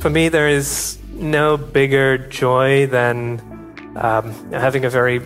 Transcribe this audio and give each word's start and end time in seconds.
for 0.00 0.10
me, 0.10 0.28
there 0.28 0.48
is 0.48 0.98
no 1.12 1.56
bigger 1.56 2.16
joy 2.16 2.86
than 2.86 3.40
um, 3.96 4.32
having 4.50 4.84
a 4.84 4.90
very 4.90 5.20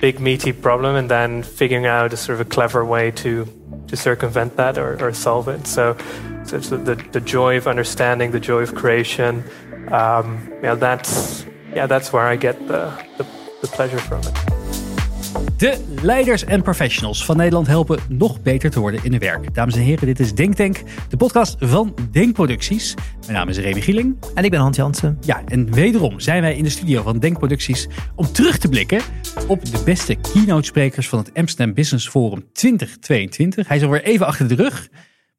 big 0.00 0.20
meaty 0.20 0.52
problem 0.52 0.96
and 0.96 1.10
then 1.10 1.42
figuring 1.42 1.86
out 1.86 2.12
a 2.12 2.16
sort 2.16 2.40
of 2.40 2.46
a 2.46 2.50
clever 2.50 2.84
way 2.84 3.10
to 3.10 3.46
to 3.88 3.96
circumvent 3.96 4.56
that 4.56 4.78
or, 4.78 5.02
or 5.04 5.12
solve 5.12 5.48
it. 5.48 5.66
So, 5.66 5.96
so 6.44 6.56
it's 6.56 6.68
the, 6.68 6.94
the 7.10 7.20
joy 7.20 7.56
of 7.56 7.66
understanding, 7.66 8.30
the 8.30 8.38
joy 8.38 8.62
of 8.62 8.74
creation. 8.74 9.42
Um, 9.90 10.48
yeah, 10.62 10.74
that's 10.74 11.44
yeah, 11.74 11.86
that's 11.86 12.12
where 12.12 12.26
I 12.26 12.36
get 12.36 12.58
the, 12.68 12.92
the, 13.16 13.26
the 13.62 13.66
pleasure 13.66 13.98
from 13.98 14.20
it. 14.20 14.49
De 15.56 15.84
leiders 16.02 16.44
en 16.44 16.62
professionals 16.62 17.24
van 17.24 17.36
Nederland 17.36 17.66
helpen 17.66 17.98
nog 18.08 18.42
beter 18.42 18.70
te 18.70 18.80
worden 18.80 19.04
in 19.04 19.10
hun 19.10 19.20
werk. 19.20 19.54
Dames 19.54 19.74
en 19.74 19.80
heren, 19.80 20.06
dit 20.06 20.20
is 20.20 20.34
Denktank, 20.34 20.82
de 21.08 21.16
podcast 21.16 21.56
van 21.58 21.94
Denkproducties. 22.10 22.94
Mijn 23.20 23.32
naam 23.32 23.48
is 23.48 23.58
Remy 23.58 23.80
Gieling. 23.80 24.16
En 24.34 24.44
ik 24.44 24.50
ben 24.50 24.60
Hans 24.60 24.76
Jansen. 24.76 25.18
Ja, 25.20 25.42
en 25.46 25.72
wederom 25.72 26.20
zijn 26.20 26.42
wij 26.42 26.56
in 26.56 26.64
de 26.64 26.70
studio 26.70 27.02
van 27.02 27.18
Denkproducties 27.18 27.88
om 28.14 28.32
terug 28.32 28.58
te 28.58 28.68
blikken 28.68 29.00
op 29.46 29.64
de 29.64 29.82
beste 29.84 30.14
keynote 30.32 30.66
sprekers 30.66 31.08
van 31.08 31.18
het 31.18 31.30
Amsterdam 31.34 31.74
Business 31.74 32.08
Forum 32.08 32.44
2022. 32.52 33.68
Hij 33.68 33.76
is 33.76 33.82
alweer 33.82 34.02
even 34.02 34.26
achter 34.26 34.48
de 34.48 34.54
rug. 34.54 34.88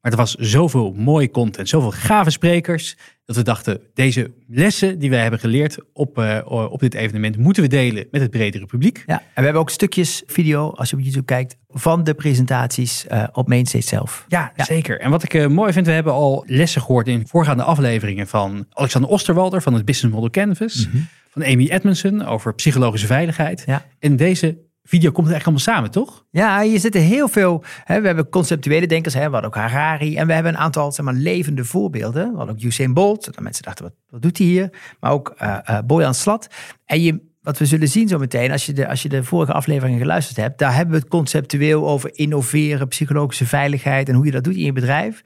Maar 0.02 0.12
er 0.12 0.18
was 0.18 0.36
zoveel 0.36 0.94
mooie 0.94 1.32
content, 1.32 1.70
zoveel 1.70 1.92
gave 1.92 2.30
sprekers, 2.30 2.98
dat 3.26 3.36
we 3.36 3.44
dachten, 3.44 3.82
deze 3.94 4.32
lessen 4.48 5.00
die 5.00 5.10
wij 5.10 5.22
hebben 5.22 5.40
geleerd 5.40 5.78
op, 5.94 6.18
uh, 6.18 6.40
op 6.46 6.80
dit 6.80 6.94
evenement, 6.94 7.38
moeten 7.38 7.64
we 7.64 7.70
delen 7.70 8.08
met 8.12 8.22
het 8.22 8.32
bredere 8.32 8.66
publiek. 8.66 9.04
Ja, 9.06 9.20
en 9.20 9.26
we 9.36 9.42
hebben 9.44 9.62
ook 9.62 9.70
stukjes 9.70 10.24
video, 10.26 10.70
als 10.70 10.90
je 10.90 10.96
op 10.96 11.02
YouTube 11.02 11.26
kijkt, 11.26 11.58
van 11.68 12.04
de 12.04 12.14
presentaties 12.14 13.06
uh, 13.12 13.24
op 13.32 13.48
Mainstage 13.48 13.88
zelf. 13.88 14.26
Ja, 14.28 14.54
zeker. 14.56 15.00
En 15.00 15.10
wat 15.10 15.24
ik 15.24 15.34
uh, 15.34 15.48
mooi 15.48 15.74
vind, 15.74 15.86
we 15.86 15.92
hebben 15.92 16.14
al 16.14 16.44
lessen 16.48 16.82
gehoord 16.82 17.08
in 17.08 17.28
voorgaande 17.28 17.64
afleveringen 17.64 18.28
van 18.28 18.66
Alexander 18.70 19.10
Osterwalder 19.10 19.62
van 19.62 19.74
het 19.74 19.86
Business 19.86 20.16
Model 20.16 20.30
Canvas, 20.30 20.86
mm 20.86 20.92
-hmm. 20.92 21.08
van 21.30 21.46
Amy 21.46 21.68
Edmondson 21.70 22.26
over 22.26 22.56
psychologische 22.56 23.08
veiligheid. 23.08 23.64
Ja. 23.66 23.86
En 24.00 24.16
deze 24.16 24.58
video 24.84 25.12
komt 25.12 25.28
het 25.28 25.36
eigenlijk 25.36 25.66
allemaal 25.66 25.90
samen, 25.92 25.92
toch? 25.92 26.26
Ja, 26.30 26.62
hier 26.62 26.80
zitten 26.80 27.02
heel 27.02 27.28
veel. 27.28 27.64
Hè, 27.84 28.02
we 28.02 28.08
hebben 28.08 28.30
conceptuele 28.30 28.88
denkers, 28.88 29.14
hè, 29.14 29.30
we 29.30 29.42
ook 29.42 29.56
Harari. 29.56 30.16
En 30.16 30.28
we 30.28 30.34
hebben 30.34 30.54
een 30.54 30.60
aantal 30.60 30.92
zeg 30.92 31.06
maar, 31.06 31.14
levende 31.14 31.66
voorbeelden. 31.66 32.36
Hadden 32.36 32.56
ook 32.56 32.62
Usain 32.62 32.94
Bolt. 32.94 33.26
Dat 33.26 33.40
mensen 33.40 33.64
dachten, 33.64 33.84
wat, 33.84 33.94
wat 34.10 34.22
doet 34.22 34.38
hij 34.38 34.48
hier? 34.48 34.70
Maar 35.00 35.12
ook 35.12 35.36
uh, 35.42 35.58
uh, 35.70 35.80
Boyan 35.86 36.14
Slat. 36.14 36.48
En 36.86 37.02
je, 37.02 37.22
wat 37.42 37.58
we 37.58 37.66
zullen 37.66 37.88
zien 37.88 38.08
zo 38.08 38.18
meteen, 38.18 38.52
als 38.52 38.66
je, 38.66 38.74
de, 38.74 38.88
als 38.88 39.02
je 39.02 39.10
de 39.10 39.24
vorige 39.24 39.54
afleveringen 39.54 40.00
geluisterd 40.00 40.38
hebt, 40.38 40.60
daar 40.60 40.76
hebben 40.76 40.94
we 40.96 41.00
het 41.00 41.10
conceptueel 41.10 41.90
over 41.90 42.10
innoveren, 42.14 42.88
psychologische 42.88 43.46
veiligheid 43.46 44.10
en 44.10 44.16
hoe 44.16 44.26
je 44.26 44.32
dat 44.32 44.44
doet 44.44 44.56
in 44.56 44.66
je 44.66 44.74
bedrijf. 44.74 45.24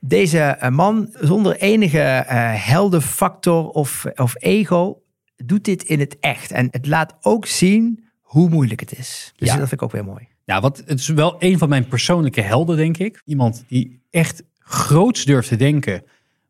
Deze 0.00 0.58
uh, 0.62 0.68
man, 0.68 1.08
zonder 1.12 1.56
enige 1.56 2.24
heldenfactor 2.58 3.68
of, 3.68 4.06
of 4.14 4.34
ego, 4.38 5.02
doet 5.36 5.64
dit 5.64 5.82
in 5.82 6.00
het 6.00 6.16
echt. 6.20 6.50
En 6.50 6.68
het 6.70 6.86
laat 6.86 7.16
ook 7.20 7.46
zien 7.46 8.05
hoe 8.26 8.48
moeilijk 8.48 8.80
het 8.80 8.98
is. 8.98 9.32
Dus 9.36 9.48
dat 9.48 9.58
vind 9.58 9.72
ik 9.72 9.82
ook 9.82 9.92
weer 9.92 10.04
mooi. 10.04 10.28
Ja, 10.44 10.60
wat, 10.60 10.82
het 10.86 10.98
is 10.98 11.08
wel 11.08 11.36
een 11.38 11.58
van 11.58 11.68
mijn 11.68 11.88
persoonlijke 11.88 12.40
helden, 12.40 12.76
denk 12.76 12.96
ik. 12.96 13.22
Iemand 13.24 13.64
die 13.68 14.00
echt 14.10 14.42
groots 14.58 15.24
durft 15.24 15.48
te 15.48 15.56
denken. 15.56 16.02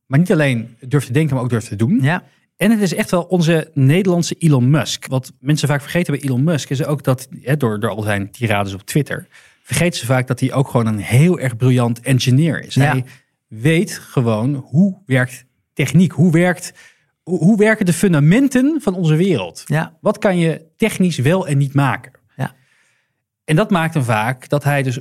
Maar 0.07 0.19
niet 0.19 0.33
alleen 0.33 0.77
durft 0.81 1.07
te 1.07 1.13
denken, 1.13 1.35
maar 1.35 1.45
ook 1.45 1.51
durft 1.51 1.69
te 1.69 1.77
doen. 1.77 1.99
Ja. 2.03 2.25
En 2.57 2.71
het 2.71 2.81
is 2.81 2.95
echt 2.95 3.11
wel 3.11 3.23
onze 3.23 3.71
Nederlandse 3.75 4.35
Elon 4.35 4.71
Musk. 4.71 5.07
Wat 5.07 5.33
mensen 5.41 5.69
vaak 5.69 5.81
vergeten 5.81 6.13
bij 6.13 6.23
Elon 6.23 6.45
Musk 6.45 6.71
is 6.71 6.85
ook 6.85 7.03
dat, 7.03 7.29
hè, 7.43 7.57
door, 7.57 7.81
door 7.81 7.91
al 7.91 8.03
zijn 8.03 8.31
tirades 8.31 8.75
op 8.75 8.83
Twitter, 8.83 9.27
vergeten 9.63 9.99
ze 9.99 10.07
vaak 10.07 10.27
dat 10.27 10.41
hij 10.41 10.53
ook 10.53 10.69
gewoon 10.69 10.87
een 10.87 10.99
heel 10.99 11.39
erg 11.39 11.57
briljant 11.57 12.01
engineer 12.01 12.65
is. 12.65 12.75
Hij 12.75 13.05
weet 13.47 13.93
gewoon 13.93 14.55
hoe 14.55 14.99
werkt 15.07 15.45
techniek, 15.73 16.13
hoe 16.13 16.33
werkt 16.33 16.73
hoe 17.31 17.57
werken 17.57 17.87
de 17.87 17.93
fundamenten 17.93 18.81
van 18.81 18.95
onze 18.95 19.17
wereld? 19.17 19.63
Ja. 19.65 19.97
Wat 20.01 20.19
kan 20.19 20.39
je 20.39 20.67
technisch 20.77 21.19
wel 21.19 21.47
en 21.47 21.59
niet 21.59 21.75
maken? 21.75 22.13
Ja. 22.37 22.55
En 23.45 23.57
dat 23.57 23.71
maakt 23.71 23.95
hem 23.95 24.03
vaak 24.03 24.49
dat 24.49 24.65
hij 24.65 24.83
dus. 24.83 24.99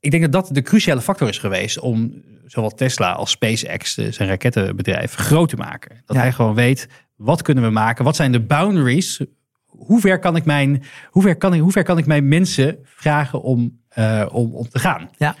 Ik 0.00 0.10
denk 0.10 0.22
dat 0.22 0.32
dat 0.32 0.54
de 0.54 0.62
cruciale 0.62 1.00
factor 1.00 1.28
is 1.28 1.38
geweest 1.38 1.78
om 1.78 2.22
zowel 2.46 2.70
Tesla 2.70 3.12
als 3.12 3.30
SpaceX, 3.30 3.94
zijn 3.94 4.28
rakettenbedrijf, 4.28 5.14
groot 5.14 5.48
te 5.48 5.56
maken. 5.56 6.02
Dat 6.04 6.16
hij 6.16 6.32
gewoon 6.32 6.54
weet, 6.54 6.88
wat 7.16 7.42
kunnen 7.42 7.64
we 7.64 7.70
maken? 7.70 8.04
Wat 8.04 8.16
zijn 8.16 8.32
de 8.32 8.40
boundaries? 8.40 9.20
Hoe 9.64 10.00
ver 10.00 10.18
kan 10.18 10.36
ik 10.36 10.44
mijn, 10.44 10.82
hoe 11.10 11.22
ver 11.22 11.36
kan 11.36 11.54
ik, 11.54 11.60
hoe 11.60 11.72
ver 11.72 11.82
kan 11.82 11.98
ik 11.98 12.06
mijn 12.06 12.28
mensen 12.28 12.78
vragen 12.84 13.42
om, 13.42 13.80
uh, 13.98 14.26
om, 14.32 14.54
om 14.54 14.68
te 14.68 14.78
gaan? 14.78 15.10
Ja. 15.16 15.34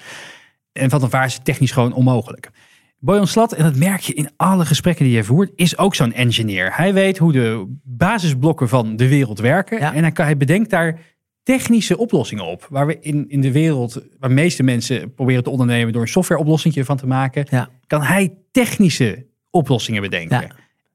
En 0.72 0.90
van 0.90 1.08
waar 1.08 1.24
is 1.24 1.34
het 1.34 1.44
technisch 1.44 1.70
gewoon 1.70 1.92
onmogelijk. 1.92 2.50
Boyan 2.98 3.26
Slat, 3.26 3.52
en 3.52 3.62
dat 3.62 3.76
merk 3.76 4.00
je 4.00 4.14
in 4.14 4.30
alle 4.36 4.64
gesprekken 4.64 5.04
die 5.04 5.14
hij 5.14 5.24
voert, 5.24 5.50
is 5.54 5.78
ook 5.78 5.94
zo'n 5.94 6.12
engineer. 6.12 6.76
Hij 6.76 6.94
weet 6.94 7.18
hoe 7.18 7.32
de 7.32 7.76
basisblokken 7.82 8.68
van 8.68 8.96
de 8.96 9.08
wereld 9.08 9.38
werken. 9.38 9.78
En 9.80 10.02
hij, 10.02 10.12
hij 10.14 10.36
bedenkt 10.36 10.70
daar 10.70 11.00
technische 11.42 11.98
oplossingen 11.98 12.44
op. 12.44 12.66
Waar 12.70 12.86
we 12.86 12.98
in, 13.00 13.28
in 13.28 13.40
de 13.40 13.52
wereld, 13.52 14.02
waar 14.18 14.30
meeste 14.30 14.62
mensen 14.62 15.14
proberen 15.14 15.42
te 15.42 15.50
ondernemen 15.50 15.92
door 15.92 16.02
een 16.02 16.08
softwareoplossing 16.08 16.84
van 16.84 16.96
te 16.96 17.06
maken, 17.06 17.46
ja. 17.50 17.68
kan 17.86 18.02
hij 18.02 18.34
technische 18.50 19.26
oplossingen 19.50 20.02
bedenken. 20.02 20.40
Ja. 20.40 20.48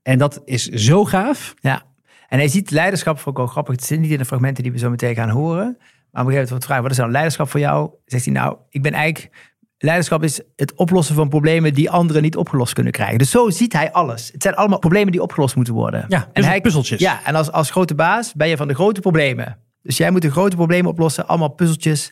En 0.03 0.17
dat 0.17 0.41
is 0.45 0.67
zo 0.67 1.05
gaaf. 1.05 1.53
Ja. 1.59 1.83
En 2.27 2.37
hij 2.37 2.47
ziet 2.47 2.71
leiderschap 2.71 3.19
voor 3.19 3.35
ook 3.35 3.49
grappig. 3.49 3.75
Het 3.75 3.83
zit 3.83 3.99
niet 3.99 4.11
in 4.11 4.17
de 4.17 4.25
fragmenten 4.25 4.63
die 4.63 4.71
we 4.71 4.77
zo 4.77 4.89
meteen 4.89 5.15
gaan 5.15 5.29
horen. 5.29 5.77
Maar 6.11 6.21
op 6.21 6.27
een 6.27 6.33
gegeven 6.33 6.33
moment 6.33 6.49
wordt 6.49 6.65
vragen, 6.65 6.83
wat 6.83 6.91
is 6.91 6.97
nou 6.97 7.11
leiderschap 7.11 7.49
voor 7.49 7.59
jou? 7.59 7.91
Zegt 8.05 8.25
hij 8.25 8.33
nou, 8.33 8.57
ik 8.69 8.81
ben 8.81 8.93
eigenlijk 8.93 9.50
Leiderschap 9.83 10.23
is 10.23 10.41
het 10.55 10.73
oplossen 10.75 11.15
van 11.15 11.29
problemen 11.29 11.73
die 11.73 11.89
anderen 11.89 12.21
niet 12.21 12.35
opgelost 12.35 12.73
kunnen 12.73 12.91
krijgen. 12.91 13.17
Dus 13.17 13.29
zo 13.29 13.49
ziet 13.49 13.73
hij 13.73 13.91
alles. 13.91 14.29
Het 14.31 14.41
zijn 14.41 14.55
allemaal 14.55 14.79
problemen 14.79 15.11
die 15.11 15.21
opgelost 15.21 15.55
moeten 15.55 15.73
worden. 15.73 16.05
Ja, 16.07 16.29
en 16.33 16.43
hij, 16.43 16.61
puzzeltjes. 16.61 16.99
Ja, 16.99 17.19
en 17.23 17.35
als, 17.35 17.51
als 17.51 17.71
grote 17.71 17.95
baas 17.95 18.33
ben 18.33 18.47
je 18.47 18.57
van 18.57 18.67
de 18.67 18.73
grote 18.73 19.01
problemen. 19.01 19.57
Dus 19.83 19.97
jij 19.97 20.11
moet 20.11 20.21
de 20.21 20.31
grote 20.31 20.55
problemen 20.55 20.91
oplossen, 20.91 21.27
allemaal 21.27 21.49
puzzeltjes. 21.49 22.11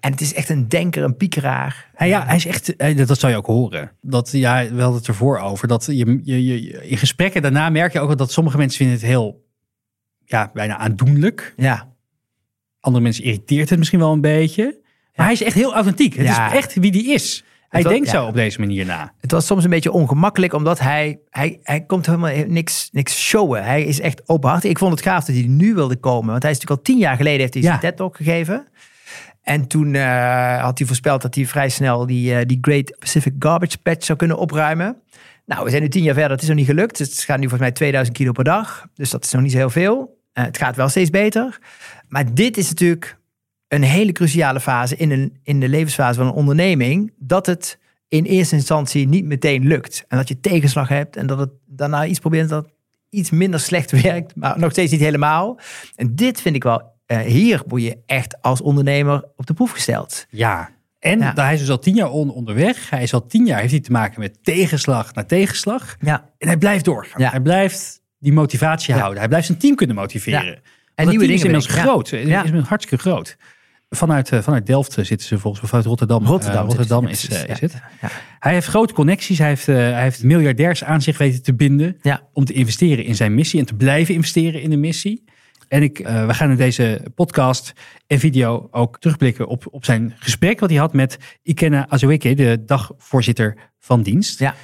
En 0.00 0.10
het 0.10 0.20
is 0.20 0.34
echt 0.34 0.48
een 0.48 0.68
denker, 0.68 1.02
een 1.02 1.16
piekeraar. 1.16 1.90
Ja, 1.98 2.04
ja 2.04 2.26
hij 2.26 2.36
is 2.36 2.46
echt, 2.46 2.78
dat 3.08 3.18
zou 3.18 3.32
je 3.32 3.38
ook 3.38 3.46
horen. 3.46 3.92
Dat, 4.00 4.30
ja, 4.32 4.72
wel 4.72 4.94
het 4.94 5.06
ervoor 5.06 5.38
over. 5.38 5.68
Dat 5.68 5.84
je, 5.84 6.20
je, 6.22 6.44
je, 6.44 6.86
in 6.86 6.96
gesprekken 6.96 7.42
daarna 7.42 7.68
merk 7.70 7.92
je 7.92 8.00
ook 8.00 8.18
dat 8.18 8.32
sommige 8.32 8.56
mensen 8.56 8.78
vinden 8.78 8.96
het 8.96 9.06
heel, 9.06 9.44
ja, 10.24 10.50
bijna 10.54 10.76
aandoenlijk. 10.76 11.54
Ja. 11.56 11.88
Andere 12.80 13.02
mensen 13.04 13.24
irriteert 13.24 13.70
het 13.70 13.78
misschien 13.78 14.00
wel 14.00 14.12
een 14.12 14.20
beetje. 14.20 14.84
Maar 15.16 15.26
hij 15.26 15.34
is 15.34 15.42
echt 15.42 15.54
heel 15.54 15.74
authentiek. 15.74 16.14
Het 16.14 16.28
is 16.28 16.38
echt 16.52 16.74
wie 16.74 16.90
die 16.90 17.12
is. 17.12 17.44
Hij 17.68 17.82
denkt 17.82 18.08
zo 18.08 18.26
op 18.26 18.34
deze 18.34 18.60
manier 18.60 18.86
na. 18.86 19.12
Het 19.20 19.30
was 19.30 19.46
soms 19.46 19.64
een 19.64 19.70
beetje 19.70 19.92
ongemakkelijk, 19.92 20.52
omdat 20.52 20.78
hij, 20.78 21.18
hij, 21.30 21.58
hij 21.62 21.80
komt 21.80 22.06
helemaal 22.06 22.32
niks, 22.46 22.88
niks 22.92 23.26
showen. 23.26 23.64
Hij 23.64 23.84
is 23.84 24.00
echt 24.00 24.28
openhartig. 24.28 24.70
Ik 24.70 24.78
vond 24.78 24.92
het 24.92 25.02
gaaf 25.02 25.24
dat 25.24 25.34
hij 25.34 25.44
nu 25.44 25.74
wilde 25.74 25.96
komen. 25.96 26.30
Want 26.30 26.42
hij 26.42 26.50
is 26.50 26.58
natuurlijk 26.58 26.86
al 26.88 26.94
tien 26.94 27.02
jaar 27.02 27.16
geleden 27.16 27.40
heeft 27.40 27.54
hij 27.54 27.62
zijn 27.62 27.80
TED-talk 27.80 28.16
gegeven. 28.16 28.66
En 29.42 29.66
toen 29.66 29.94
uh, 29.94 30.62
had 30.62 30.78
hij 30.78 30.86
voorspeld 30.86 31.22
dat 31.22 31.34
hij 31.34 31.46
vrij 31.46 31.68
snel 31.68 32.06
die, 32.06 32.32
uh, 32.32 32.40
die 32.46 32.58
Great 32.60 32.96
Pacific 32.98 33.32
Garbage 33.38 33.78
Patch 33.78 34.04
zou 34.04 34.18
kunnen 34.18 34.38
opruimen. 34.38 34.96
Nou, 35.46 35.64
we 35.64 35.70
zijn 35.70 35.82
nu 35.82 35.88
tien 35.88 36.02
jaar 36.02 36.14
verder. 36.14 36.32
Dat 36.32 36.42
is 36.42 36.48
nog 36.48 36.56
niet 36.56 36.66
gelukt. 36.66 36.98
Het 36.98 37.18
gaat 37.18 37.36
nu 37.36 37.48
volgens 37.48 37.60
mij 37.60 37.72
2000 37.72 38.16
kilo 38.16 38.32
per 38.32 38.44
dag. 38.44 38.86
Dus 38.94 39.10
dat 39.10 39.24
is 39.24 39.32
nog 39.32 39.42
niet 39.42 39.52
zo 39.52 39.58
heel 39.58 39.70
veel. 39.70 40.18
Uh, 40.34 40.44
het 40.44 40.58
gaat 40.58 40.76
wel 40.76 40.88
steeds 40.88 41.10
beter. 41.10 41.58
Maar 42.08 42.34
dit 42.34 42.56
is 42.56 42.68
natuurlijk 42.68 43.18
een 43.68 43.82
hele 43.82 44.12
cruciale 44.12 44.60
fase 44.60 44.96
in, 44.96 45.10
een, 45.10 45.36
in 45.42 45.60
de 45.60 45.68
levensfase 45.68 46.18
van 46.18 46.26
een 46.26 46.32
onderneming. 46.32 47.12
Dat 47.18 47.46
het 47.46 47.78
in 48.08 48.24
eerste 48.24 48.54
instantie 48.54 49.08
niet 49.08 49.24
meteen 49.24 49.66
lukt. 49.66 50.04
En 50.08 50.16
dat 50.16 50.28
je 50.28 50.40
tegenslag 50.40 50.88
hebt 50.88 51.16
en 51.16 51.26
dat 51.26 51.38
het 51.38 51.50
daarna 51.66 52.06
iets 52.06 52.18
probeert 52.18 52.48
dat 52.48 52.68
iets 53.10 53.30
minder 53.30 53.60
slecht 53.60 53.90
werkt, 54.02 54.36
maar 54.36 54.58
nog 54.58 54.70
steeds 54.70 54.92
niet 54.92 55.00
helemaal. 55.00 55.58
En 55.94 56.14
dit 56.14 56.40
vind 56.40 56.56
ik 56.56 56.62
wel, 56.62 56.82
uh, 57.06 57.18
hier 57.18 57.62
word 57.66 57.82
je 57.82 57.98
echt 58.06 58.42
als 58.42 58.60
ondernemer 58.60 59.24
op 59.36 59.46
de 59.46 59.54
proef 59.54 59.70
gesteld. 59.70 60.26
Ja, 60.30 60.70
en 60.98 61.18
ja. 61.18 61.32
hij 61.34 61.54
is 61.54 61.60
dus 61.60 61.70
al 61.70 61.78
tien 61.78 61.94
jaar 61.94 62.10
on 62.10 62.30
onderweg. 62.30 62.90
Hij 62.90 63.02
is 63.02 63.14
al 63.14 63.26
tien 63.26 63.46
jaar, 63.46 63.60
heeft 63.60 63.70
hij 63.70 63.80
te 63.80 63.92
maken 63.92 64.20
met 64.20 64.44
tegenslag 64.44 65.14
na 65.14 65.24
tegenslag. 65.24 65.96
Ja. 66.00 66.30
En 66.38 66.46
hij 66.46 66.56
blijft 66.56 66.84
doorgaan. 66.84 67.22
Ja. 67.22 67.30
Hij 67.30 67.40
blijft 67.40 68.00
die 68.18 68.32
motivatie 68.32 68.94
houden. 68.94 69.18
Hij 69.18 69.28
blijft 69.28 69.46
zijn 69.46 69.58
team 69.58 69.74
kunnen 69.74 69.96
motiveren. 69.96 70.60
En 70.94 71.08
nieuwe 71.08 71.26
dingen 71.26 71.34
is 71.34 71.44
inmiddels 71.44 71.72
groot. 71.72 72.08
Ja. 72.08 72.44
Is 72.44 72.50
hartstikke 72.50 73.08
groot. 73.08 73.36
Vanuit, 73.88 74.32
uh, 74.32 74.40
vanuit 74.40 74.66
Delft 74.66 74.92
zitten 74.92 75.20
ze 75.20 75.38
volgens 75.38 75.60
mij, 75.60 75.70
vanuit 75.70 75.86
Rotterdam. 75.86 76.26
Rotterdam, 76.26 76.62
uh, 76.62 76.68
Rotterdam 76.68 77.06
is, 77.06 77.28
is 77.28 77.60
het. 77.60 77.82
Ja. 78.00 78.10
Hij 78.38 78.52
heeft 78.52 78.66
grote 78.66 78.94
connecties. 78.94 79.38
Hij 79.38 79.48
heeft, 79.48 79.66
hij 79.66 80.02
heeft 80.02 80.22
miljardairs 80.22 80.84
aan 80.84 81.02
zich 81.02 81.18
weten 81.18 81.42
te 81.42 81.54
binden. 81.54 81.98
Ja. 82.02 82.22
Om 82.32 82.44
te 82.44 82.52
investeren 82.52 83.04
in 83.04 83.14
zijn 83.14 83.34
missie 83.34 83.60
en 83.60 83.66
te 83.66 83.74
blijven 83.74 84.14
investeren 84.14 84.62
in 84.62 84.70
de 84.70 84.76
missie. 84.76 85.24
En 85.68 85.82
ik, 85.82 85.98
we 85.98 86.34
gaan 86.34 86.50
in 86.50 86.56
deze 86.56 87.02
podcast 87.14 87.72
en 88.06 88.18
video 88.18 88.68
ook 88.70 88.98
terugblikken 88.98 89.46
op, 89.46 89.66
op 89.70 89.84
zijn 89.84 90.14
gesprek 90.18 90.60
wat 90.60 90.70
hij 90.70 90.78
had 90.78 90.92
met 90.92 91.18
Ikena 91.42 91.88
Azueke, 91.88 92.34
de 92.34 92.62
dagvoorzitter 92.66 93.56
van 93.78 94.02
dienst. 94.02 94.38
Ja. 94.38 94.54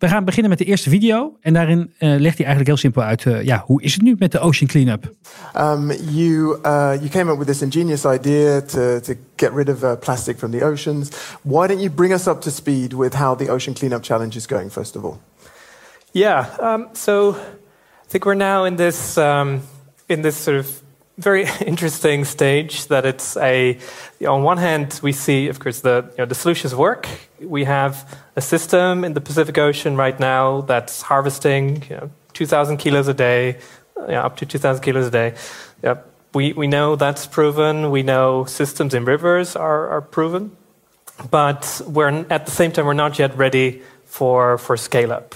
We 0.00 0.08
gaan 0.08 0.24
beginnen 0.24 0.50
met 0.50 0.58
de 0.58 0.64
eerste 0.64 0.90
video. 0.90 1.36
En 1.40 1.52
daarin 1.52 1.78
uh, 1.78 1.88
legt 1.98 2.36
hij 2.36 2.46
eigenlijk 2.46 2.66
heel 2.66 2.76
simpel 2.76 3.02
uit, 3.02 3.24
uh, 3.24 3.42
ja, 3.42 3.62
hoe 3.66 3.82
is 3.82 3.92
het 3.92 4.02
nu 4.02 4.16
met 4.18 4.32
de 4.32 4.38
ocean 4.38 4.70
cleanup? 4.70 5.10
Um, 5.56 5.92
you, 5.92 6.58
uh, 6.64 6.92
you 6.94 7.08
came 7.08 7.32
up 7.32 7.38
with 7.38 7.46
this 7.46 7.62
ingenious 7.62 8.04
idea 8.04 8.60
to, 8.60 9.00
to 9.00 9.12
get 9.36 9.52
rid 9.52 9.68
of 9.68 9.98
plastic 9.98 10.38
from 10.38 10.50
the 10.50 10.64
oceans. 10.64 11.08
Why 11.42 11.66
don't 11.66 11.80
you 11.80 11.90
bring 11.90 12.12
us 12.12 12.26
up 12.26 12.40
to 12.40 12.50
speed 12.50 12.92
with 12.92 13.14
how 13.14 13.36
the 13.36 13.52
Ocean 13.52 13.74
Cleanup 13.74 14.02
Challenge 14.02 14.36
is 14.36 14.46
going, 14.46 14.70
first 14.70 14.96
of 14.96 15.04
all? 15.04 15.18
Yeah. 16.12 16.46
Um, 16.60 16.88
so 16.92 17.30
I 17.30 18.08
think 18.08 18.24
we're 18.24 18.34
now 18.34 18.64
in 18.64 18.76
this 18.76 19.16
um, 19.16 19.60
in 20.06 20.22
this 20.22 20.42
sort 20.42 20.56
of 20.56 20.82
very 21.20 21.46
interesting 21.66 22.24
stage 22.24 22.86
that 22.86 23.04
it's 23.06 23.36
a 23.36 23.78
on 24.26 24.42
one 24.42 24.58
hand 24.58 24.98
we 25.02 25.12
see 25.12 25.48
of 25.48 25.58
course 25.58 25.80
the 25.80 26.04
you 26.12 26.18
know, 26.18 26.26
the 26.26 26.34
solutions 26.34 26.74
work. 26.74 27.08
We 27.40 27.64
have 27.64 28.18
a 28.36 28.40
system 28.40 29.04
in 29.04 29.14
the 29.14 29.20
pacific 29.20 29.56
ocean 29.58 29.96
right 29.96 30.18
now 30.18 30.62
that's 30.62 31.02
harvesting 31.02 31.82
you 31.88 31.96
know, 31.96 32.10
2000 32.32 32.78
kilos 32.78 33.08
a 33.08 33.14
day 33.14 33.58
up 33.96 34.36
to 34.38 34.46
2000 34.46 34.82
kilos 34.82 35.06
a 35.06 35.10
day. 35.10 35.34
We, 36.32 36.52
we 36.52 36.68
know 36.68 36.94
that's 36.94 37.26
proven. 37.26 37.90
We 37.90 38.04
know 38.04 38.44
systems 38.44 38.94
in 38.94 39.04
rivers 39.04 39.56
are, 39.56 39.88
are 39.88 40.00
proven. 40.00 40.56
But 41.28 41.82
we're 41.86 42.24
at 42.30 42.46
the 42.46 42.52
same 42.52 42.70
time 42.70 42.86
we're 42.86 42.94
not 42.94 43.18
yet 43.18 43.36
ready 43.36 43.82
for, 44.04 44.56
for 44.56 44.76
scale 44.76 45.12
up 45.12 45.34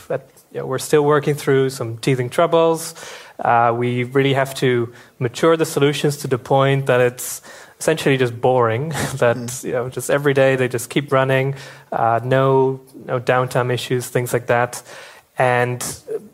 you 0.55 0.61
know, 0.61 0.67
we're 0.67 0.79
still 0.79 1.05
working 1.05 1.35
through 1.35 1.71
some 1.71 1.99
teething 1.99 2.31
troubles 2.31 2.95
uh, 3.39 3.75
we 3.77 4.05
really 4.05 4.35
have 4.35 4.55
to 4.57 4.93
mature 5.19 5.57
the 5.57 5.67
solutions 5.67 6.17
to 6.19 6.29
the 6.29 6.39
point 6.39 6.87
that 6.87 7.01
it's 7.01 7.43
essentially 7.79 8.17
just 8.17 8.41
boring. 8.41 8.89
that 9.17 9.37
mm. 9.37 9.65
you 9.65 9.73
know, 9.73 9.89
just 9.89 10.11
every 10.11 10.35
day 10.35 10.57
they 10.57 10.69
just 10.69 10.91
keep 10.91 11.13
running, 11.13 11.55
uh, 11.93 12.21
no 12.25 12.81
no 13.05 13.21
downtime 13.21 13.73
issues, 13.73 14.09
things 14.09 14.33
like 14.33 14.47
that. 14.47 14.83
And 15.37 15.85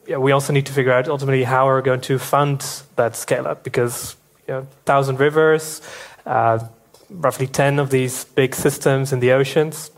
we 0.07 0.33
also 0.33 0.53
need 0.53 0.67
to 0.67 0.73
figure 0.73 0.93
out 0.93 1.09
ultimately 1.09 1.45
how 1.45 1.67
we're 1.67 1.81
going 1.81 2.03
to 2.03 2.19
fund 2.19 2.61
that 2.97 3.17
scale 3.17 3.47
up 3.47 3.65
because 3.65 4.17
you 4.47 4.55
know, 4.55 4.67
thousand 4.85 5.19
rivers, 5.19 5.81
uh, 6.27 6.59
roughly 7.09 7.47
ten 7.47 7.79
of 7.79 7.89
these 7.91 8.25
big 8.25 8.55
systems 8.55 9.13
in 9.13 9.21
the 9.21 9.33
oceans 9.33 9.91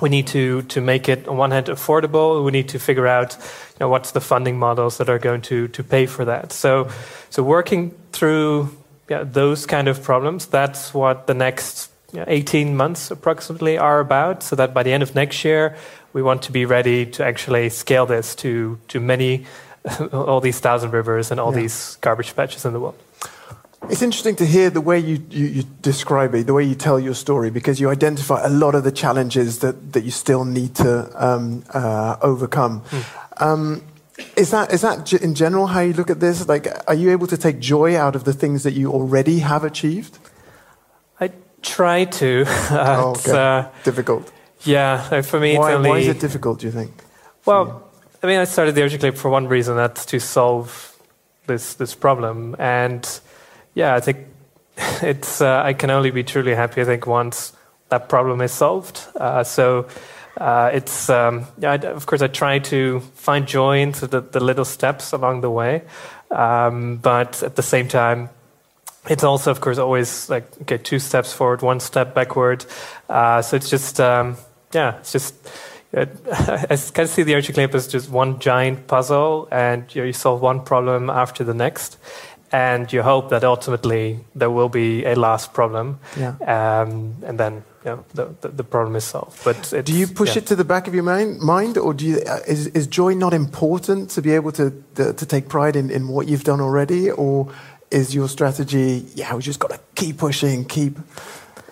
we 0.00 0.08
need 0.08 0.26
to, 0.28 0.62
to 0.62 0.80
make 0.80 1.08
it 1.08 1.28
on 1.28 1.36
one 1.36 1.50
hand 1.50 1.66
affordable. 1.66 2.44
We 2.44 2.52
need 2.52 2.68
to 2.70 2.78
figure 2.78 3.06
out 3.06 3.36
you 3.38 3.76
know, 3.80 3.88
what's 3.88 4.12
the 4.12 4.20
funding 4.20 4.58
models 4.58 4.98
that 4.98 5.08
are 5.08 5.18
going 5.18 5.42
to, 5.42 5.68
to 5.68 5.84
pay 5.84 6.06
for 6.06 6.24
that. 6.24 6.52
So, 6.52 6.88
so 7.30 7.42
working 7.42 7.94
through 8.12 8.76
yeah, 9.08 9.24
those 9.24 9.66
kind 9.66 9.88
of 9.88 10.02
problems, 10.02 10.46
that's 10.46 10.94
what 10.94 11.26
the 11.26 11.34
next 11.34 11.90
you 12.12 12.20
know, 12.20 12.24
18 12.26 12.76
months 12.76 13.10
approximately 13.10 13.78
are 13.78 14.00
about. 14.00 14.42
So 14.42 14.56
that 14.56 14.74
by 14.74 14.82
the 14.82 14.92
end 14.92 15.02
of 15.02 15.14
next 15.14 15.44
year, 15.44 15.76
we 16.12 16.22
want 16.22 16.42
to 16.42 16.52
be 16.52 16.64
ready 16.64 17.06
to 17.06 17.24
actually 17.24 17.68
scale 17.68 18.06
this 18.06 18.34
to, 18.36 18.78
to 18.88 19.00
many, 19.00 19.46
all 20.12 20.40
these 20.40 20.60
thousand 20.60 20.92
rivers 20.92 21.30
and 21.30 21.38
all 21.38 21.52
yeah. 21.54 21.62
these 21.62 21.96
garbage 22.00 22.34
patches 22.34 22.64
in 22.64 22.72
the 22.72 22.80
world. 22.80 22.98
It's 23.88 24.02
interesting 24.02 24.36
to 24.36 24.46
hear 24.46 24.68
the 24.70 24.80
way 24.80 24.98
you, 24.98 25.22
you, 25.30 25.46
you, 25.46 25.62
describe 25.80 26.34
it, 26.34 26.46
the 26.46 26.52
way 26.52 26.64
you 26.64 26.74
tell 26.74 27.00
your 27.00 27.14
story, 27.14 27.50
because 27.50 27.80
you 27.80 27.88
identify 27.88 28.44
a 28.44 28.48
lot 28.48 28.74
of 28.74 28.84
the 28.84 28.92
challenges 28.92 29.60
that, 29.60 29.94
that 29.94 30.04
you 30.04 30.10
still 30.10 30.44
need 30.44 30.74
to 30.76 31.10
um, 31.16 31.64
uh, 31.72 32.16
overcome. 32.20 32.82
Mm. 32.82 33.42
Um, 33.42 33.82
is 34.36 34.50
that, 34.50 34.72
is 34.72 34.82
that 34.82 35.12
in 35.14 35.34
general 35.34 35.66
how 35.66 35.80
you 35.80 35.94
look 35.94 36.10
at 36.10 36.20
this? 36.20 36.46
Like, 36.46 36.68
are 36.86 36.94
you 36.94 37.10
able 37.10 37.26
to 37.28 37.38
take 37.38 37.58
joy 37.58 37.96
out 37.96 38.14
of 38.14 38.24
the 38.24 38.34
things 38.34 38.64
that 38.64 38.72
you 38.72 38.92
already 38.92 39.38
have 39.38 39.64
achieved? 39.64 40.18
I 41.18 41.32
try 41.62 42.04
to. 42.04 42.44
Oh, 42.70 43.14
okay. 43.16 43.32
Uh, 43.32 43.68
difficult. 43.82 44.30
Yeah, 44.62 45.22
for 45.22 45.40
me, 45.40 45.56
why, 45.56 45.72
only... 45.72 45.88
why 45.88 45.98
is 45.98 46.08
it 46.08 46.20
difficult? 46.20 46.60
Do 46.60 46.66
you 46.66 46.72
think? 46.72 46.92
Well, 47.46 47.90
I 48.22 48.26
mean, 48.26 48.38
I 48.38 48.44
started 48.44 48.74
the 48.74 48.82
Ocean 48.82 49.00
Clip 49.00 49.16
for 49.16 49.30
one 49.30 49.48
reason. 49.48 49.74
That's 49.76 50.04
to 50.06 50.20
solve 50.20 50.98
this 51.46 51.74
this 51.74 51.94
problem, 51.94 52.54
and 52.58 53.20
yeah, 53.80 53.94
I 53.94 54.00
think 54.00 54.18
it's. 55.02 55.40
Uh, 55.40 55.62
I 55.64 55.72
can 55.72 55.90
only 55.90 56.10
be 56.10 56.22
truly 56.22 56.54
happy. 56.54 56.82
I 56.82 56.84
think 56.84 57.06
once 57.06 57.52
that 57.88 58.08
problem 58.08 58.40
is 58.42 58.52
solved. 58.52 59.00
Uh, 59.16 59.42
so 59.42 59.88
uh, 60.36 60.70
it's. 60.72 61.08
Um, 61.08 61.46
yeah, 61.58 61.72
I, 61.72 61.76
of 61.76 62.04
course, 62.04 62.22
I 62.22 62.28
try 62.28 62.58
to 62.58 63.00
find 63.14 63.48
joy 63.48 63.80
into 63.80 64.06
the, 64.06 64.20
the 64.20 64.40
little 64.40 64.66
steps 64.66 65.12
along 65.12 65.40
the 65.40 65.50
way, 65.50 65.82
um, 66.30 66.98
but 66.98 67.42
at 67.42 67.56
the 67.56 67.62
same 67.62 67.88
time, 67.88 68.28
it's 69.08 69.24
also, 69.24 69.50
of 69.50 69.62
course, 69.62 69.78
always 69.78 70.28
like 70.28 70.44
okay, 70.62 70.76
two 70.76 70.98
steps 70.98 71.32
forward, 71.32 71.62
one 71.62 71.80
step 71.80 72.14
backward. 72.14 72.66
Uh, 73.08 73.40
so 73.42 73.56
it's 73.56 73.70
just. 73.70 73.98
Um, 73.98 74.36
yeah, 74.72 74.98
it's 74.98 75.12
just. 75.12 75.34
I 75.92 76.06
kind 76.06 76.98
of 77.00 77.08
see 77.08 77.24
the 77.24 77.42
Clip 77.42 77.74
as 77.74 77.88
just 77.88 78.10
one 78.10 78.38
giant 78.38 78.86
puzzle, 78.86 79.48
and 79.50 79.92
you, 79.92 80.02
know, 80.02 80.06
you 80.06 80.12
solve 80.12 80.40
one 80.40 80.60
problem 80.62 81.10
after 81.10 81.42
the 81.42 81.54
next 81.54 81.98
and 82.52 82.92
you 82.92 83.02
hope 83.02 83.30
that 83.30 83.44
ultimately 83.44 84.20
there 84.34 84.50
will 84.50 84.68
be 84.68 85.04
a 85.04 85.14
last 85.14 85.52
problem, 85.52 86.00
yeah. 86.16 86.34
um, 86.46 87.16
and 87.24 87.38
then 87.38 87.64
you 87.84 87.90
know, 87.90 88.04
the, 88.12 88.34
the, 88.40 88.48
the, 88.48 88.64
problem 88.64 88.96
is 88.96 89.04
solved. 89.04 89.42
But 89.44 89.72
do 89.84 89.96
you 89.96 90.06
push 90.06 90.34
yeah. 90.34 90.42
it 90.42 90.46
to 90.46 90.56
the 90.56 90.64
back 90.64 90.88
of 90.88 90.94
your 90.94 91.04
mind, 91.04 91.40
mind 91.40 91.78
or 91.78 91.94
do 91.94 92.04
you, 92.04 92.18
uh, 92.18 92.40
is, 92.46 92.66
is 92.68 92.86
joy 92.86 93.14
not 93.14 93.32
important 93.32 94.10
to 94.10 94.22
be 94.22 94.32
able 94.32 94.52
to 94.52 94.70
to, 94.96 95.12
to 95.12 95.26
take 95.26 95.48
pride 95.48 95.76
in, 95.76 95.90
in 95.90 96.08
what 96.08 96.28
you've 96.28 96.44
done 96.44 96.60
already, 96.60 97.10
or 97.10 97.52
is 97.90 98.14
your 98.14 98.28
strategy, 98.28 99.06
yeah, 99.14 99.34
we 99.34 99.42
just 99.42 99.60
got 99.60 99.70
to 99.70 99.80
keep 99.94 100.18
pushing, 100.18 100.64
keep 100.64 100.98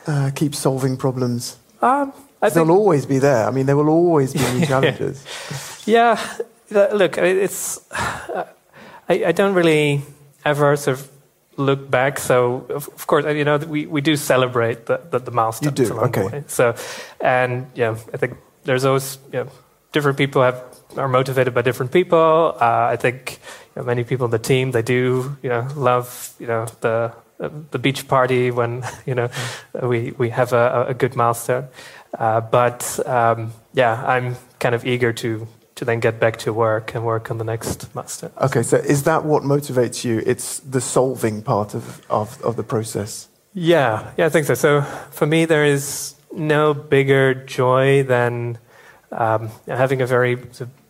uh, 0.06 0.30
keep 0.34 0.54
solving 0.54 0.96
problems? 0.96 1.58
Um, 1.82 2.12
they'll 2.40 2.70
always 2.70 3.04
be 3.04 3.18
there. 3.18 3.46
I 3.46 3.50
mean, 3.50 3.66
there 3.66 3.76
will 3.76 3.90
always 3.90 4.32
be 4.32 4.40
new 4.52 4.66
challenges. 4.72 5.24
yeah, 5.86 6.20
look, 6.70 7.18
it's. 7.18 7.80
Uh, 7.90 8.44
I, 9.10 9.24
I 9.26 9.32
don't 9.32 9.54
really 9.54 10.02
ever 10.48 10.76
sort 10.76 10.98
of 10.98 11.10
look 11.56 11.90
back. 11.90 12.18
So 12.18 12.66
of, 12.70 13.06
course, 13.06 13.24
you 13.24 13.44
know, 13.44 13.58
we, 13.58 13.86
we 13.86 14.00
do 14.00 14.16
celebrate 14.16 14.86
the, 14.86 15.00
the, 15.10 15.18
the 15.18 15.30
milestones 15.30 15.78
you 15.78 15.86
do. 15.86 15.92
along 15.92 16.08
okay. 16.10 16.20
the 16.22 16.26
way. 16.28 16.44
So, 16.46 16.74
and 17.20 17.66
yeah, 17.74 17.96
I 18.14 18.16
think 18.16 18.38
there's 18.64 18.84
always 18.84 19.18
you 19.32 19.40
know, 19.40 19.48
different 19.92 20.18
people 20.18 20.42
have 20.42 20.62
are 20.96 21.08
motivated 21.08 21.54
by 21.54 21.62
different 21.62 21.92
people. 21.92 22.56
Uh, 22.60 22.88
I 22.92 22.96
think 22.96 23.38
you 23.74 23.82
know, 23.82 23.86
many 23.86 24.04
people 24.04 24.24
in 24.24 24.30
the 24.30 24.38
team 24.38 24.70
they 24.70 24.82
do 24.82 25.36
you 25.42 25.50
know 25.50 25.68
love 25.76 26.34
you 26.38 26.46
know 26.46 26.66
the 26.80 27.12
the 27.70 27.78
beach 27.78 28.08
party 28.08 28.50
when 28.50 28.82
you 29.06 29.14
know 29.14 29.28
we 29.82 30.12
we 30.12 30.30
have 30.30 30.52
a, 30.52 30.86
a 30.88 30.94
good 30.94 31.14
milestone. 31.16 31.68
Uh, 32.18 32.40
but 32.40 32.98
um, 33.06 33.52
yeah, 33.74 34.02
I'm 34.06 34.36
kind 34.58 34.74
of 34.74 34.86
eager 34.86 35.12
to 35.12 35.46
to 35.78 35.84
then 35.84 36.00
get 36.00 36.18
back 36.18 36.36
to 36.38 36.52
work 36.52 36.92
and 36.96 37.04
work 37.04 37.30
on 37.30 37.38
the 37.38 37.44
next 37.44 37.94
master. 37.94 38.32
Okay, 38.40 38.64
so 38.64 38.78
is 38.78 39.04
that 39.04 39.24
what 39.24 39.44
motivates 39.44 40.04
you? 40.04 40.20
It's 40.26 40.58
the 40.58 40.80
solving 40.80 41.40
part 41.40 41.72
of, 41.72 42.04
of, 42.10 42.42
of 42.42 42.56
the 42.56 42.64
process? 42.64 43.28
Yeah, 43.54 44.10
yeah, 44.16 44.26
I 44.26 44.28
think 44.28 44.46
so. 44.46 44.54
So 44.54 44.82
for 45.12 45.24
me, 45.24 45.44
there 45.44 45.64
is 45.64 46.16
no 46.32 46.74
bigger 46.74 47.32
joy 47.32 48.02
than 48.02 48.58
um, 49.12 49.50
having 49.68 50.02
a 50.02 50.06
very 50.06 50.36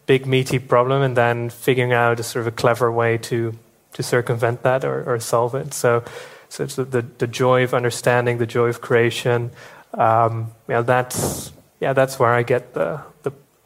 big, 0.07 0.25
meaty 0.25 0.59
problem 0.59 1.03
and 1.03 1.15
then 1.15 1.51
figuring 1.51 1.93
out 1.93 2.19
a 2.19 2.23
sort 2.23 2.47
of 2.47 2.47
a 2.47 2.57
clever 2.57 2.91
way 2.91 3.19
to, 3.19 3.59
to 3.93 4.03
circumvent 4.03 4.63
that 4.63 4.87
or, 4.87 5.05
or 5.05 5.21
solve 5.21 5.55
it. 5.55 5.75
So, 5.75 6.03
so 6.49 6.65
it's 6.65 6.77
the, 6.77 6.85
the, 6.85 7.03
the, 7.03 7.27
joy 7.27 7.63
of 7.63 7.75
understanding, 7.75 8.39
the 8.39 8.47
joy 8.47 8.69
of 8.69 8.81
creation. 8.81 9.51
Um, 9.93 10.53
yeah, 10.67 10.81
that's, 10.81 11.53
yeah, 11.79 11.93
that's 11.93 12.19
where 12.19 12.33
I 12.33 12.43
get 12.43 12.73
the, 12.73 13.03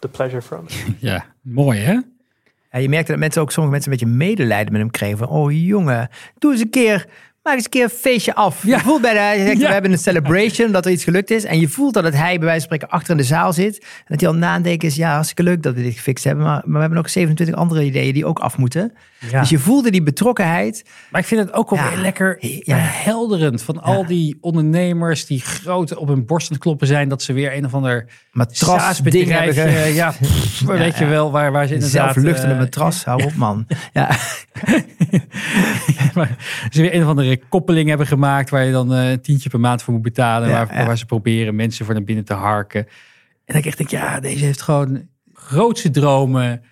the 0.02 0.08
pleasure 0.08 0.42
from. 0.42 0.66
ja, 0.98 1.24
mooi 1.40 1.78
hè? 1.78 2.00
Ja, 2.70 2.78
je 2.78 2.88
merkte 2.88 3.10
dat 3.10 3.20
mensen 3.20 3.42
ook 3.42 3.50
sommige 3.50 3.74
mensen 3.74 3.92
een 3.92 3.98
beetje 3.98 4.14
medelijden 4.14 4.72
met 4.72 4.80
hem 4.80 4.90
kregen. 4.90 5.18
Van, 5.18 5.28
oh 5.28 5.66
jongen, 5.66 6.08
doe 6.38 6.52
eens 6.52 6.60
een 6.60 6.70
keer 6.70 7.06
maak 7.42 7.54
eens 7.54 7.64
een 7.64 7.70
keer 7.70 7.82
een 7.82 7.90
feestje 7.90 8.34
af. 8.34 8.66
Je 8.66 8.78
voelt 8.78 9.00
bij 9.00 9.12
de, 9.12 9.44
zegt, 9.44 9.58
we 9.58 9.72
hebben 9.72 9.92
een 9.92 9.98
celebration, 9.98 10.72
dat 10.72 10.86
er 10.86 10.92
iets 10.92 11.04
gelukt 11.04 11.30
is. 11.30 11.44
En 11.44 11.60
je 11.60 11.68
voelt 11.68 11.94
dat 11.94 12.04
het 12.04 12.14
hij 12.14 12.38
bij 12.38 12.46
wijze 12.46 12.66
van 12.66 12.76
spreken 12.76 12.88
achter 12.88 13.10
in 13.10 13.16
de 13.16 13.22
zaal 13.22 13.52
zit. 13.52 13.78
En 13.78 14.04
dat 14.06 14.20
hij 14.20 14.28
al 14.28 14.34
nadenken 14.34 14.88
is, 14.88 14.96
ja, 14.96 15.12
hartstikke 15.12 15.42
leuk 15.42 15.62
dat 15.62 15.74
we 15.74 15.82
dit 15.82 15.94
gefixt 15.94 16.24
hebben. 16.24 16.44
Maar, 16.44 16.62
maar 16.64 16.74
we 16.74 16.80
hebben 16.80 16.98
nog 16.98 17.10
27 17.10 17.56
andere 17.56 17.84
ideeën 17.84 18.14
die 18.14 18.26
ook 18.26 18.38
af 18.38 18.58
moeten. 18.58 18.92
Dus 19.30 19.48
je 19.48 19.58
voelde 19.58 19.90
die 19.90 20.02
betrokkenheid. 20.02 20.84
Maar 21.10 21.20
ik 21.20 21.26
vind 21.26 21.40
het 21.40 21.52
ook 21.52 21.70
wel 21.70 21.96
lekker 21.96 22.36
helderend 22.74 23.62
van 23.62 23.82
al 23.82 24.06
die 24.06 24.38
ondernemers 24.40 25.26
die 25.26 25.40
groot 25.40 25.96
op 25.96 26.08
hun 26.08 26.26
borst 26.26 26.46
aan 26.46 26.52
het 26.52 26.62
kloppen 26.62 26.86
zijn. 26.86 27.08
Dat 27.08 27.22
ze 27.22 27.32
weer 27.32 27.56
een 27.56 27.64
of 27.64 27.74
ander 27.74 28.06
matrasbedrijf 28.32 29.54
hebben. 29.54 29.80
Ja, 29.92 30.14
weet 30.66 30.98
je 30.98 31.06
wel, 31.06 31.30
waar, 31.30 31.52
waar 31.52 31.66
ze 31.66 31.74
inderdaad... 31.74 32.12
Zelfluchtende 32.12 32.54
matras, 32.54 33.04
hou 33.04 33.22
op 33.22 33.34
man. 33.34 33.66
Ja. 33.92 34.16
ze 36.70 36.80
weer 36.82 36.94
een 36.94 37.02
of 37.02 37.08
andere 37.08 37.31
koppeling 37.36 37.88
hebben 37.88 38.06
gemaakt 38.06 38.50
waar 38.50 38.64
je 38.64 38.72
dan 38.72 38.92
uh, 38.92 39.10
een 39.10 39.20
tientje 39.20 39.48
per 39.48 39.60
maand 39.60 39.82
voor 39.82 39.92
moet 39.92 40.02
betalen. 40.02 40.50
waar, 40.50 40.66
waar, 40.66 40.98
ze 40.98 41.06
proberen 41.06 41.54
mensen 41.54 41.84
voor 41.84 41.94
naar 41.94 42.04
binnen 42.04 42.24
te 42.24 42.34
harken. 42.34 42.86
En 43.44 43.54
dan 43.54 43.62
denk 43.62 43.78
ik, 43.78 43.90
ja, 43.90 44.20
deze 44.20 44.44
heeft 44.44 44.62
gewoon 44.62 45.08
grootse 45.32 45.90
dromen. 45.90 46.62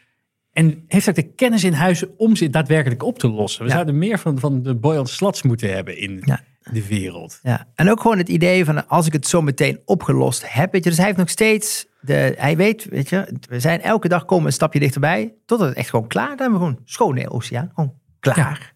En 0.53 0.85
heeft 0.87 1.09
ook 1.09 1.15
de 1.15 1.35
kennis 1.35 1.65
in 1.65 1.73
huis 1.73 2.05
om 2.17 2.37
ze 2.37 2.51
daadwerkelijk 2.51 3.03
op 3.03 3.19
te 3.19 3.29
lossen. 3.29 3.65
We 3.65 3.71
zouden 3.71 3.99
meer 3.99 4.19
van, 4.19 4.39
van 4.39 4.63
de 4.63 4.75
Boyan 4.75 5.07
Slats 5.07 5.43
moeten 5.43 5.75
hebben 5.75 5.99
in 5.99 6.25
de 6.73 6.87
wereld. 6.87 7.39
Ja, 7.43 7.67
en 7.75 7.91
ook 7.91 8.01
gewoon 8.01 8.19
het 8.19 8.29
idee 8.29 8.65
van 8.65 8.89
als 8.89 9.07
ik 9.07 9.13
het 9.13 9.27
zo 9.27 9.43
meteen 9.43 9.81
opgelost 9.85 10.53
heb. 10.53 10.73
Weet 10.73 10.85
je, 10.85 10.89
dus 10.89 10.99
hij 10.99 11.07
heeft 11.07 11.19
nog 11.19 11.29
steeds, 11.29 11.87
de, 12.01 12.35
hij 12.37 12.57
weet, 12.57 12.87
weet 12.91 13.09
je, 13.09 13.37
we 13.49 13.61
zijn 13.61 13.81
elke 13.81 14.09
dag 14.09 14.25
komen 14.25 14.47
een 14.47 14.53
stapje 14.53 14.81
dichterbij. 14.81 15.35
Totdat 15.47 15.69
het 15.69 15.77
echt 15.77 15.91
gewoon 15.91 16.07
klaar. 16.07 16.29
Dan 16.29 16.39
hebben 16.39 16.59
we 16.59 16.67
gewoon 16.67 16.81
schone 16.85 17.31
oceaan. 17.31 17.71
Gewoon 17.75 17.95
klaar. 18.21 18.73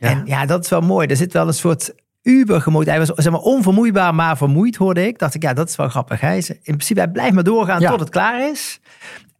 En 0.00 0.22
ja, 0.24 0.46
dat 0.46 0.64
is 0.64 0.70
wel 0.70 0.80
mooi. 0.80 1.06
Er 1.06 1.16
zit 1.16 1.32
wel 1.32 1.46
een 1.46 1.54
soort 1.54 1.94
ubergemoeid. 2.22 2.86
Hij 2.86 2.98
was 2.98 3.08
zeg 3.08 3.32
maar 3.32 3.40
onvermoeibaar, 3.40 4.14
maar 4.14 4.36
vermoeid, 4.36 4.76
hoorde 4.76 5.06
ik. 5.06 5.18
Dacht 5.18 5.34
ik, 5.34 5.42
ja, 5.42 5.52
dat 5.52 5.68
is 5.68 5.76
wel 5.76 5.88
grappig. 5.88 6.20
Hij 6.20 6.36
is, 6.36 6.50
in 6.50 6.58
principe, 6.62 7.00
hij 7.00 7.10
blijft 7.10 7.34
maar 7.34 7.44
doorgaan 7.44 7.80
tot 7.80 8.00
het 8.00 8.08
klaar 8.08 8.50
is. 8.50 8.80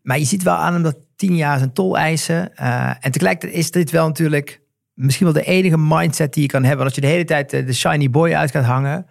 maar 0.02 0.18
je 0.18 0.24
ziet 0.24 0.42
wel 0.42 0.54
aan 0.54 0.72
hem 0.72 0.82
dat 0.82 0.96
tien 1.16 1.36
jaar 1.36 1.58
zijn 1.58 1.72
tol 1.72 1.98
eisen. 1.98 2.52
Uh, 2.60 2.90
en 3.00 3.10
tegelijkertijd 3.10 3.58
is 3.58 3.70
dit 3.70 3.90
wel 3.90 4.06
natuurlijk 4.06 4.60
misschien 4.94 5.26
wel 5.26 5.42
de 5.42 5.44
enige 5.44 5.78
mindset 5.78 6.34
die 6.34 6.42
je 6.42 6.48
kan 6.48 6.64
hebben. 6.64 6.84
Als 6.84 6.94
je 6.94 7.00
de 7.00 7.06
hele 7.06 7.24
tijd 7.24 7.50
de 7.50 7.72
shiny 7.72 8.10
boy 8.10 8.34
uit 8.34 8.50
gaat 8.50 8.64
hangen. 8.64 9.06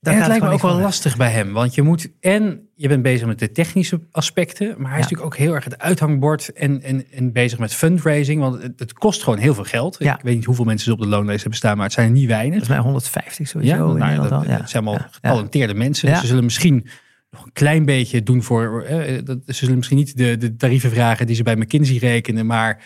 En 0.00 0.16
het 0.16 0.26
lijkt 0.26 0.44
me 0.44 0.50
ook 0.50 0.62
wel 0.62 0.80
lastig 0.80 1.16
bij 1.16 1.30
hem. 1.30 1.52
Want 1.52 1.74
je 1.74 1.82
moet 1.82 2.10
en 2.20 2.68
je 2.74 2.88
bent 2.88 3.02
bezig 3.02 3.26
met 3.26 3.38
de 3.38 3.52
technische 3.52 4.00
aspecten. 4.10 4.66
Maar 4.66 4.90
hij 4.90 4.98
is 4.98 5.04
natuurlijk 5.04 5.32
ook 5.32 5.36
heel 5.36 5.54
erg 5.54 5.64
het 5.64 5.78
uithangbord 5.78 6.52
en, 6.52 6.82
en, 6.82 7.10
en 7.12 7.32
bezig 7.32 7.58
met 7.58 7.74
fundraising. 7.74 8.40
Want 8.40 8.62
het, 8.62 8.78
het 8.78 8.92
kost 8.92 9.22
gewoon 9.22 9.38
heel 9.38 9.54
veel 9.54 9.64
geld. 9.64 9.96
Ja. 9.98 10.16
Ik 10.16 10.22
weet 10.22 10.34
niet 10.34 10.44
hoeveel 10.44 10.64
mensen 10.64 10.92
op 10.92 10.98
de 10.98 11.06
loonlijst 11.06 11.40
hebben 11.40 11.58
staan, 11.58 11.76
maar 11.76 11.84
het 11.84 11.94
zijn 11.94 12.06
er 12.06 12.12
niet 12.12 12.28
weinig. 12.28 12.50
Volgens 12.50 12.68
mij 12.68 12.78
150 12.78 13.48
sowieso. 13.48 13.98
Ja, 13.98 14.14
nou, 14.14 14.28
dat, 14.28 14.44
zijn 14.44 14.86
allemaal 14.86 15.06
getalenteerde 15.10 15.74
mensen. 15.74 16.16
Ze 16.16 16.26
zullen 16.26 16.44
misschien 16.44 16.86
nog 17.30 17.44
een 17.44 17.52
klein 17.52 17.84
beetje 17.84 18.22
doen 18.22 18.42
voor. 18.42 18.82
Eh, 18.82 18.98
ze 19.26 19.34
zullen 19.46 19.76
misschien 19.76 19.96
niet 19.96 20.16
de, 20.16 20.36
de 20.36 20.56
tarieven 20.56 20.90
vragen 20.90 21.26
die 21.26 21.36
ze 21.36 21.42
bij 21.42 21.56
McKinsey 21.56 21.96
rekenen. 21.96 22.46
Maar 22.46 22.82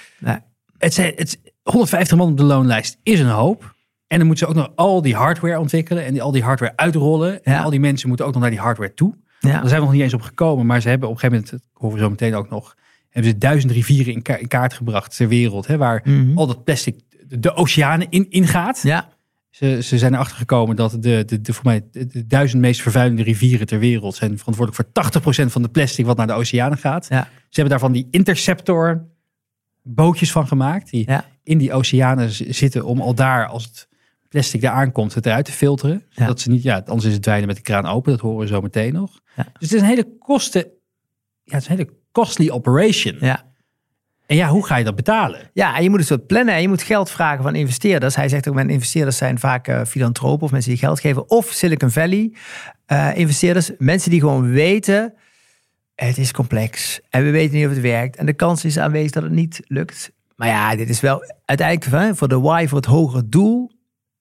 het, 0.79 0.95
zijn, 0.95 1.13
het, 1.17 1.41
150 1.63 2.17
man 2.17 2.31
op 2.31 2.37
de 2.37 2.43
loonlijst 2.43 2.99
is 3.03 3.21
een 3.21 3.27
hoop. 3.27 3.74
En 4.15 4.21
dan 4.21 4.29
moeten 4.29 4.47
ze 4.47 4.53
ook 4.53 4.59
nog 4.59 4.73
al 4.77 5.03
die 5.03 5.15
hardware 5.15 5.59
ontwikkelen 5.59 6.05
en 6.05 6.13
die, 6.13 6.23
al 6.23 6.31
die 6.31 6.43
hardware 6.43 6.73
uitrollen. 6.77 7.45
En 7.45 7.63
al 7.63 7.71
die 7.71 7.81
mensen 7.81 8.09
moeten 8.09 8.27
ook 8.27 8.33
nog 8.33 8.43
naar 8.43 8.51
die 8.51 8.61
hardware 8.61 8.95
toe. 8.95 9.15
Ja. 9.41 9.51
Daar 9.51 9.69
zijn 9.69 9.81
we 9.81 9.87
nog 9.87 9.93
niet 9.93 10.03
eens 10.03 10.15
op 10.15 10.23
gekomen, 10.23 10.67
maar 10.67 10.81
ze 10.81 10.89
hebben 10.89 11.09
op 11.09 11.15
een 11.15 11.21
gegeven 11.21 11.43
moment, 11.45 11.63
dat 11.63 11.81
horen 11.81 11.97
we 11.97 12.03
zo 12.03 12.11
meteen 12.11 12.35
ook 12.35 12.51
nog, 12.51 12.77
hebben 13.11 13.31
ze 13.31 13.39
duizend 13.39 13.73
rivieren 13.73 14.13
in, 14.13 14.49
kaart 14.49 14.73
gebracht 14.73 15.17
ter 15.17 15.29
wereld, 15.29 15.67
hè, 15.67 15.77
waar 15.77 16.01
mhm. 16.05 16.39
al 16.39 16.47
dat 16.47 16.65
plastic 16.65 17.01
de, 17.29 17.55
oceanen 17.55 18.07
in, 18.11 18.31
ingaat. 18.31 18.81
Ja. 18.83 19.09
Ze, 19.51 19.83
ze 19.83 19.99
zijn 19.99 20.15
erachter 20.15 20.37
gekomen 20.37 20.77
dat 20.77 20.91
de, 20.91 21.25
de, 21.27 21.41
de, 21.41 21.53
voor 21.53 21.65
mij 21.65 21.85
de, 21.91 22.27
duizend 22.27 22.63
meest 22.63 22.83
vervuilende 22.83 23.23
rivieren 23.23 23.67
ter 23.67 23.79
wereld 23.79 24.15
zijn 24.15 24.39
verantwoordelijk 24.39 24.89
voor 24.95 25.23
80% 25.47 25.47
van 25.47 25.63
de 25.63 25.69
plastic 25.69 26.07
wat 26.07 26.17
naar 26.17 26.27
de 26.27 26.33
oceanen 26.33 26.79
gaat. 26.79 27.07
Ja. 27.09 27.23
Ze 27.23 27.61
hebben 27.61 27.71
daarvan 27.71 27.93
die 27.93 28.09
interceptor 28.11 29.05
bootjes 29.83 30.33
van 30.33 30.47
gemaakt, 30.47 30.91
die 30.91 31.09
in 31.43 31.59
die 31.59 31.73
oceanen 31.73 32.55
zitten 32.55 32.85
om 32.85 33.01
al 33.01 33.15
daar, 33.15 33.47
als 33.47 33.65
het 33.65 33.89
plastic 34.35 34.61
daar 34.61 34.73
aankomt, 34.73 35.15
het 35.15 35.27
eruit 35.27 35.45
te 35.45 35.53
filteren. 35.53 36.05
Zodat 36.09 36.41
ze 36.41 36.51
niet, 36.51 36.63
ja, 36.63 36.83
anders 36.87 37.05
is 37.05 37.13
het 37.13 37.23
dwijnen 37.23 37.47
met 37.47 37.57
de 37.57 37.63
kraan 37.63 37.87
open. 37.87 38.13
Dat 38.13 38.21
horen 38.21 38.39
we 38.39 38.47
zo 38.47 38.61
meteen 38.61 38.93
nog. 38.93 39.21
Dus 39.37 39.45
het 39.53 39.73
is 39.73 39.81
een 39.81 39.87
hele 39.87 40.17
kosten, 40.19 40.61
ja, 41.43 41.55
het 41.55 41.63
is 41.63 41.69
een 41.69 41.77
hele 41.77 41.91
costly 42.13 42.51
operation. 42.51 43.17
Ja. 43.21 43.53
En 44.27 44.37
ja, 44.37 44.49
hoe 44.49 44.67
ga 44.67 44.77
je 44.77 44.85
dat 44.85 44.97
betalen? 44.97 45.51
Ja, 45.53 45.77
en 45.77 45.83
je 45.83 45.91
moet 45.91 45.99
het 45.99 46.09
soort 46.09 46.27
plannen 46.27 46.55
en 46.55 46.61
je 46.61 46.69
moet 46.69 46.83
geld 46.83 47.11
vragen 47.11 47.43
van 47.43 47.55
investeerders. 47.55 48.17
Hij 48.17 48.29
zegt 48.29 48.49
ook, 48.49 48.55
mijn 48.55 48.71
investeerders 48.71 49.17
zijn 49.17 49.39
vaak 49.39 49.69
uh, 49.69 49.85
filantropen 49.85 50.45
of 50.45 50.53
mensen 50.53 50.71
die 50.71 50.81
geld 50.81 51.01
geven. 51.01 51.31
Of 51.31 51.47
Silicon 51.47 51.91
Valley 51.91 52.33
uh, 52.93 53.17
investeerders. 53.17 53.71
Mensen 53.79 54.11
die 54.11 54.21
gewoon 54.21 54.51
weten, 54.51 55.15
het 55.95 56.19
is 56.19 56.33
complex. 56.33 57.01
En 57.11 57.25
we 57.25 57.31
weten 57.31 57.57
niet 57.57 57.67
of 57.67 57.73
het 57.73 57.81
werkt. 57.81 58.17
En 58.17 58.27
de 58.27 58.35
kans 58.35 58.65
is 58.65 58.79
aanwezig 58.79 59.11
dat 59.11 59.23
het 59.23 59.33
niet 59.33 59.61
lukt. 59.67 60.13
Maar 60.37 60.49
ja, 60.49 60.77
dit 60.77 60.89
is 60.89 61.01
wel 61.01 61.23
uiteindelijk 61.45 62.17
voor 62.17 62.29
de 62.29 62.41
why, 62.41 62.67
voor 62.69 62.79
het 62.79 62.87
hogere 62.87 63.29
doel 63.29 63.74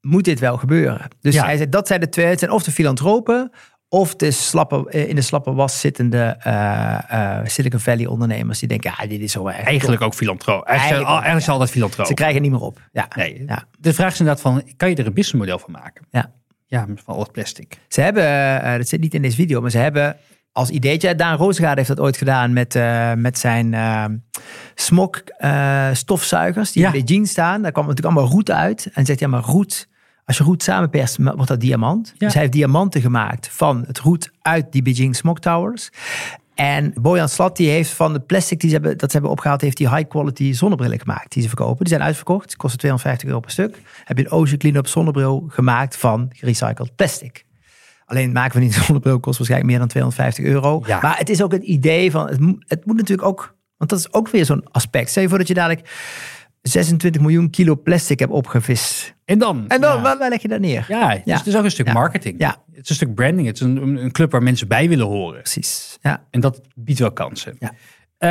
moet 0.05 0.24
dit 0.24 0.39
wel 0.39 0.57
gebeuren. 0.57 1.07
Dus 1.22 1.41
hij 1.41 1.57
zei, 1.57 1.69
dat 1.69 1.88
zijn 1.88 2.00
de 2.00 2.10
twee. 2.10 2.25
Het 2.25 2.39
zijn 2.39 2.51
of 2.51 2.63
de 2.63 2.72
filantropen 2.72 3.51
of 3.93 4.15
de 4.15 4.31
slappe, 4.31 4.89
eh, 4.89 5.10
in 5.10 5.15
de 5.15 5.22
slappe 5.22 5.53
was 5.53 5.79
zittende 5.79 6.38
uh, 6.48 7.39
Silicon 7.43 7.79
Valley 7.79 8.05
ondernemers 8.05 8.60
die 8.60 8.67
denken, 8.67 8.93
ja, 8.98 9.07
dit 9.07 9.22
is 9.22 9.31
zo 9.31 9.48
erg. 9.48 9.60
Eigenlijk 9.60 10.01
ook 10.01 10.13
filantroop. 10.13 10.65
Eigenlijk, 10.65 11.07
eigenlijk, 11.07 11.38
is 11.38 11.50
altijd 11.50 11.69
filantroop. 11.69 12.05
Ze 12.05 12.13
krijgen 12.13 12.41
niet 12.41 12.51
meer 12.51 12.60
op. 12.60 12.81
Ja. 12.91 13.07
Nee. 13.15 13.43
ja. 13.48 13.63
De 13.79 13.93
vraag 13.93 14.12
is 14.12 14.19
inderdaad 14.19 14.43
van, 14.43 14.63
kan 14.77 14.89
je 14.89 14.95
er 14.95 15.05
een 15.05 15.13
businessmodel 15.13 15.60
van 15.60 15.72
maken? 15.72 16.05
Ja. 16.10 16.31
Ja, 16.67 16.88
van 16.95 17.15
al 17.15 17.19
het 17.19 17.31
plastic. 17.31 17.77
Ze 17.88 18.01
hebben, 18.01 18.24
uh, 18.24 18.75
dat 18.75 18.88
zit 18.88 19.00
niet 19.00 19.13
in 19.13 19.22
deze 19.22 19.36
video, 19.36 19.62
maar 19.62 19.72
ze 19.72 19.77
hebben 19.77 20.17
als 20.51 20.69
ideetje, 20.69 21.15
Daan 21.15 21.38
Roosgaard 21.38 21.77
heeft 21.77 21.88
dat 21.88 22.00
ooit 22.00 22.17
gedaan 22.17 22.53
met, 22.53 22.79
met 23.15 23.38
zijn 23.38 23.75
smok 24.75 25.24
stofzuigers 25.93 26.72
die 26.72 26.86
in 26.86 26.91
Beijing 26.91 27.27
staan. 27.27 27.62
Daar 27.62 27.72
kwam 27.72 27.88
natuurlijk 27.88 28.15
allemaal 28.15 28.33
roet 28.33 28.51
uit. 28.51 28.89
En 28.93 29.05
zegt 29.05 29.19
hij, 29.19 29.29
ja, 29.29 29.36
maar 29.36 29.43
roet 29.43 29.88
als 30.25 30.37
je 30.37 30.43
roet 30.43 30.63
samenperst, 30.63 31.17
wordt 31.17 31.47
dat 31.47 31.59
diamant. 31.59 32.13
Dus 32.17 32.33
hij 32.33 32.41
heeft 32.41 32.53
diamanten 32.53 33.01
gemaakt 33.01 33.49
van 33.51 33.83
het 33.87 33.99
roet 33.99 34.31
uit 34.41 34.71
die 34.71 34.81
Beijing 34.81 35.15
Smog 35.15 35.39
Towers. 35.39 35.89
En 36.53 36.93
Bojan 37.01 37.29
Slat 37.29 37.57
die 37.57 37.69
heeft 37.69 37.89
van 37.89 38.13
het 38.13 38.25
plastic 38.25 38.59
die 38.59 38.69
ze 38.69 38.75
hebben, 38.75 38.97
dat 38.97 39.09
ze 39.09 39.17
hebben 39.17 39.31
opgehaald, 39.31 39.61
heeft 39.61 39.77
die 39.77 39.89
high 39.89 40.07
quality 40.07 40.53
zonnebrillen 40.53 40.99
gemaakt 40.99 41.31
die 41.31 41.41
ze 41.41 41.47
verkopen. 41.47 41.77
Die 41.77 41.87
zijn 41.87 42.01
uitverkocht, 42.01 42.55
kosten 42.55 42.79
250 42.79 43.27
euro 43.27 43.39
per 43.39 43.51
stuk. 43.51 43.81
Heb 44.03 44.17
je 44.17 44.25
een 44.25 44.31
Ocean 44.31 44.57
Cleanup 44.57 44.87
zonnebril 44.87 45.45
gemaakt 45.47 45.97
van 45.97 46.29
gerecycled 46.33 46.95
plastic. 46.95 47.45
Alleen 48.05 48.31
maken 48.31 48.59
we 48.59 48.63
niet 48.63 48.73
zonnebril, 48.85 49.19
kost 49.19 49.37
waarschijnlijk 49.37 49.71
meer 49.71 49.79
dan 49.79 49.87
250 49.87 50.45
euro. 50.45 50.83
Ja. 50.85 50.99
Maar 51.01 51.17
het 51.17 51.29
is 51.29 51.41
ook 51.41 51.51
het 51.51 51.63
idee 51.63 52.11
van, 52.11 52.27
het, 52.27 52.39
het 52.67 52.85
moet 52.85 52.97
natuurlijk 52.97 53.27
ook, 53.27 53.55
want 53.77 53.89
dat 53.89 53.99
is 53.99 54.13
ook 54.13 54.29
weer 54.29 54.45
zo'n 54.45 54.71
aspect. 54.71 55.09
Stel 55.09 55.21
je 55.23 55.29
voor 55.29 55.37
dat 55.37 55.47
je 55.47 55.53
dadelijk 55.53 55.89
26 56.63 57.22
miljoen 57.22 57.50
kilo 57.50 57.75
plastic 57.75 58.20
heb 58.20 58.29
opgevist. 58.29 59.15
En 59.25 59.39
dan? 59.39 59.67
En 59.67 59.82
dan, 59.82 60.01
waar, 60.01 60.29
leg 60.29 60.41
je 60.41 60.48
dat 60.48 60.60
neer? 60.60 60.86
Ja, 60.88 61.22
dus 61.25 61.38
het 61.38 61.48
is 61.48 61.55
ook 61.55 61.63
een 61.63 61.72
stuk 61.72 61.93
marketing. 61.93 62.36
Ja. 62.39 62.63
Het 62.72 62.84
is 62.84 62.89
een 62.89 62.96
stuk 62.96 63.15
branding. 63.15 63.48
Het 63.48 63.55
is 63.55 63.62
een, 63.62 64.03
een, 64.03 64.12
club 64.12 64.32
waar 64.32 64.43
mensen 64.43 64.67
bij 64.67 64.89
willen 64.89 65.05
horen. 65.05 65.41
Precies. 65.41 65.98
Ja. 66.01 66.27
En 66.29 66.39
dat 66.39 66.62
biedt 66.75 67.00
wel 67.00 67.12
kansen. 67.12 67.58
Ja. 67.60 67.74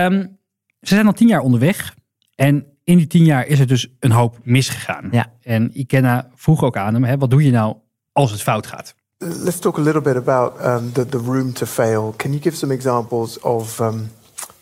Um, 0.07 0.39
ze 0.81 0.95
zijn 0.95 1.07
al 1.07 1.13
tien 1.13 1.29
jaar 1.29 1.41
onderweg. 1.41 1.95
En 2.35 2.67
in 2.85 2.97
die 2.97 3.07
tien 3.07 3.25
jaar 3.25 3.47
is 3.47 3.59
er 3.59 3.67
dus 3.67 3.89
een 3.99 4.11
hoop 4.11 4.39
misgegaan. 4.43 5.09
Ja. 5.11 5.33
En 5.43 5.79
Ikenna 5.79 6.29
vroeg 6.35 6.63
ook 6.63 6.77
aan 6.77 6.95
hem, 6.95 7.05
hè, 7.05 7.19
wat 7.19 7.31
doe 7.31 7.45
je 7.45 7.51
nou 7.51 7.77
als 8.13 8.31
het 8.31 8.43
fout 8.43 8.67
gaat? 8.67 8.95
Let's 9.19 9.59
talk 9.59 9.79
a 9.79 9.83
little 9.83 10.01
bit 10.01 10.17
about 10.17 10.65
um, 10.65 10.93
the, 10.93 11.07
the 11.07 11.19
room 11.19 11.53
to 11.53 11.67
fail. 11.67 12.15
Can 12.17 12.31
you 12.31 12.43
give 12.43 12.57
some 12.57 12.75
examples 12.75 13.41
of, 13.41 13.79
um, 13.79 14.11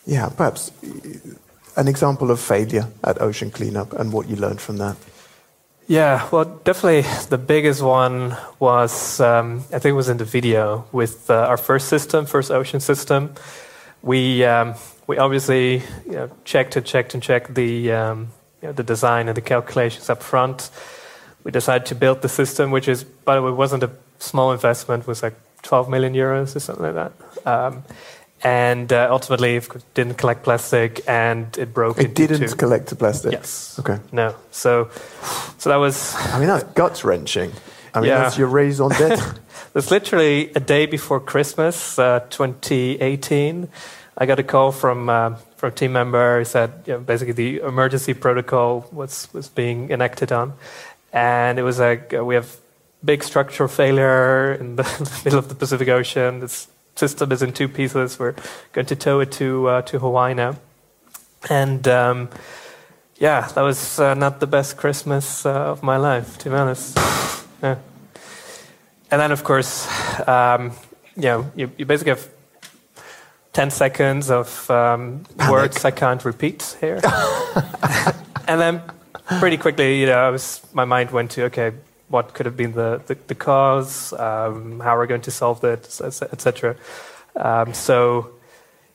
yeah, 0.02 0.30
perhaps 0.34 0.70
an 1.76 1.88
example 1.88 2.30
of 2.30 2.40
failure 2.40 2.86
at 3.04 3.20
ocean 3.20 3.50
cleanup 3.50 3.92
and 3.92 4.12
what 4.12 4.28
you 4.28 4.36
learned 4.36 4.60
from 4.60 4.78
that? 4.78 4.96
Yeah, 5.86 6.28
well, 6.30 6.44
definitely 6.44 7.02
the 7.30 7.38
biggest 7.38 7.82
one 7.82 8.36
was 8.60 9.20
um, 9.20 9.64
I 9.72 9.80
think 9.80 9.86
it 9.86 9.92
was 9.96 10.08
in 10.08 10.18
the 10.18 10.24
video 10.24 10.86
with 10.92 11.28
uh, 11.28 11.34
our 11.34 11.56
first 11.56 11.88
system, 11.88 12.26
first 12.26 12.50
ocean 12.50 12.78
system. 12.78 13.34
We 14.02 14.44
um, 14.44 14.74
we 15.08 15.18
obviously 15.18 15.82
you 16.06 16.12
know, 16.12 16.30
checked 16.44 16.76
and 16.76 16.86
checked 16.86 17.14
and 17.14 17.22
checked 17.22 17.54
the 17.56 17.90
um, 17.90 18.28
you 18.62 18.68
know, 18.68 18.72
the 18.72 18.84
design 18.84 19.26
and 19.26 19.36
the 19.36 19.40
calculations 19.40 20.08
up 20.08 20.22
front. 20.22 20.70
We 21.42 21.50
decided 21.50 21.86
to 21.86 21.96
build 21.96 22.22
the 22.22 22.28
system, 22.28 22.70
which 22.70 22.86
is 22.86 23.02
by 23.02 23.34
the 23.34 23.42
way 23.42 23.50
wasn't 23.50 23.82
a 23.82 23.90
small 24.20 24.52
investment, 24.52 25.02
it 25.02 25.06
was 25.08 25.22
like 25.22 25.34
12 25.62 25.88
million 25.88 26.14
euros 26.14 26.54
or 26.54 26.60
something 26.60 26.84
like 26.84 26.94
that. 26.94 27.82
And 28.42 28.90
uh, 28.90 29.08
ultimately 29.10 29.56
it 29.56 29.68
didn't 29.92 30.14
collect 30.14 30.44
plastic 30.44 31.02
and 31.06 31.46
it 31.58 31.74
broke 31.74 31.98
it 31.98 32.14
didn't 32.14 32.56
collect 32.56 32.86
the 32.86 32.96
plastic? 32.96 33.32
Yes. 33.32 33.78
Okay. 33.78 33.98
No. 34.12 34.34
So 34.50 34.90
so 35.58 35.68
that 35.68 35.76
was 35.76 36.14
i 36.16 36.38
mean 36.38 36.48
that's 36.48 36.64
guts 36.72 37.04
wrenching 37.04 37.52
i 37.94 38.00
mean 38.00 38.08
yeah. 38.08 38.22
that's 38.22 38.38
your 38.38 38.48
raison 38.48 38.88
d'etre 38.98 39.34
it's 39.74 39.90
literally 39.90 40.50
a 40.54 40.60
day 40.60 40.86
before 40.86 41.20
christmas 41.20 41.98
uh, 41.98 42.20
2018 42.30 43.68
i 44.16 44.24
got 44.26 44.38
a 44.38 44.42
call 44.42 44.72
from 44.72 45.10
uh, 45.10 45.34
from 45.60 45.68
a 45.68 45.72
team 45.72 45.92
member 45.92 46.38
who 46.38 46.44
said 46.44 46.72
you 46.86 46.94
know, 46.94 46.98
basically 46.98 47.34
the 47.34 47.58
emergency 47.60 48.14
protocol 48.14 48.88
was 48.92 49.28
was 49.34 49.48
being 49.48 49.90
enacted 49.90 50.32
on. 50.32 50.54
And 51.12 51.58
it 51.58 51.62
was 51.62 51.78
like 51.78 52.14
uh, 52.14 52.24
we 52.24 52.34
have 52.34 52.56
big 53.04 53.22
structural 53.22 53.68
failure 53.68 54.54
in 54.54 54.76
the 54.76 54.84
middle 55.24 55.38
of 55.38 55.48
the 55.50 55.54
pacific 55.54 55.88
ocean. 55.88 56.42
It's 56.42 56.66
system 57.00 57.32
is 57.32 57.42
in 57.42 57.52
two 57.52 57.68
pieces. 57.68 58.18
We're 58.18 58.36
going 58.72 58.86
to 58.86 58.96
tow 58.96 59.20
it 59.20 59.32
to 59.32 59.68
uh, 59.68 59.82
to 59.82 59.98
Hawaii 59.98 60.34
now, 60.34 60.52
and 61.48 61.88
um, 61.88 62.28
yeah, 63.20 63.48
that 63.54 63.62
was 63.62 63.98
uh, 63.98 64.14
not 64.14 64.40
the 64.40 64.46
best 64.46 64.76
Christmas 64.76 65.44
uh, 65.44 65.72
of 65.72 65.82
my 65.82 65.98
life, 65.98 66.38
to 66.38 66.50
be 66.50 66.56
honest. 66.56 66.96
yeah. 67.62 67.76
And 69.10 69.20
then, 69.20 69.30
of 69.30 69.44
course, 69.44 69.86
um, 70.26 70.72
you 71.16 71.22
know, 71.22 71.52
you, 71.54 71.70
you 71.76 71.84
basically 71.84 72.10
have 72.10 72.28
10 73.52 73.70
seconds 73.70 74.30
of 74.30 74.70
um, 74.70 75.24
words 75.50 75.84
I 75.84 75.90
can't 75.90 76.24
repeat 76.24 76.76
here. 76.80 77.00
and 78.48 78.60
then 78.60 78.82
pretty 79.38 79.58
quickly, 79.58 80.00
you 80.00 80.06
know, 80.06 80.18
I 80.18 80.30
was, 80.30 80.62
my 80.72 80.86
mind 80.86 81.10
went 81.10 81.32
to, 81.32 81.44
okay, 81.44 81.72
what 82.10 82.34
could 82.34 82.44
have 82.44 82.56
been 82.56 82.72
the, 82.72 83.00
the, 83.06 83.16
the 83.28 83.34
cause, 83.34 84.12
um, 84.14 84.80
how 84.80 84.96
are 84.96 84.98
we're 84.98 85.06
going 85.06 85.20
to 85.22 85.30
solve 85.30 85.62
it, 85.64 86.00
etc. 86.02 86.76
Um, 87.36 87.72
so, 87.72 88.30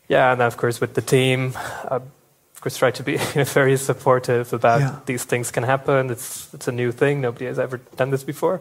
yeah, 0.09 0.31
and 0.31 0.41
then 0.41 0.47
of 0.47 0.57
course 0.57 0.81
with 0.81 0.93
the 0.93 1.01
team, 1.01 1.53
uh, 1.89 2.01
of 2.01 2.61
course 2.61 2.77
try 2.77 2.91
to 2.91 3.03
be 3.03 3.17
very 3.45 3.77
supportive 3.77 4.51
about 4.51 4.81
yeah. 4.81 4.99
these 5.05 5.23
things 5.23 5.49
can 5.49 5.63
happen. 5.63 6.11
It's 6.11 6.53
it's 6.53 6.67
a 6.67 6.73
new 6.73 6.91
thing. 6.91 7.21
Nobody 7.21 7.45
has 7.45 7.57
ever 7.57 7.77
done 7.95 8.11
this 8.11 8.23
before, 8.23 8.59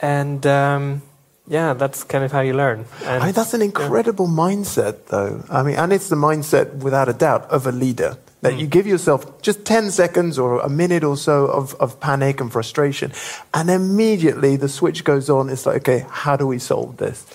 and 0.00 0.44
um, 0.44 1.02
yeah, 1.46 1.72
that's 1.72 2.04
kind 2.04 2.24
of 2.24 2.32
how 2.32 2.40
you 2.40 2.54
learn. 2.54 2.84
And, 3.04 3.22
I 3.22 3.26
mean, 3.26 3.34
that's 3.34 3.54
an 3.54 3.62
incredible 3.62 4.26
yeah. 4.26 4.34
mindset, 4.34 5.06
though. 5.06 5.44
I 5.48 5.62
mean, 5.62 5.76
and 5.76 5.92
it's 5.92 6.08
the 6.08 6.16
mindset, 6.16 6.74
without 6.82 7.08
a 7.08 7.14
doubt, 7.14 7.44
of 7.44 7.66
a 7.66 7.72
leader. 7.72 8.18
That 8.40 8.54
mm. 8.54 8.60
you 8.60 8.66
give 8.68 8.86
yourself 8.86 9.42
just 9.42 9.64
10 9.64 9.90
seconds 9.90 10.38
or 10.38 10.60
a 10.60 10.68
minute 10.68 11.02
or 11.02 11.16
so 11.16 11.46
of, 11.46 11.74
of 11.76 11.98
panic 11.98 12.40
and 12.40 12.52
frustration, 12.52 13.12
and 13.52 13.68
immediately 13.68 14.56
the 14.56 14.68
switch 14.68 15.02
goes 15.04 15.28
on. 15.28 15.48
It's 15.48 15.66
like, 15.66 15.78
okay, 15.78 16.06
how 16.08 16.36
do 16.36 16.46
we 16.46 16.58
solve 16.58 16.98
this? 16.98 17.26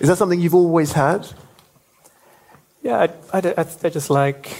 Is 0.00 0.08
that 0.08 0.16
something 0.16 0.40
you've 0.40 0.54
always 0.54 0.92
had? 0.92 1.26
Yeah, 2.82 3.06
I, 3.32 3.38
I, 3.38 3.54
I, 3.58 3.66
I 3.84 3.88
just 3.88 4.10
like 4.10 4.56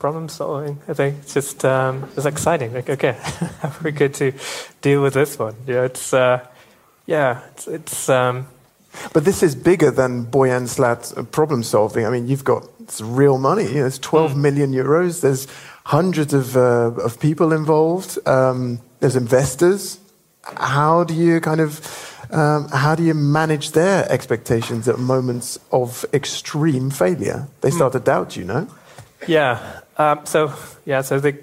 problem 0.00 0.28
solving. 0.28 0.78
I 0.88 0.94
think 0.94 1.18
it's 1.20 1.34
just 1.34 1.64
um, 1.64 2.08
it's 2.16 2.26
exciting. 2.26 2.72
Like, 2.72 2.90
okay, 2.90 3.12
how 3.60 3.68
are 3.68 3.76
we 3.84 3.92
going 3.92 4.12
to 4.12 4.32
deal 4.80 5.02
with 5.02 5.14
this 5.14 5.38
one? 5.38 5.54
Yeah, 5.66 5.84
it's 5.84 6.12
uh, 6.12 6.46
yeah, 7.06 7.42
it's, 7.52 7.68
it's 7.68 8.08
um, 8.08 8.48
But 9.12 9.24
this 9.24 9.42
is 9.42 9.54
bigger 9.54 9.90
than 9.90 10.26
Boyan 10.26 10.66
Slat 10.66 11.12
uh, 11.16 11.22
problem 11.22 11.62
solving. 11.62 12.06
I 12.06 12.10
mean, 12.10 12.26
you've 12.26 12.44
got 12.44 12.66
it's 12.90 13.00
real 13.00 13.38
money. 13.38 13.66
You 13.68 13.80
know, 13.80 13.86
it's 13.86 14.00
12 14.00 14.36
million 14.36 14.72
euros. 14.72 15.20
There's 15.20 15.46
hundreds 15.84 16.34
of, 16.34 16.56
uh, 16.56 16.90
of 17.06 17.20
people 17.20 17.52
involved. 17.52 18.18
Um, 18.26 18.80
there's 18.98 19.14
investors. 19.14 20.00
How 20.42 21.04
do 21.04 21.14
you 21.14 21.40
kind 21.40 21.60
of 21.60 21.80
um, 22.32 22.68
how 22.68 22.94
do 22.94 23.02
you 23.02 23.14
manage 23.14 23.72
their 23.72 24.10
expectations 24.10 24.88
at 24.88 24.98
moments 24.98 25.58
of 25.70 26.04
extreme 26.12 26.90
failure? 26.90 27.48
They 27.60 27.70
start 27.70 27.92
to 27.92 28.00
doubt 28.00 28.36
you, 28.36 28.44
know. 28.44 28.68
Yeah. 29.26 29.80
Um, 29.96 30.26
so 30.26 30.52
yeah. 30.84 31.02
So 31.02 31.16
I 31.16 31.20
think 31.20 31.40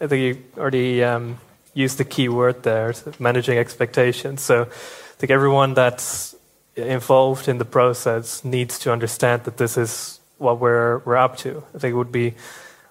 I 0.00 0.06
think 0.06 0.20
you 0.22 0.60
already 0.60 1.02
um, 1.02 1.38
used 1.72 1.98
the 1.98 2.04
key 2.04 2.28
word 2.28 2.62
there, 2.62 2.92
managing 3.18 3.58
expectations. 3.58 4.42
So 4.42 4.62
I 4.62 5.16
think 5.18 5.30
everyone 5.30 5.74
that's 5.74 6.34
involved 6.76 7.48
in 7.48 7.58
the 7.58 7.64
process 7.64 8.44
needs 8.44 8.78
to 8.80 8.92
understand 8.92 9.44
that 9.44 9.56
this 9.56 9.76
is 9.76 10.19
what 10.40 10.58
we're 10.58 10.98
we're 11.04 11.16
up 11.16 11.36
to. 11.38 11.62
I 11.74 11.78
think 11.78 11.92
it 11.92 11.96
would 11.96 12.12
be 12.12 12.34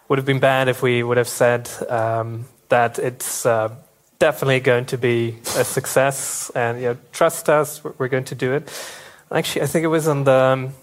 would 0.08 0.18
have 0.18 0.26
been 0.26 0.40
bad 0.40 0.68
if 0.68 0.82
we 0.82 1.04
would 1.04 1.18
have 1.18 1.28
said 1.28 1.70
um, 1.90 2.46
that 2.70 3.00
it's 3.00 3.46
uh, 3.46 3.74
definitely 4.18 4.60
going 4.60 4.86
to 4.86 4.98
be 4.98 5.38
a 5.56 5.64
success 5.64 6.52
and 6.56 6.82
you 6.82 6.88
know, 6.90 6.98
trust 7.12 7.50
us, 7.50 7.84
we're, 7.84 8.08
going 8.08 8.24
to 8.26 8.36
do 8.36 8.54
it. 8.54 8.72
Actually, 9.32 9.62
I 9.62 9.66
think 9.68 9.84
it 9.84 9.88
was 9.88 10.08
on 10.08 10.24
the 10.24 10.32
um, 10.32 10.74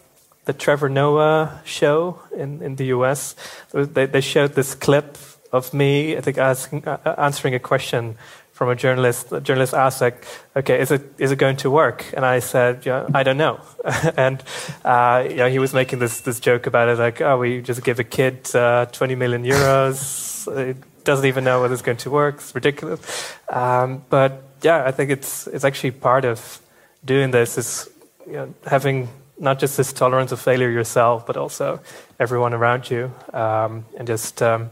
the 0.45 0.53
Trevor 0.53 0.89
Noah 0.89 1.61
show 1.65 2.21
in, 2.37 2.63
in 2.63 2.77
the 2.77 2.87
US. 2.87 3.35
They, 3.73 4.07
they 4.07 4.21
showed 4.21 4.55
this 4.55 4.77
clip 4.77 5.19
of 5.53 5.75
me, 5.75 6.17
I 6.17 6.21
think, 6.21 6.39
asking, 6.39 6.87
uh, 6.87 7.15
answering 7.19 7.55
a 7.55 7.59
question 7.59 8.17
from 8.57 8.71
a 8.71 8.75
journalist. 8.75 9.29
The 9.29 9.41
journalist 9.41 9.75
asked, 9.75 10.01
like, 10.01 10.25
okay, 10.57 10.81
is 10.81 10.91
it, 10.91 11.03
is 11.19 11.31
it 11.31 11.37
going 11.37 11.59
to 11.59 11.71
work? 11.71 12.07
And 12.15 12.25
I 12.25 12.39
said, 12.39 12.87
yeah, 12.87 13.07
I 13.13 13.23
don't 13.23 13.37
know. 13.37 13.61
and, 14.17 14.43
uh, 14.83 15.27
you 15.29 15.37
know, 15.37 15.51
he 15.51 15.59
was 15.59 15.75
making 15.75 15.99
this, 15.99 16.23
this 16.23 16.41
joke 16.41 16.67
about 16.67 16.89
it, 16.89 16.99
like, 16.99 17.21
oh, 17.21 17.37
we 17.37 17.61
just 17.61 17.85
give 17.85 18.01
a 18.01 18.05
kid 18.05 18.49
uh, 18.57 18.87
20 18.87 19.15
million 19.15 19.45
euros. 19.45 20.49
it 20.57 20.79
doesn't 21.05 21.27
even 21.27 21.45
know 21.45 21.61
whether 21.61 21.75
it's 21.75 21.83
going 21.83 21.99
to 21.99 22.11
work. 22.11 22.37
It's 22.37 22.55
ridiculous. 22.55 23.35
Um, 23.51 24.03
but 24.09 24.43
yeah, 24.63 24.85
I 24.87 24.91
think 24.91 25.11
it's, 25.11 25.47
it's 25.49 25.65
actually 25.65 25.91
part 25.91 26.25
of 26.25 26.59
doing 27.05 27.33
this 27.33 27.59
is 27.59 27.91
you 28.27 28.33
know, 28.33 28.55
having 28.67 29.11
not 29.39 29.59
just 29.59 29.77
this 29.77 29.93
tolerance 29.93 30.33
of 30.33 30.41
failure 30.41 30.71
yourself, 30.71 31.27
but 31.27 31.37
also 31.37 31.81
everyone 32.19 32.55
around 32.55 32.91
you, 32.91 33.13
um, 33.35 33.85
and 33.99 34.09
just 34.09 34.41
um, 34.41 34.71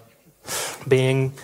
being 0.88 1.34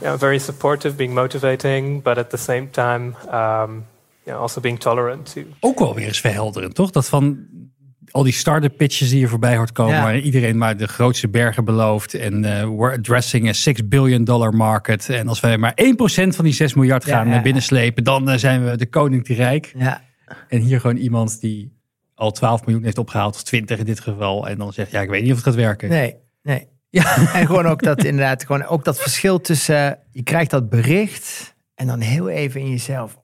you 0.00 0.10
know, 0.10 0.18
very 0.18 0.38
supportive, 0.38 0.94
being 0.94 1.14
motivating, 1.14 2.02
but 2.02 2.18
at 2.18 2.30
the 2.30 2.36
same 2.36 2.70
time 2.70 3.14
um, 3.32 3.84
you 4.22 4.36
know, 4.36 4.40
also 4.40 4.60
being 4.60 4.78
tolerant. 4.78 5.32
To... 5.32 5.40
Ook 5.60 5.78
wel 5.78 5.94
weer 5.94 6.06
eens 6.06 6.20
verhelderend, 6.20 6.74
toch? 6.74 6.90
Dat 6.90 7.08
van 7.08 7.38
al 8.10 8.22
die 8.22 8.32
start-up 8.32 8.76
pitches 8.76 9.10
die 9.10 9.20
je 9.20 9.28
voorbij 9.28 9.56
hoort 9.56 9.72
komen, 9.72 9.94
Ja. 9.94 10.02
waar 10.02 10.18
iedereen 10.18 10.58
maar 10.58 10.76
de 10.76 10.86
grootste 10.88 11.28
bergen 11.28 11.64
belooft. 11.64 12.14
En 12.14 12.44
eh, 12.44 12.68
we're 12.68 12.92
addressing 12.96 13.48
a 13.48 13.52
6 13.52 13.88
billion 13.88 14.24
dollar 14.24 14.54
market. 14.54 15.08
En 15.08 15.28
als 15.28 15.40
wij 15.40 15.58
maar 15.58 15.74
1% 15.74 16.28
van 16.28 16.44
die 16.44 16.54
6 16.54 16.74
miljard 16.74 17.04
Ja, 17.04 17.10
gaan 17.10 17.20
ja, 17.22 17.26
naar 17.26 17.36
ja. 17.36 17.42
binnen 17.42 17.62
slepen, 17.62 18.04
dan 18.04 18.30
eh, 18.30 18.38
zijn 18.38 18.64
we 18.64 18.76
de 18.76 18.86
koning 18.88 19.24
te 19.24 19.34
rijk. 19.34 19.72
Ja. 19.76 20.02
En 20.48 20.60
hier 20.60 20.80
gewoon 20.80 20.96
iemand 20.96 21.40
die 21.40 21.76
al 22.14 22.30
12 22.30 22.64
miljoen 22.66 22.84
heeft 22.84 22.98
opgehaald, 22.98 23.34
of 23.34 23.42
20 23.42 23.78
in 23.78 23.84
dit 23.84 24.00
geval. 24.00 24.48
En 24.48 24.58
dan 24.58 24.72
zegt, 24.72 24.90
ja, 24.90 25.00
ik 25.00 25.08
weet 25.08 25.22
niet 25.22 25.30
of 25.30 25.36
het 25.36 25.46
gaat 25.46 25.54
werken. 25.54 25.88
Nee, 25.88 26.14
nee. 26.42 26.66
Ja. 26.90 27.16
En 27.38 27.46
gewoon 27.46 27.66
ook 27.66 27.82
dat 27.82 28.04
inderdaad, 28.04 28.44
gewoon 28.44 28.64
ook 28.64 28.84
dat 28.84 29.00
verschil 29.00 29.40
tussen, 29.40 29.98
je 30.10 30.22
krijgt 30.22 30.50
dat 30.50 30.68
bericht 30.68 31.54
en 31.74 31.86
dan 31.86 32.00
heel 32.00 32.28
even 32.28 32.60
in 32.60 32.70
jezelf. 32.70 33.18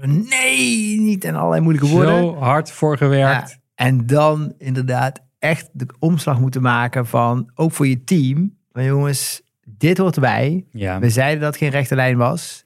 Nee, 0.00 1.00
niet 1.00 1.24
en 1.24 1.34
allerlei 1.34 1.60
moeilijke 1.60 1.88
woorden. 1.88 2.14
Zo 2.14 2.36
hard 2.36 2.70
voor 2.70 2.96
gewerkt. 2.96 3.50
Ja, 3.50 3.56
en 3.74 4.06
dan 4.06 4.54
inderdaad 4.58 5.20
echt 5.38 5.68
de 5.72 5.86
omslag 5.98 6.40
moeten 6.40 6.62
maken 6.62 7.06
van, 7.06 7.50
ook 7.54 7.72
voor 7.72 7.86
je 7.86 8.04
team. 8.04 8.56
Maar 8.72 8.84
jongens, 8.84 9.42
dit 9.64 9.98
hoort 9.98 10.14
erbij. 10.14 10.64
Ja. 10.70 10.98
We 10.98 11.10
zeiden 11.10 11.40
dat 11.40 11.48
het 11.48 11.58
geen 11.58 11.70
rechte 11.70 11.94
lijn 11.94 12.16
was. 12.16 12.64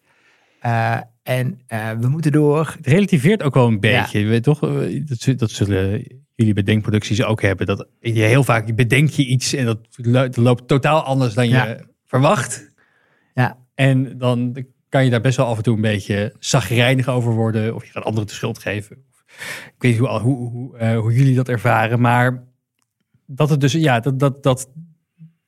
Eh, 0.60 0.98
en 1.22 1.60
eh, 1.66 1.90
we 1.90 2.08
moeten 2.08 2.32
door. 2.32 2.74
Het 2.76 2.86
relativeert 2.86 3.42
ook 3.42 3.54
wel 3.54 3.66
een 3.66 3.80
beetje. 3.80 4.18
Je 4.18 4.26
weet 4.26 4.42
toch, 4.42 4.62
eh, 4.62 5.06
dat, 5.06 5.18
zul- 5.18 5.36
dat 5.36 5.50
zullen 5.50 6.04
jullie 6.34 6.54
bedenkproducties 6.54 7.22
ook 7.22 7.42
hebben. 7.42 7.66
Dat 7.66 7.86
je 8.00 8.12
heel 8.22 8.44
vaak 8.44 8.74
bedenk 8.74 9.10
je 9.10 9.26
iets 9.26 9.52
en 9.52 9.64
dat, 9.64 9.78
lo- 9.96 10.12
dat 10.12 10.36
loopt 10.36 10.68
totaal 10.68 11.02
anders 11.02 11.34
dan 11.34 11.48
je 11.48 11.54
Ja. 11.54 11.78
verwacht. 12.06 12.70
Ja, 13.34 13.58
En 13.74 14.18
dan 14.18 14.64
kan 14.88 15.04
je 15.04 15.10
daar 15.10 15.20
best 15.20 15.36
wel 15.36 15.46
af 15.46 15.56
en 15.56 15.62
toe 15.62 15.74
een 15.74 15.80
beetje 15.80 16.34
zagrijnig 16.38 17.08
over 17.08 17.32
worden. 17.32 17.74
Of 17.74 17.84
je 17.84 17.90
gaat 17.90 18.04
anderen 18.04 18.28
de 18.28 18.34
schuld 18.34 18.58
geven. 18.58 18.96
Ik 19.66 19.74
weet 19.78 19.90
niet 19.90 20.00
hoe, 20.00 20.08
hoe, 20.20 20.50
hoe, 20.50 20.76
eh, 20.78 20.98
hoe 20.98 21.12
jullie 21.14 21.34
dat 21.34 21.48
ervaren. 21.48 22.00
Maar 22.00 22.44
dat 23.26 23.50
het 23.50 23.60
dus, 23.60 23.72
ja, 23.72 24.00
dat, 24.00 24.18
dat, 24.18 24.42
dat, 24.42 24.70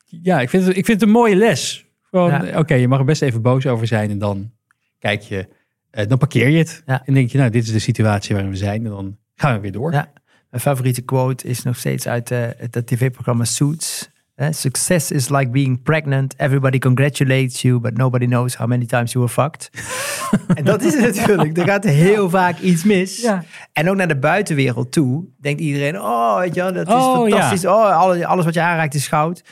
ja 0.07 0.41
ik, 0.41 0.49
vind 0.51 0.67
het, 0.67 0.77
ik 0.77 0.85
vind 0.85 1.01
het 1.01 1.09
een 1.09 1.15
mooie 1.15 1.37
les. 1.37 1.87
Gewoon, 2.03 2.31
Ja. 2.31 2.59
oké, 2.59 2.75
je 2.75 2.89
mag 2.89 2.99
er 2.99 3.05
best 3.05 3.23
even 3.23 3.43
boos 3.43 3.67
over 3.67 3.87
zijn. 3.87 4.11
En 4.11 4.19
dan 4.19 4.51
kijk 4.99 5.23
je, 5.23 5.49
dan 5.95 6.19
parkeer 6.19 6.49
je 6.49 6.59
het. 6.59 6.83
Ja. 6.87 7.03
En 7.05 7.15
denk 7.15 7.31
je, 7.31 7.39
nou, 7.39 7.51
dit 7.51 7.63
is 7.63 7.73
de 7.73 7.79
situatie 7.79 8.35
waarin 8.35 8.53
we 8.53 8.59
zijn. 8.59 8.85
En 8.85 8.91
dan 8.91 9.17
gaan 9.35 9.55
we 9.55 9.61
weer 9.61 9.73
door. 9.73 9.93
Ja. 9.93 10.13
Mijn 10.51 10.63
favoriete 10.63 11.03
quote 11.03 11.49
is 11.49 11.63
nog 11.63 11.77
steeds 11.77 12.07
uit 12.07 12.31
eh, 12.31 12.41
het 12.57 12.87
tv-programma 12.87 13.45
Suits. 13.45 14.11
Eh, 14.35 14.49
Success 14.51 15.11
is 15.11 15.29
like 15.29 15.51
being 15.51 15.83
pregnant. 15.83 16.35
Everybody 16.37 16.79
congratulates 16.79 17.63
you, 17.63 17.81
but 17.81 17.97
nobody 17.97 18.27
knows 18.27 18.57
how 18.57 18.69
many 18.69 18.87
times 18.87 19.13
you 19.13 19.25
were 19.25 19.43
fucked. 19.43 19.71
en 20.59 20.65
dat 20.65 20.83
is 20.83 20.95
het 20.95 21.17
natuurlijk. 21.17 21.59
Er 21.59 21.65
gaat 21.65 21.85
heel 21.85 22.31
vaak 22.31 22.59
iets 22.59 22.85
mis. 22.85 23.21
Ja. 23.21 23.45
En 23.73 23.91
ook 23.91 23.97
naar 23.97 24.09
de 24.09 24.19
buitenwereld 24.19 24.93
toe 24.93 25.25
denkt 25.41 25.61
iedereen: 25.61 26.01
oh, 26.01 26.39
weet 26.39 26.55
je 26.55 26.61
wel, 26.61 26.73
dat 26.73 26.87
is 26.89 26.95
Oh, 26.95 27.21
fantastisch. 27.21 27.67
Oh, 27.67 27.97
alles, 27.97 28.23
alles 28.23 28.45
wat 28.45 28.55
je 28.55 28.61
aanraakt 28.61 28.95
is 28.95 29.09
goud. 29.09 29.43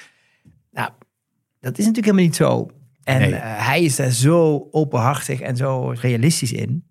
Nou, 0.70 0.90
dat 1.60 1.78
is 1.78 1.86
natuurlijk 1.86 2.04
helemaal 2.04 2.24
niet 2.24 2.36
zo. 2.36 2.70
En 3.04 3.18
Nee. 3.20 3.34
eh, 3.34 3.66
hij 3.66 3.82
is 3.82 3.96
daar 3.96 4.10
zo 4.10 4.68
openhartig 4.70 5.40
en 5.40 5.56
zo 5.56 5.94
realistisch 6.00 6.52
in. 6.52 6.84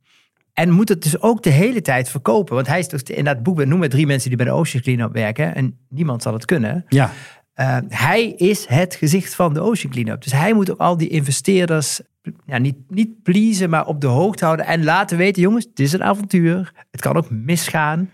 En 0.54 0.70
moet 0.70 0.90
het 0.90 1.04
dus 1.04 1.22
ook 1.22 1.44
de 1.44 1.50
hele 1.50 1.82
tijd 1.82 2.10
verkopen. 2.10 2.56
Want 2.56 2.68
hij 2.68 2.80
is 2.80 2.88
dus 2.88 3.04
in 3.04 3.24
dat 3.24 3.44
boek, 3.44 3.58
we 3.58 3.66
noemen 3.66 3.90
drie 3.90 4.06
mensen 4.06 4.28
die 4.30 4.38
bij 4.38 4.46
de 4.46 4.52
Ocean 4.52 4.84
Cleanup 4.84 5.14
werken. 5.14 5.56
En 5.56 5.78
niemand 5.90 6.22
zal 6.22 6.34
het 6.34 6.46
kunnen. 6.46 6.86
Ja. 6.90 7.12
Uh, 7.56 7.78
hij 7.88 8.26
is 8.28 8.66
het 8.66 8.96
gezicht 8.96 9.36
van 9.36 9.54
de 9.54 9.60
Ocean 9.62 9.92
Cleanup. 9.94 10.24
Dus 10.24 10.32
hij 10.32 10.54
moet 10.54 10.72
ook 10.72 10.80
al 10.80 10.98
die 10.98 11.08
investeerders 11.10 12.02
ja, 12.46 12.58
niet, 12.58 12.76
niet 12.88 13.24
pleasen, 13.24 13.70
maar 13.70 13.86
op 13.86 14.02
de 14.02 14.08
hoogte 14.08 14.46
houden. 14.46 14.66
En 14.66 14.84
laten 14.84 15.18
weten, 15.18 15.42
jongens, 15.42 15.66
het 15.70 15.80
is 15.80 15.94
een 15.94 16.04
avontuur. 16.04 16.74
Het 16.92 17.02
kan 17.02 17.16
ook 17.16 17.30
misgaan. 17.30 18.10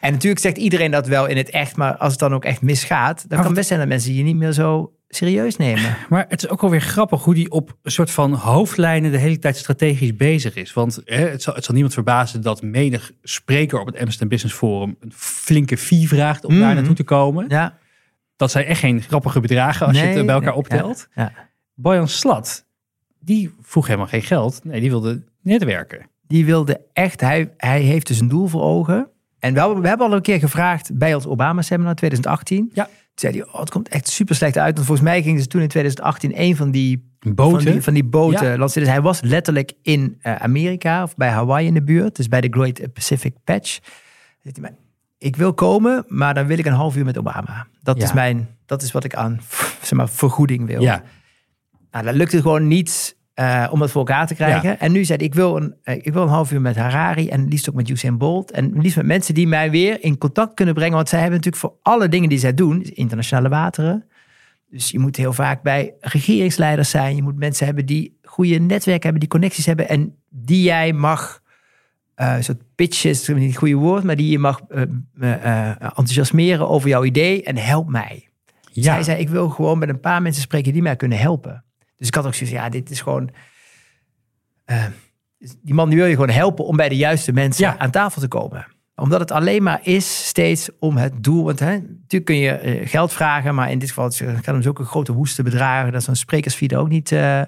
En 0.00 0.12
natuurlijk 0.12 0.40
zegt 0.40 0.56
iedereen 0.56 0.90
dat 0.90 1.06
wel 1.06 1.26
in 1.26 1.36
het 1.36 1.50
echt. 1.50 1.76
Maar 1.76 1.96
als 1.96 2.10
het 2.10 2.20
dan 2.20 2.34
ook 2.34 2.44
echt 2.44 2.62
misgaat, 2.62 3.24
dan 3.28 3.42
kan 3.42 3.54
best 3.54 3.68
zijn 3.68 3.78
dat 3.80 3.88
mensen 3.88 4.14
je 4.14 4.22
niet 4.22 4.36
meer 4.36 4.52
zo 4.52 4.92
serieus 5.14 5.56
nemen. 5.56 5.96
Maar 6.08 6.24
het 6.28 6.42
is 6.42 6.48
ook 6.48 6.60
wel 6.60 6.70
weer 6.70 6.80
grappig 6.80 7.24
hoe 7.24 7.34
die 7.34 7.50
op 7.50 7.76
een 7.82 7.90
soort 7.90 8.10
van 8.10 8.32
hoofdlijnen 8.32 9.10
de 9.10 9.18
hele 9.18 9.38
tijd 9.38 9.56
strategisch 9.56 10.16
bezig 10.16 10.54
is. 10.54 10.72
Want 10.72 11.00
hè, 11.04 11.28
het, 11.28 11.42
zal, 11.42 11.54
het 11.54 11.64
zal 11.64 11.74
niemand 11.74 11.94
verbazen 11.94 12.42
dat 12.42 12.62
menig 12.62 13.12
spreker 13.22 13.80
op 13.80 13.86
het 13.86 13.98
Amsterdam 13.98 14.28
Business 14.28 14.56
Forum 14.56 14.96
een 15.00 15.12
flinke 15.14 15.76
fee 15.76 16.08
vraagt 16.08 16.44
om 16.44 16.54
daar 16.58 16.66
Mhm. 16.66 16.74
naartoe 16.74 16.94
te 16.94 17.04
komen. 17.04 17.44
Ja, 17.48 17.78
Dat 18.36 18.50
zijn 18.50 18.64
echt 18.64 18.80
geen 18.80 19.02
grappige 19.02 19.40
bedragen 19.40 19.86
als 19.86 19.96
je 19.96 20.02
het 20.04 20.14
Nee, 20.14 20.24
bij 20.24 20.34
elkaar 20.34 20.48
nee, 20.48 20.58
optelt. 20.58 21.08
ja, 21.14 21.22
ja. 21.22 21.48
Bojan 21.74 22.08
Slat, 22.08 22.66
die 23.20 23.54
vroeg 23.62 23.86
helemaal 23.86 24.06
geen 24.08 24.22
geld. 24.22 24.60
Nee, 24.64 24.80
die 24.80 24.90
wilde 24.90 25.22
netwerken. 25.42 26.06
die 26.26 26.44
wilde 26.44 26.80
echt, 26.92 27.20
hij, 27.20 27.52
hij 27.56 27.80
heeft 27.80 28.06
dus 28.06 28.20
een 28.20 28.28
doel 28.28 28.46
voor 28.46 28.62
ogen. 28.62 29.08
En 29.38 29.52
we 29.54 29.58
hebben, 29.60 29.80
we 29.82 29.88
hebben 29.88 30.06
al 30.06 30.12
een 30.14 30.22
keer 30.22 30.38
gevraagd 30.38 30.98
bij 30.98 31.14
ons 31.14 31.26
Obama-seminar 31.26 31.94
2018. 31.94 32.70
Ja. 32.74 32.88
Zei 33.20 33.36
hij, 33.38 33.46
oh, 33.46 33.60
het 33.60 33.70
komt 33.70 33.88
echt 33.88 34.08
super 34.08 34.34
slecht 34.34 34.58
uit. 34.58 34.74
Want 34.74 34.86
volgens 34.86 35.08
mij 35.08 35.22
gingen 35.22 35.40
ze 35.40 35.46
toen 35.46 35.60
in 35.60 35.68
2018 35.68 36.32
een 36.40 36.56
van 36.56 36.70
die 36.70 37.08
Boten. 37.20 37.62
van 37.62 37.72
die, 37.72 37.82
van 37.82 37.94
die 37.94 38.04
boten 38.04 38.46
Ja. 38.50 38.56
lanceren. 38.58 38.82
Dus 38.84 38.92
hij 38.92 39.02
was 39.02 39.20
letterlijk 39.20 39.72
in 39.82 40.18
eh, 40.20 40.34
Amerika 40.34 41.02
of 41.02 41.16
bij 41.16 41.28
Hawaii 41.28 41.66
in 41.66 41.74
de 41.74 41.82
buurt. 41.82 42.16
Dus 42.16 42.28
bij 42.28 42.40
de 42.40 42.48
Great 42.50 42.92
Pacific 42.92 43.34
Patch. 43.44 43.78
Hij, 44.42 44.52
ik 45.18 45.36
wil 45.36 45.54
komen, 45.54 46.04
maar 46.08 46.34
dan 46.34 46.46
wil 46.46 46.58
ik 46.58 46.66
een 46.66 46.72
half 46.72 46.96
uur 46.96 47.04
met 47.04 47.18
Obama. 47.18 47.66
Dat, 47.82 47.96
Ja. 47.96 48.04
is, 48.04 48.12
mijn, 48.12 48.48
dat 48.66 48.82
is 48.82 48.92
wat 48.92 49.04
ik 49.04 49.14
aan 49.14 49.40
zeg 49.82 49.92
maar, 49.92 50.08
vergoeding 50.08 50.66
wil. 50.66 50.82
Ja, 50.82 51.02
Nou, 51.90 52.04
dat 52.04 52.14
lukte 52.14 52.40
gewoon 52.40 52.66
niet 52.68 53.16
eh, 53.40 53.66
om 53.70 53.80
het 53.80 53.90
voor 53.90 54.06
elkaar 54.06 54.26
te 54.26 54.34
krijgen. 54.34 54.68
Ja. 54.68 54.78
En 54.78 54.92
nu 54.92 55.04
zei 55.04 55.18
hij, 55.18 55.26
ik 55.26 55.34
wil, 55.34 55.56
een, 55.56 55.74
eh, 55.82 55.96
ik 55.96 56.12
wil 56.12 56.22
een 56.22 56.28
half 56.28 56.52
uur 56.52 56.60
met 56.60 56.76
Harari 56.76 57.28
en 57.28 57.48
liefst 57.48 57.68
ook 57.68 57.74
met 57.74 57.88
Usain 57.88 58.18
Bolt. 58.18 58.50
En 58.50 58.80
liefst 58.80 58.96
met 58.96 59.06
mensen 59.06 59.34
die 59.34 59.46
mij 59.46 59.70
weer 59.70 60.02
in 60.04 60.18
contact 60.18 60.54
kunnen 60.54 60.74
brengen. 60.74 60.94
Want 60.94 61.08
zij 61.08 61.20
hebben 61.20 61.36
natuurlijk 61.36 61.64
voor 61.64 61.78
alle 61.82 62.08
dingen 62.08 62.28
die 62.28 62.38
zij 62.38 62.54
doen, 62.54 62.82
internationale 62.82 63.48
wateren. 63.48 64.04
Dus 64.70 64.90
je 64.90 64.98
moet 64.98 65.16
heel 65.16 65.32
vaak 65.32 65.62
bij 65.62 65.94
regeringsleiders 66.00 66.90
zijn. 66.90 67.16
Je 67.16 67.22
moet 67.22 67.36
mensen 67.36 67.66
hebben 67.66 67.86
die 67.86 68.18
goede 68.22 68.58
netwerken 68.58 69.02
hebben, 69.02 69.20
die 69.20 69.28
connecties 69.28 69.66
hebben. 69.66 69.88
En 69.88 70.16
die 70.28 70.62
jij 70.62 70.92
mag 70.92 71.42
uh, 72.16 72.34
soort 72.40 72.62
pitch 72.74 73.04
is 73.04 73.28
niet 73.28 73.48
het 73.48 73.56
goede 73.56 73.74
woord, 73.74 74.04
maar 74.04 74.16
die 74.16 74.30
je 74.30 74.38
mag 74.38 74.60
uh, 74.68 75.68
enthousiasmeren 75.68 76.68
over 76.68 76.88
jouw 76.88 77.04
idee 77.04 77.42
en 77.42 77.56
help 77.56 77.88
mij. 77.88 78.28
Ja. 78.72 78.82
Zij 78.82 79.02
zei, 79.02 79.18
ik 79.18 79.28
wil 79.28 79.48
gewoon 79.48 79.78
met 79.78 79.88
een 79.88 80.00
paar 80.00 80.22
mensen 80.22 80.42
spreken 80.42 80.72
die 80.72 80.82
mij 80.82 80.96
kunnen 80.96 81.18
helpen. 81.18 81.64
Dus 82.00 82.08
ik 82.08 82.14
had 82.14 82.26
ook 82.26 82.34
zoiets 82.34 82.56
ja, 82.56 82.68
dit 82.68 82.90
is 82.90 83.00
gewoon... 83.00 83.30
die 85.62 85.74
man 85.74 85.88
die 85.88 85.98
wil 85.98 86.06
je 86.06 86.14
gewoon 86.14 86.30
helpen 86.30 86.64
om 86.64 86.76
bij 86.76 86.88
de 86.88 86.96
juiste 86.96 87.32
mensen 87.32 87.80
aan 87.80 87.90
tafel 87.90 88.20
te 88.20 88.28
komen 88.28 88.66
omdat 89.00 89.20
het 89.20 89.30
alleen 89.30 89.62
maar 89.62 89.80
is 89.82 90.26
steeds 90.26 90.68
om 90.78 90.96
het 90.96 91.24
doel. 91.24 91.44
Want 91.44 91.58
hè, 91.58 91.72
natuurlijk 91.72 92.24
kun 92.24 92.36
je 92.36 92.80
uh, 92.80 92.88
geld 92.88 93.12
vragen, 93.12 93.54
maar 93.54 93.70
in 93.70 93.78
dit 93.78 93.88
geval 93.88 94.10
gaat 94.10 94.46
het 94.46 94.54
om 94.54 94.62
zulke 94.62 94.84
grote 94.84 95.12
woeste 95.12 95.42
bedragen 95.42 95.92
dat 95.92 96.02
zo'n 96.02 96.14
sprekersfeed 96.14 96.74
ook 96.74 96.88
niet 96.88 97.10
uh, 97.10 97.42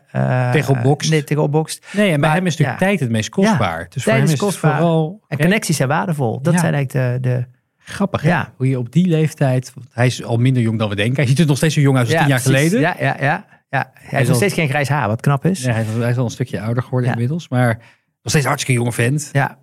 tegenopbokst. 0.52 1.10
Nee, 1.10 1.24
tegenopbokst. 1.24 1.86
Nee, 1.92 2.12
en 2.12 2.20
bij 2.20 2.30
hem 2.30 2.46
is 2.46 2.52
natuurlijk 2.56 2.78
tijd 2.78 3.00
het 3.00 3.10
meest 3.10 3.28
kostbaar. 3.28 3.80
Ja, 3.80 3.86
dus 3.88 4.02
voor 4.02 4.12
hem 4.12 4.22
is 4.22 4.36
kostbaar. 4.36 4.76
vooral. 4.76 5.20
En 5.28 5.38
connecties 5.38 5.76
zijn 5.76 5.88
waardevol. 5.88 6.42
Dat 6.42 6.58
zijn 6.58 6.74
eigenlijk 6.74 7.22
de. 7.22 7.28
de 7.28 7.60
Grappig, 7.84 8.24
ja. 8.24 8.52
Hoe 8.56 8.68
je 8.68 8.78
op 8.78 8.92
die 8.92 9.06
leeftijd. 9.06 9.72
Hij 9.92 10.06
is 10.06 10.24
al 10.24 10.36
minder 10.36 10.62
jong 10.62 10.78
dan 10.78 10.88
we 10.88 10.94
denken. 10.94 11.16
Hij 11.16 11.26
ziet 11.26 11.38
er 11.38 11.46
nog 11.46 11.56
steeds 11.56 11.74
zo 11.74 11.80
jong 11.80 11.96
uit 11.96 12.06
als 12.06 12.16
tien 12.16 12.28
jaar 12.28 12.40
geleden. 12.40 12.80
Ja, 12.80 12.96
ja, 12.98 13.16
ja. 13.20 13.46
Ja. 13.72 13.90
Hij, 13.94 14.18
heeft 14.18 14.28
nog 14.28 14.36
steeds 14.36 14.54
geen 14.54 14.68
grijs 14.68 14.88
haar, 14.88 15.08
wat 15.08 15.20
knap 15.20 15.44
is. 15.44 15.62
Ja, 15.62 15.72
hij, 15.72 15.82
is, 15.82 15.88
hij 15.88 16.10
is 16.10 16.16
al 16.16 16.24
een 16.24 16.30
stukje 16.30 16.60
ouder 16.60 16.82
geworden 16.82 17.10
inmiddels. 17.10 17.48
Maar 17.48 17.76
nog 18.22 18.32
steeds 18.32 18.46
hartstikke 18.46 18.80
jonge 18.80 18.92
vent. 18.92 19.28
Ja. 19.32 19.58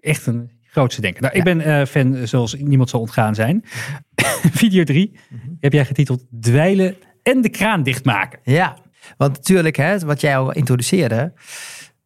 Echt 0.00 0.26
een 0.26 0.50
grootste 0.62 1.00
denken. 1.00 1.22
Nou, 1.22 1.34
ik 1.34 1.44
ben 1.44 1.60
uh, 1.60 1.84
fan, 1.84 2.26
zoals 2.26 2.54
niemand 2.58 2.90
zal 2.90 3.00
ontgaan 3.00 3.34
zijn. 3.34 3.64
Video 4.62 4.84
3 4.84 5.18
mhm. 5.28 5.40
heb 5.60 5.72
jij 5.72 5.84
getiteld 5.84 6.24
Dweilen 6.40 6.96
en 7.22 7.40
de 7.40 7.48
kraan 7.48 7.82
dichtmaken. 7.82 8.38
Ja, 8.42 8.76
want 9.16 9.32
natuurlijk, 9.32 9.76
hè, 9.76 9.98
wat 9.98 10.20
jij 10.20 10.36
al 10.36 10.52
introduceerde. 10.52 11.32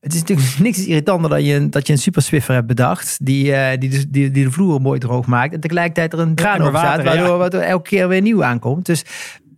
Het 0.01 0.14
is 0.14 0.21
natuurlijk 0.21 0.59
niks 0.68 0.87
irritanter 0.87 1.31
dan 1.31 1.44
je, 1.44 1.68
dat 1.68 1.87
je 1.87 1.92
een 1.92 1.99
super 1.99 2.23
Swiffer 2.23 2.55
hebt 2.55 2.66
bedacht. 2.66 3.25
Die, 3.25 3.47
uh, 3.47 3.71
die, 3.79 3.90
dus, 3.90 4.07
die, 4.09 4.31
die 4.31 4.44
de 4.44 4.51
vloer 4.51 4.81
mooi 4.81 4.99
droog 4.99 5.27
maakt. 5.27 5.55
En 5.55 5.61
tegelijkertijd 5.61 6.12
er 6.12 6.18
een 6.18 6.35
kraan 6.35 6.62
op 6.62 6.77
staat. 6.77 7.03
Waardoor, 7.03 7.61
ja. 7.61 7.66
elke 7.66 7.88
keer 7.88 8.09
weer 8.09 8.23
nieuw 8.23 8.44
aankomt. 8.44 8.87
Dus 8.87 9.05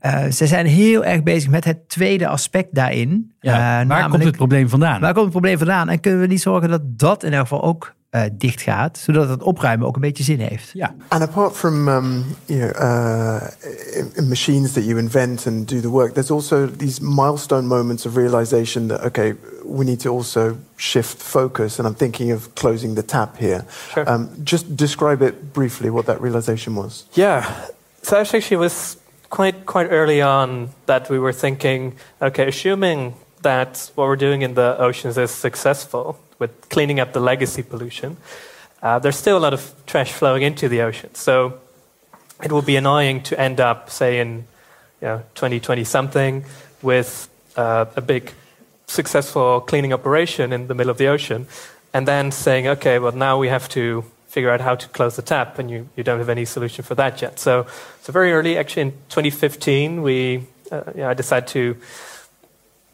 uh, 0.02 0.24
ze 0.30 0.46
zijn 0.46 0.66
heel 0.66 1.04
erg 1.04 1.22
bezig 1.22 1.50
met 1.50 1.64
het 1.64 1.88
tweede 1.88 2.28
aspect 2.28 2.74
daarin. 2.74 3.32
Ja, 3.40 3.86
waar 3.86 4.08
komt 4.08 4.24
het 4.24 4.36
probleem 4.36 4.68
vandaan? 4.68 5.00
Waar 5.00 5.12
komt 5.12 5.24
het 5.24 5.32
probleem 5.32 5.58
vandaan? 5.58 5.88
En 5.88 6.00
kunnen 6.00 6.20
we 6.20 6.26
niet 6.26 6.40
zorgen 6.40 6.68
dat 6.68 6.80
dat 6.84 7.22
in 7.22 7.32
elk 7.32 7.42
geval 7.42 7.62
ook 7.62 7.94
uh, 8.10 8.22
dicht 8.32 8.60
gaat, 8.62 8.98
zodat 8.98 9.28
het 9.28 9.42
opruimen 9.42 9.86
ook 9.86 9.94
een 9.94 10.00
beetje 10.00 10.24
zin 10.24 10.40
heeft. 10.40 10.70
Ja. 10.72 10.94
And 11.08 11.22
apart 11.22 11.56
from 11.56 11.88
um, 11.88 12.24
you 12.44 12.60
know, 12.60 12.82
uh, 12.82 14.28
machines 14.28 14.72
that 14.72 14.84
you 14.84 14.98
invent 14.98 15.46
and 15.46 15.68
do 15.68 15.80
the 15.80 15.88
work, 15.88 16.12
there's 16.12 16.30
also 16.30 16.68
these 16.76 17.02
milestone 17.02 17.66
moments 17.66 18.06
of 18.06 18.16
realization 18.16 18.86
that 18.86 19.04
okay, 19.04 19.34
we 19.64 19.84
need 19.84 20.00
to 20.00 20.16
also 20.16 20.56
shift 20.76 21.22
focus. 21.22 21.78
And 21.78 21.88
I'm 21.88 21.96
thinking 21.96 22.32
of 22.32 22.48
closing 22.54 22.94
the 22.94 23.04
tap 23.04 23.36
here. 23.38 23.64
Sure. 23.92 24.12
Um, 24.12 24.28
just 24.42 24.76
describe 24.76 25.26
it 25.26 25.52
briefly 25.52 25.90
what 25.90 26.04
that 26.06 26.20
realization 26.20 26.74
was. 26.74 27.06
Yeah, 27.12 27.44
so 28.02 28.16
actually 28.16 28.56
was 28.56 28.96
quite 29.30 29.64
quite 29.64 29.86
early 29.90 30.20
on 30.20 30.70
that 30.86 31.08
we 31.08 31.18
were 31.18 31.32
thinking, 31.32 31.94
okay, 32.20 32.48
assuming 32.48 33.14
that 33.42 33.90
what 33.94 34.06
we're 34.06 34.16
doing 34.16 34.42
in 34.42 34.54
the 34.54 34.76
oceans 34.78 35.16
is 35.16 35.30
successful 35.30 36.18
with 36.38 36.68
cleaning 36.68 37.00
up 37.00 37.12
the 37.12 37.20
legacy 37.20 37.62
pollution, 37.62 38.16
uh, 38.82 38.98
there's 38.98 39.16
still 39.16 39.38
a 39.38 39.40
lot 39.40 39.54
of 39.54 39.72
trash 39.86 40.12
flowing 40.12 40.42
into 40.42 40.68
the 40.68 40.82
ocean. 40.82 41.14
So 41.14 41.58
it 42.42 42.52
will 42.52 42.62
be 42.62 42.76
annoying 42.76 43.22
to 43.24 43.40
end 43.40 43.60
up, 43.60 43.90
say, 43.90 44.20
in 44.20 44.44
you 45.00 45.08
know, 45.08 45.22
2020 45.34 45.84
something 45.84 46.44
with 46.82 47.28
uh, 47.56 47.86
a 47.96 48.00
big 48.00 48.32
successful 48.86 49.60
cleaning 49.60 49.92
operation 49.92 50.52
in 50.52 50.66
the 50.66 50.74
middle 50.74 50.90
of 50.90 50.98
the 50.98 51.06
ocean, 51.06 51.46
and 51.92 52.06
then 52.08 52.32
saying, 52.32 52.66
okay, 52.66 52.98
well, 52.98 53.12
now 53.12 53.38
we 53.38 53.48
have 53.48 53.68
to 53.68 54.04
figure 54.30 54.50
out 54.50 54.60
how 54.60 54.76
to 54.76 54.88
close 54.88 55.16
the 55.16 55.22
tap, 55.22 55.58
and 55.58 55.68
you, 55.68 55.88
you 55.96 56.04
don't 56.04 56.18
have 56.18 56.28
any 56.28 56.44
solution 56.44 56.84
for 56.84 56.94
that 56.94 57.20
yet. 57.20 57.40
So, 57.40 57.66
so 58.00 58.12
very 58.12 58.32
early, 58.32 58.56
actually 58.56 58.82
in 58.82 58.92
2015, 59.08 60.02
we 60.02 60.46
uh, 60.70 60.82
know, 60.94 61.10
I 61.10 61.14
decided 61.14 61.48
to 61.48 61.76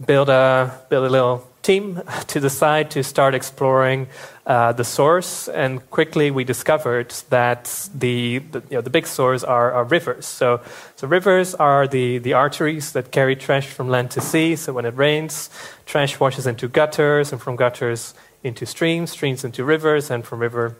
build 0.04 0.28
a 0.28 0.78
build 0.88 1.06
a 1.06 1.10
little 1.10 1.46
team 1.62 2.00
to 2.28 2.40
decide 2.40 2.90
to 2.92 3.02
start 3.02 3.34
exploring 3.34 4.06
uh, 4.46 4.72
the 4.72 4.84
source, 4.84 5.48
and 5.48 5.90
quickly 5.90 6.30
we 6.30 6.44
discovered 6.44 7.10
that 7.28 7.88
the, 7.94 8.38
the, 8.38 8.62
you 8.70 8.76
know, 8.76 8.80
the 8.80 8.90
big 8.90 9.06
source 9.06 9.44
are, 9.44 9.72
are, 9.72 9.84
rivers. 9.84 10.24
So, 10.24 10.60
so 10.94 11.06
rivers 11.08 11.54
are 11.56 11.88
the, 11.88 12.18
the 12.18 12.32
arteries 12.32 12.92
that 12.92 13.10
carry 13.10 13.36
trash 13.36 13.66
from 13.66 13.88
land 13.88 14.12
to 14.12 14.20
sea. 14.20 14.54
So 14.54 14.72
when 14.72 14.84
it 14.86 14.96
rains, 14.96 15.50
trash 15.84 16.20
washes 16.20 16.46
into 16.46 16.68
gutters, 16.68 17.32
and 17.32 17.42
from 17.42 17.56
gutters 17.56 18.14
into 18.44 18.64
streams, 18.64 19.10
streams 19.10 19.44
into 19.44 19.64
rivers, 19.64 20.10
and 20.10 20.24
from 20.24 20.38
river, 20.38 20.76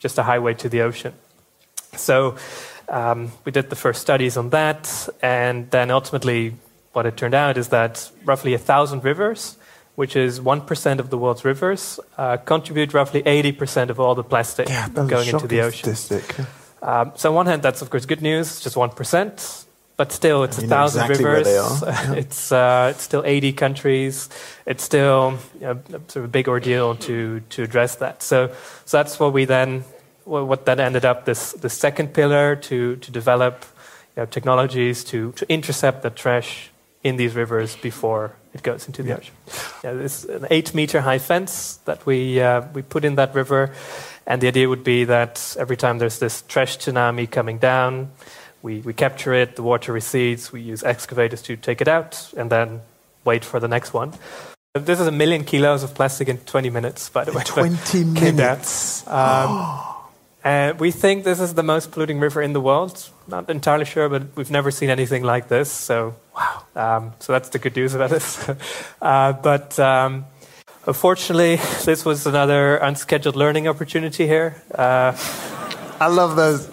just 0.00 0.18
a 0.18 0.24
highway 0.24 0.54
to 0.54 0.68
the 0.68 0.80
ocean. 0.82 1.14
So 1.96 2.36
um, 2.88 3.30
we 3.44 3.52
did 3.52 3.70
the 3.70 3.76
first 3.76 4.00
studies 4.00 4.36
on 4.36 4.50
that, 4.50 5.08
and 5.22 5.70
then 5.70 5.92
ultimately 5.92 6.56
what 6.92 7.06
it 7.06 7.16
turned 7.16 7.34
out 7.34 7.56
is 7.56 7.68
that 7.68 8.10
roughly 8.24 8.52
a 8.54 8.58
thousand 8.58 9.04
rivers 9.04 9.56
which 10.00 10.16
is 10.16 10.40
1% 10.40 10.98
of 10.98 11.10
the 11.10 11.18
world's 11.18 11.44
rivers, 11.44 12.00
uh, 12.16 12.38
contribute 12.38 12.94
roughly 12.94 13.22
80% 13.22 13.90
of 13.90 14.00
all 14.00 14.14
the 14.14 14.24
plastic 14.24 14.66
yeah, 14.66 14.88
going 14.88 15.28
into 15.28 15.46
the 15.46 15.60
ocean. 15.60 15.90
Um, 16.80 17.12
so, 17.16 17.28
on 17.28 17.34
one 17.34 17.46
hand, 17.46 17.62
that's 17.62 17.82
of 17.82 17.90
course 17.90 18.06
good 18.06 18.22
news, 18.22 18.60
just 18.60 18.76
1%, 18.76 19.64
but 20.00 20.12
still, 20.12 20.44
it's 20.44 20.56
a 20.56 20.66
thousand 20.66 21.10
exactly 21.10 21.26
rivers. 21.26 21.82
Yeah. 21.86 22.14
it's, 22.14 22.50
uh, 22.50 22.92
it's 22.94 23.02
still 23.02 23.22
80 23.22 23.52
countries. 23.52 24.30
It's 24.64 24.82
still 24.82 25.36
you 25.60 25.66
know, 25.66 25.82
sort 26.08 26.16
of 26.16 26.24
a 26.24 26.28
big 26.28 26.48
ordeal 26.48 26.96
to, 27.04 27.40
to 27.40 27.62
address 27.62 27.96
that. 27.96 28.22
So, 28.22 28.48
so 28.86 28.96
that's 28.96 29.20
what 29.20 29.34
we 29.34 29.44
then, 29.44 29.84
what 30.24 30.64
that 30.64 30.80
ended 30.80 31.04
up 31.04 31.26
this, 31.26 31.52
the 31.52 31.68
second 31.68 32.14
pillar 32.14 32.56
to, 32.56 32.96
to 32.96 33.10
develop 33.10 33.66
you 34.16 34.22
know, 34.22 34.26
technologies 34.26 35.04
to, 35.04 35.32
to 35.32 35.44
intercept 35.52 36.02
the 36.02 36.08
trash 36.08 36.70
in 37.04 37.16
these 37.18 37.34
rivers 37.34 37.76
before 37.76 38.32
it 38.54 38.62
goes 38.62 38.86
into 38.86 39.02
the 39.02 39.10
yeah. 39.10 39.16
ocean. 39.16 39.34
Yeah, 39.84 39.92
there's 39.92 40.24
an 40.24 40.46
eight 40.50 40.72
meter 40.72 41.02
high 41.02 41.18
fence 41.18 41.76
that 41.84 42.06
we, 42.06 42.40
uh, 42.40 42.62
we 42.72 42.80
put 42.80 43.04
in 43.04 43.16
that 43.16 43.34
river. 43.34 43.74
And 44.26 44.40
the 44.40 44.48
idea 44.48 44.66
would 44.66 44.84
be 44.84 45.04
that 45.04 45.56
every 45.58 45.76
time 45.76 45.98
there's 45.98 46.20
this 46.20 46.40
trash 46.48 46.78
tsunami 46.78 47.30
coming 47.30 47.58
down, 47.58 48.12
we, 48.62 48.80
we 48.80 48.92
capture 48.92 49.32
it, 49.34 49.56
the 49.56 49.62
water 49.62 49.92
recedes, 49.92 50.52
we 50.52 50.60
use 50.60 50.82
excavators 50.82 51.42
to 51.42 51.56
take 51.56 51.80
it 51.80 51.88
out, 51.88 52.32
and 52.36 52.50
then 52.50 52.80
wait 53.24 53.44
for 53.44 53.60
the 53.60 53.68
next 53.68 53.92
one. 53.92 54.12
This 54.74 55.00
is 55.00 55.06
a 55.06 55.12
million 55.12 55.44
kilos 55.44 55.82
of 55.82 55.94
plastic 55.94 56.28
in 56.28 56.38
20 56.38 56.70
minutes, 56.70 57.08
by 57.08 57.24
the 57.24 57.32
way. 57.32 57.42
20 57.46 58.04
minutes. 58.04 59.06
Um, 59.08 59.80
And 60.42 60.80
we 60.80 60.90
think 60.90 61.24
this 61.24 61.38
is 61.38 61.54
the 61.54 61.62
most 61.62 61.92
polluting 61.92 62.18
river 62.18 62.40
in 62.40 62.54
the 62.54 62.60
world. 62.60 63.10
Not 63.28 63.50
entirely 63.50 63.84
sure, 63.84 64.08
but 64.08 64.22
we've 64.36 64.50
never 64.50 64.70
seen 64.70 64.88
anything 64.88 65.22
like 65.22 65.48
this. 65.48 65.70
So, 65.70 66.16
wow. 66.34 66.64
Um, 66.74 67.12
so 67.18 67.32
that's 67.32 67.50
the 67.50 67.58
good 67.58 67.76
news 67.76 67.94
about 67.94 68.10
this. 68.10 68.48
uh, 69.02 69.34
but 69.34 69.78
um, 69.78 70.24
unfortunately, 70.86 71.56
this 71.84 72.04
was 72.06 72.26
another 72.26 72.76
unscheduled 72.76 73.36
learning 73.36 73.68
opportunity 73.68 74.26
here. 74.26 74.62
Uh, 74.74 75.12
I 76.00 76.06
love 76.08 76.36
those. 76.36 76.66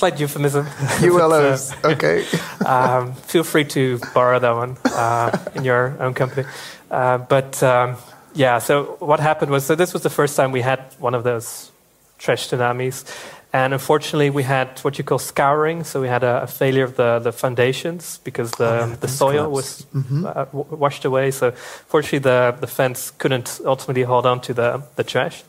Slight 0.00 0.18
euphemism. 0.18 0.64
ULOs, 1.04 1.74
uh, 1.84 1.88
okay. 1.92 2.24
um, 2.64 3.12
feel 3.12 3.44
free 3.44 3.64
to 3.64 3.98
borrow 4.14 4.38
that 4.38 4.52
one 4.52 4.78
uh, 4.86 5.30
in 5.54 5.62
your 5.62 5.94
own 6.00 6.14
company. 6.14 6.48
Uh, 6.90 7.18
but 7.18 7.62
um, 7.62 7.96
yeah, 8.32 8.60
so 8.60 8.96
what 9.00 9.20
happened 9.20 9.50
was 9.50 9.66
so 9.66 9.74
this 9.74 9.92
was 9.92 10.02
the 10.02 10.08
first 10.08 10.36
time 10.38 10.52
we 10.52 10.62
had 10.62 10.80
one 11.00 11.14
of 11.14 11.22
those 11.22 11.70
trash 12.16 12.48
tsunamis. 12.48 13.04
And 13.52 13.74
unfortunately, 13.74 14.30
we 14.30 14.42
had 14.42 14.78
what 14.80 14.96
you 14.96 15.04
call 15.04 15.18
scouring. 15.18 15.84
So 15.84 16.00
we 16.00 16.08
had 16.08 16.22
a, 16.24 16.44
a 16.44 16.46
failure 16.46 16.84
of 16.84 16.96
the, 16.96 17.18
the 17.18 17.32
foundations 17.32 18.20
because 18.24 18.52
the, 18.52 18.70
oh, 18.70 18.86
yeah, 18.86 18.96
the 19.00 19.08
soil 19.08 19.50
was 19.50 19.84
mm-hmm. 19.94 20.24
uh, 20.24 20.44
w- 20.46 20.76
washed 20.76 21.04
away. 21.04 21.30
So 21.30 21.50
fortunately, 21.50 22.20
the, 22.20 22.56
the 22.58 22.66
fence 22.66 23.10
couldn't 23.10 23.60
ultimately 23.66 24.04
hold 24.04 24.24
on 24.24 24.40
to 24.42 24.54
the, 24.54 24.82
the 24.96 25.04
trash. 25.04 25.42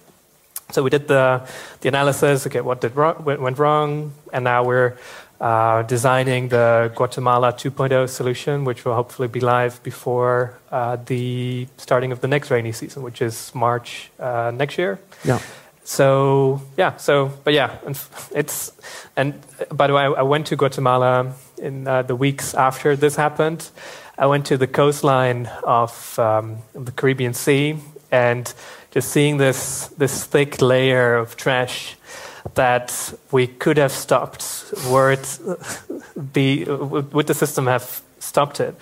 So 0.72 0.84
we 0.84 0.90
did 0.90 1.08
the, 1.08 1.46
the 1.82 1.88
analysis, 1.90 2.48
okay, 2.48 2.62
what 2.62 2.82
did 2.82 2.96
wrong, 2.96 3.24
went 3.24 3.58
wrong, 3.58 4.14
and 4.34 4.44
now 4.44 4.64
we're 4.64 4.98
uh, 5.40 5.84
designing 5.84 6.50
the 6.50 6.92
Guatemala 6.96 7.54
2.0 7.54 8.08
solution, 8.10 8.64
which 8.64 8.86
will 8.86 8.94
hopefully 8.94 9.28
be 9.28 9.40
live 9.40 9.82
before 9.84 10.58
uh, 10.72 10.98
the 11.06 11.68
starting 11.78 12.12
of 12.12 12.22
the 12.22 12.28
next 12.28 12.52
rainy 12.52 12.72
season, 12.72 13.04
which 13.04 13.22
is 13.22 13.54
March 13.54 14.12
uh, 14.20 14.52
next 14.54 14.78
year. 14.78 15.00
Yeah 15.24 15.40
so 15.84 16.62
yeah, 16.78 16.96
so 16.98 17.32
but 17.44 17.54
yeah, 17.54 17.78
it's 18.36 18.72
and 19.16 19.34
by 19.72 19.88
the 19.88 19.94
way, 19.94 20.04
I, 20.04 20.22
went 20.22 20.48
to 20.48 20.56
Guatemala 20.56 21.34
in 21.58 21.88
uh, 21.88 22.04
the 22.04 22.16
weeks 22.16 22.54
after 22.54 22.96
this 22.96 23.16
happened. 23.16 23.70
I 24.18 24.28
went 24.28 24.46
to 24.48 24.58
the 24.58 24.68
coastline 24.68 25.48
of, 25.64 26.20
um, 26.20 26.58
the 26.74 26.92
Caribbean 26.92 27.34
Sea 27.34 27.78
and 28.12 28.54
just 28.92 29.10
seeing 29.12 29.38
this 29.38 29.88
this 29.98 30.24
thick 30.26 30.62
layer 30.62 31.16
of 31.16 31.36
trash 31.36 31.96
that 32.56 33.14
we 33.32 33.48
could 33.48 33.78
have 33.78 33.92
stopped 33.92 34.74
were 34.90 35.12
it 35.12 35.40
be 36.34 36.64
would 36.66 37.28
the 37.28 37.34
system 37.34 37.68
have 37.68 38.02
stopped 38.20 38.60
it 38.60 38.76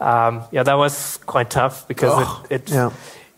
um, 0.00 0.42
yeah 0.52 0.62
that 0.64 0.76
was 0.78 1.18
quite 1.26 1.50
tough 1.50 1.86
because 1.88 2.12
oh, 2.14 2.44
it, 2.50 2.62
it 2.62 2.70
yeah. 2.70 2.90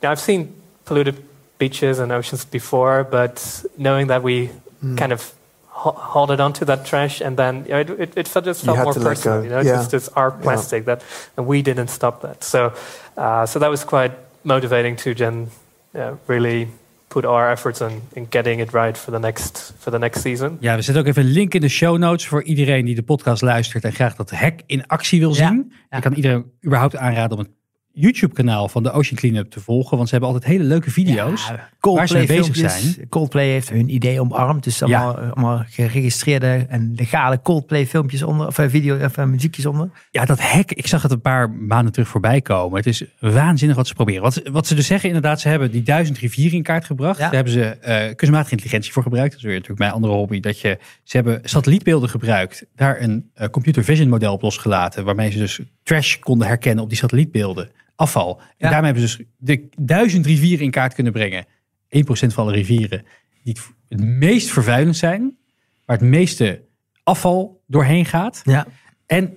know, 0.02 0.10
I've 0.10 0.20
seen 0.20 0.54
polluted 0.84 1.16
beaches 1.58 1.98
and 1.98 2.12
oceans 2.12 2.44
before, 2.44 3.04
but 3.04 3.64
knowing 3.76 4.06
that 4.08 4.22
we 4.22 4.50
Mm. 4.84 4.96
kind 4.96 5.12
of 5.12 5.32
ho- 5.66 5.90
holded 6.14 6.38
onto 6.40 6.64
that 6.64 6.86
trash, 6.86 7.20
and 7.20 7.36
then 7.36 7.64
you 7.64 7.70
know, 7.72 7.80
it, 7.80 7.90
it, 7.90 8.12
it 8.16 8.28
felt 8.28 8.44
just 8.44 8.64
felt 8.64 8.78
more 8.78 8.94
personal. 8.94 9.42
You 9.42 9.50
know, 9.50 9.60
Yeah. 9.60 9.80
it's 9.80 9.90
just 9.90 10.08
our 10.14 10.30
plastic 10.30 10.84
that, 10.84 11.02
and 11.36 11.48
we 11.48 11.62
didn't 11.62 11.88
stop 11.88 12.20
that. 12.22 12.44
So, 12.44 12.72
uh, 13.16 13.44
so 13.46 13.58
that 13.58 13.70
was 13.70 13.82
quite 13.84 14.12
motivating 14.44 14.94
to 14.96 15.14
then 15.14 15.50
uh, 15.98 16.04
really 16.26 16.68
put 17.08 17.24
our 17.24 17.50
efforts 17.50 17.80
in, 17.80 18.02
in 18.12 18.26
getting 18.30 18.60
it 18.60 18.70
right 18.72 18.98
for 18.98 19.12
the 19.12 19.18
next 19.18 19.74
for 19.78 19.92
the 19.92 19.98
next 19.98 20.20
season. 20.20 20.56
Ja, 20.60 20.74
we 20.74 20.82
zetten 20.82 21.02
ook 21.02 21.08
even 21.08 21.22
een 21.22 21.30
link 21.30 21.54
in 21.54 21.60
de 21.60 21.68
show 21.68 21.98
notes 21.98 22.26
voor 22.26 22.42
iedereen 22.42 22.84
die 22.84 22.94
de 22.94 23.02
podcast 23.02 23.42
luistert 23.42 23.84
en 23.84 23.92
graag 23.92 24.14
dat 24.14 24.30
hek 24.30 24.62
in 24.66 24.86
actie 24.86 25.20
wil 25.20 25.34
Ja, 25.34 25.48
zien. 25.48 25.72
ja. 25.90 25.96
Ik 25.96 26.02
kan 26.02 26.12
iedereen 26.12 26.44
überhaupt 26.66 26.96
aanraden 26.96 27.38
om 27.38 27.44
het 27.44 27.52
YouTube-kanaal 28.00 28.68
van 28.68 28.82
de 28.82 28.90
Ocean 28.90 29.16
Cleanup 29.16 29.50
te 29.50 29.60
volgen, 29.60 29.96
want 29.96 30.08
ze 30.08 30.14
hebben 30.14 30.32
altijd 30.32 30.52
hele 30.52 30.64
leuke 30.64 30.90
video's. 30.90 31.48
Ja, 31.48 31.68
waar 31.80 32.08
ze 32.08 32.16
mee 32.16 32.26
bezig 32.26 32.56
zijn. 32.56 33.08
Coldplay 33.08 33.48
heeft 33.48 33.70
hun 33.70 33.94
idee 33.94 34.20
omarmd. 34.20 34.64
Dus 34.64 34.82
allemaal, 34.82 35.16
allemaal 35.16 35.64
geregistreerde 35.66 36.66
en 36.68 36.92
legale 36.96 37.40
Coldplay 37.42 37.86
filmpjes 37.86 38.22
onder. 38.22 38.46
Of 38.46 38.58
eh, 38.58 38.68
video 38.68 39.04
of 39.04 39.16
eh, 39.16 39.24
muziekjes 39.24 39.66
onder. 39.66 39.90
Ja, 40.10 40.24
dat 40.24 40.38
hek, 40.40 40.72
ik 40.72 40.86
zag 40.86 41.02
het 41.02 41.10
een 41.10 41.20
paar 41.20 41.50
maanden 41.50 41.92
terug 41.92 42.08
voorbij 42.08 42.40
komen. 42.40 42.76
Het 42.76 42.86
is 42.86 43.04
waanzinnig 43.20 43.76
wat 43.76 43.86
ze 43.86 43.94
proberen. 43.94 44.22
Wat, 44.22 44.40
wat 44.50 44.66
ze 44.66 44.74
dus 44.74 44.86
zeggen, 44.86 45.08
inderdaad, 45.08 45.40
ze 45.40 45.48
hebben 45.48 45.70
die 45.70 45.82
duizend 45.82 46.18
rivieren 46.18 46.56
in 46.56 46.62
kaart 46.62 46.84
gebracht. 46.84 47.18
Ja. 47.18 47.24
Daar 47.24 47.34
hebben 47.34 47.52
ze 47.52 47.64
eh 47.64 48.14
kunstmatige 48.14 48.50
intelligentie 48.50 48.92
voor 48.92 49.02
gebruikt. 49.02 49.30
Dat 49.30 49.38
is 49.38 49.44
weer 49.44 49.54
natuurlijk 49.54 49.80
mijn 49.80 49.92
andere 49.92 50.12
hobby. 50.12 50.40
Dat 50.40 50.60
je, 50.60 50.78
ze 51.02 51.16
hebben 51.16 51.40
satellietbeelden 51.44 52.08
gebruikt, 52.08 52.66
daar 52.76 53.00
een 53.00 53.30
eh, 53.34 53.48
computer 53.48 53.84
vision 53.84 54.08
model 54.08 54.32
op 54.32 54.42
losgelaten. 54.42 55.04
Waarmee 55.04 55.30
ze 55.30 55.38
dus 55.38 55.60
trash 55.82 56.18
konden 56.18 56.46
herkennen 56.46 56.82
op 56.84 56.88
die 56.88 56.98
satellietbeelden. 56.98 57.70
Afval. 57.98 58.38
En 58.40 58.44
Ja. 58.56 58.70
daarmee 58.70 58.92
hebben 58.92 59.08
ze 59.10 59.16
dus 59.16 59.26
de 59.36 59.68
duizend 59.80 60.26
rivieren 60.26 60.64
in 60.64 60.70
kaart 60.70 60.94
kunnen 60.94 61.12
brengen. 61.12 61.46
1% 61.88 62.32
van 62.34 62.44
alle 62.44 62.52
rivieren 62.52 63.04
die 63.42 63.52
het, 63.52 63.70
het 63.88 64.00
meest 64.00 64.50
vervuilend 64.50 64.96
zijn. 64.96 65.36
Waar 65.84 65.96
het 65.98 66.06
meeste 66.08 66.62
afval 67.02 67.62
doorheen 67.66 68.04
gaat. 68.04 68.40
Ja. 68.44 68.66
En 69.06 69.32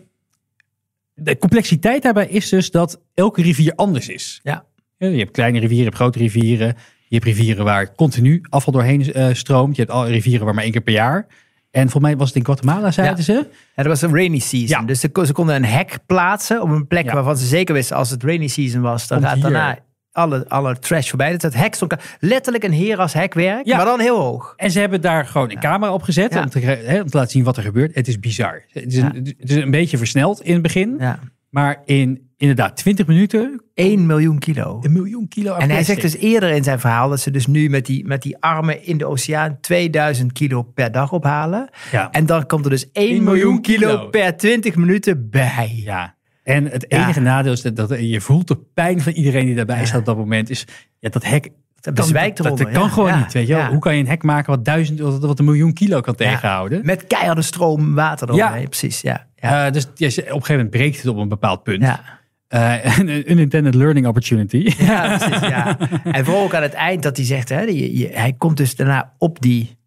de 1.13 1.37
complexiteit 1.37 2.03
daarbij 2.03 2.27
is 2.27 2.49
dus 2.49 2.71
dat 2.71 3.01
elke 3.13 3.41
rivier 3.41 3.73
anders 3.75 4.09
is. 4.09 4.39
Ja. 4.43 4.65
Je 4.97 5.07
hebt 5.07 5.31
kleine 5.31 5.59
rivieren, 5.59 5.77
je 5.83 5.89
hebt 5.89 5.95
grote 6.01 6.19
rivieren. 6.19 6.67
Je 7.07 7.15
hebt 7.17 7.23
rivieren 7.25 7.65
waar 7.65 7.95
continu 7.95 8.41
afval 8.49 8.73
doorheen 8.73 9.13
eh, 9.13 9.33
stroomt. 9.33 9.75
Je 9.75 9.81
hebt 9.81 9.93
al 9.93 10.07
rivieren 10.07 10.45
waar 10.45 10.53
maar 10.53 10.63
één 10.63 10.71
keer 10.71 10.81
per 10.81 10.93
jaar. 10.93 11.27
En 11.71 11.81
volgens 11.81 12.03
mij 12.03 12.17
was 12.17 12.27
het 12.27 12.37
in 12.37 12.45
Guatemala, 12.45 12.91
zeiden 12.91 13.17
Ja. 13.17 13.23
ze. 13.23 13.31
Ja, 13.75 13.83
dat 13.83 13.85
was 13.85 14.01
een 14.01 14.15
rainy 14.15 14.39
season. 14.39 14.79
Ja. 14.79 14.85
Dus 14.85 14.99
ze, 14.99 15.09
ze 15.25 15.33
konden 15.33 15.55
een 15.55 15.65
hek 15.65 15.97
plaatsen 16.05 16.61
op 16.61 16.69
een 16.69 16.87
plek 16.87 17.05
Ja. 17.05 17.13
waarvan 17.13 17.37
ze 17.37 17.45
zeker 17.45 17.73
wisten 17.73 17.95
als 17.95 18.09
het 18.09 18.23
rainy 18.23 18.47
season 18.47 18.81
was, 18.81 19.07
dan 19.07 19.17
Komt 19.17 19.29
gaat 19.29 19.39
hier. 19.41 19.51
daarna 19.51 19.77
alle, 20.11 20.45
alle 20.47 20.79
trash 20.79 21.09
voorbij. 21.09 21.29
Dus 21.31 21.37
dat 21.41 21.53
hek 21.53 21.73
stond 21.75 21.95
letterlijk 22.19 22.63
een 22.63 22.71
heer 22.71 22.97
als 22.97 23.13
hekwerk, 23.13 23.65
Ja. 23.65 23.75
maar 23.77 23.85
dan 23.85 23.99
heel 23.99 24.19
hoog. 24.19 24.53
En 24.57 24.71
ze 24.71 24.79
hebben 24.79 25.01
daar 25.01 25.25
gewoon 25.25 25.51
een 25.51 25.59
camera 25.59 25.93
op 25.93 26.01
gezet 26.01 26.35
om, 26.35 26.49
te, 26.49 26.59
hè, 26.59 27.01
om 27.01 27.07
te 27.09 27.17
laten 27.17 27.31
zien 27.31 27.43
wat 27.43 27.57
er 27.57 27.63
gebeurt. 27.63 27.95
Het 27.95 28.07
is 28.07 28.19
bizar. 28.19 28.63
Het 28.67 28.85
is, 28.93 28.97
een, 28.97 29.35
het 29.39 29.49
is 29.49 29.55
een 29.55 29.71
beetje 29.71 29.97
versneld 29.97 30.41
in 30.41 30.53
het 30.53 30.61
begin. 30.61 30.95
Ja. 30.99 31.19
Maar 31.49 31.81
in 31.85 32.30
inderdaad 32.41 32.75
20 32.77 33.07
minuten 33.07 33.61
1 33.73 34.05
miljoen 34.05 34.39
kilo. 34.39 34.79
een 34.81 34.91
miljoen 34.91 35.27
kilo 35.27 35.55
En 35.55 35.69
hij 35.69 35.83
zegt 35.83 36.01
dus 36.01 36.15
eerder 36.17 36.49
in 36.49 36.63
zijn 36.63 36.79
verhaal 36.79 37.09
dat 37.09 37.19
ze 37.19 37.31
dus 37.31 37.47
nu 37.47 37.69
met 37.69 37.85
die, 37.85 38.05
met 38.05 38.21
die 38.21 38.37
armen 38.39 38.85
in 38.85 38.97
de 38.97 39.05
oceaan 39.05 39.57
2000 39.61 40.31
kilo 40.31 40.61
per 40.63 40.91
dag 40.91 41.11
ophalen. 41.11 41.69
Ja. 41.91 42.11
En 42.11 42.25
dan 42.25 42.45
komt 42.45 42.63
er 42.65 42.71
dus 42.71 42.91
1 42.91 43.09
1 43.09 43.23
miljoen 43.23 43.61
kilo 43.61 43.87
kilo. 43.97 44.07
per 44.09 44.37
20 44.37 44.75
minuten 44.75 45.29
bij. 45.29 45.81
Ja. 45.85 46.15
En 46.43 46.65
het 46.65 46.85
Ja. 46.87 47.03
enige 47.03 47.19
nadeel 47.19 47.51
is 47.51 47.61
dat, 47.61 47.75
dat 47.75 47.89
je 47.99 48.21
voelt 48.21 48.47
de 48.47 48.57
pijn 48.73 49.01
van 49.01 49.11
iedereen 49.13 49.45
die 49.45 49.55
daarbij 49.55 49.85
staat 49.85 49.99
op 49.99 50.05
dat 50.05 50.17
moment. 50.17 50.49
Is 50.49 50.65
ja, 50.99 51.09
dat 51.09 51.23
hek 51.23 51.43
Dat 51.43 51.93
kan, 51.93 52.13
dat, 52.13 52.37
dat 52.37 52.39
eronder, 52.39 52.71
kan 52.71 52.83
ja. 52.83 52.89
gewoon 52.89 53.09
Ja. 53.09 53.17
niet. 53.17 53.33
Weet 53.33 53.47
je? 53.47 53.53
Ja. 53.53 53.69
Hoe 53.69 53.79
kan 53.79 53.95
je 53.95 54.01
een 54.01 54.07
hek 54.09 54.23
maken 54.23 54.55
wat, 54.55 54.65
duizend, 54.65 54.99
wat, 54.99 55.19
wat 55.23 55.39
een 55.39 55.45
miljoen 55.45 55.73
kilo 55.73 56.01
kan 56.01 56.15
tegenhouden? 56.15 56.85
Met 56.85 57.07
keiharde 57.07 57.41
stroom 57.41 57.95
water 57.95 58.27
eromheen. 58.29 58.61
Ja. 58.61 58.67
Precies, 58.67 59.01
ja. 59.01 59.27
Ja. 59.35 59.65
Eh, 59.65 59.71
dus 59.71 59.87
ja, 59.95 60.07
op 60.07 60.15
een 60.17 60.23
gegeven 60.23 60.53
moment 60.53 60.69
breekt 60.69 60.97
het 60.97 61.07
op 61.07 61.17
een 61.17 61.27
bepaald 61.29 61.63
punt. 61.63 61.81
ja. 61.81 62.19
Eh, 62.51 62.97
een 62.99 63.31
unintended 63.31 63.75
learning 63.75 64.07
opportunity. 64.07 64.73
Ja, 64.77 65.17
precies. 65.17 65.47
Ja. 65.47 65.77
En 66.03 66.25
vooral 66.25 66.43
ook 66.43 66.53
aan 66.55 66.61
het 66.61 66.73
eind 66.73 67.03
dat 67.03 67.17
hij 67.17 67.25
zegt, 67.25 67.49
hè, 67.49 67.61
je, 67.61 67.97
je- 67.97 68.09
hij 68.13 68.33
komt 68.37 68.57
dus 68.57 68.75
daarna 68.75 69.13
op, 69.17 69.41
die, 69.41 69.77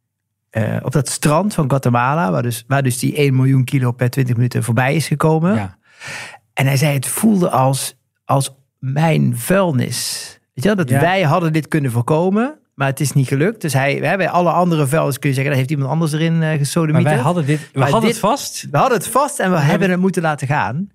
eh, 0.50 0.76
op 0.82 0.92
dat 0.92 1.08
strand 1.08 1.54
van 1.54 1.68
Guatemala, 1.70 2.30
waar 2.30 2.42
dus, 2.42 2.64
waar 2.66 2.82
dus 2.82 2.98
die 2.98 3.16
1 3.16 3.36
miljoen 3.36 3.64
kilo 3.64 3.92
per 3.92 4.10
20 4.10 4.36
minuten 4.36 4.62
voorbij 4.62 4.94
is 4.94 5.06
gekomen. 5.06 5.54
Ja. 5.54 5.76
En 6.54 6.66
hij 6.66 6.76
zei, 6.76 6.94
het 6.94 7.06
voelde 7.06 7.50
als, 7.50 7.94
als 8.24 8.54
mijn 8.78 9.36
vuilnis. 9.38 10.28
Weet 10.54 10.64
je 10.64 10.74
wel, 10.74 10.84
dat 10.84 10.88
Ja. 10.88 11.00
wij 11.00 11.22
hadden 11.22 11.52
dit 11.52 11.68
kunnen 11.68 11.90
voorkomen, 11.90 12.58
maar 12.74 12.88
het 12.88 13.00
is 13.00 13.12
niet 13.12 13.28
gelukt. 13.28 13.60
Dus 13.60 13.72
hij, 13.72 13.94
hè, 13.94 14.16
bij 14.16 14.28
alle 14.28 14.50
andere 14.50 14.86
vuilnis 14.86 15.18
kun 15.18 15.28
je 15.28 15.34
zeggen, 15.34 15.52
dat 15.52 15.60
heeft 15.60 15.72
iemand 15.74 15.90
anders 15.92 16.12
erin 16.12 16.42
eh 16.42 16.92
Maar 16.92 17.02
wij 17.02 17.16
hadden 17.16 17.46
dit, 17.46 17.60
we 17.72 17.78
Maar 17.78 17.90
hadden 17.90 18.10
dit- 18.10 18.20
het 18.20 18.30
vast. 18.30 18.66
We 18.70 18.76
hadden 18.78 18.98
het 18.98 19.08
vast 19.08 19.38
en 19.40 19.50
we, 19.50 19.58
hebben- 19.58 19.90
het 19.90 20.00
moeten 20.00 20.22
laten 20.22 20.46
gaan. 20.46 20.88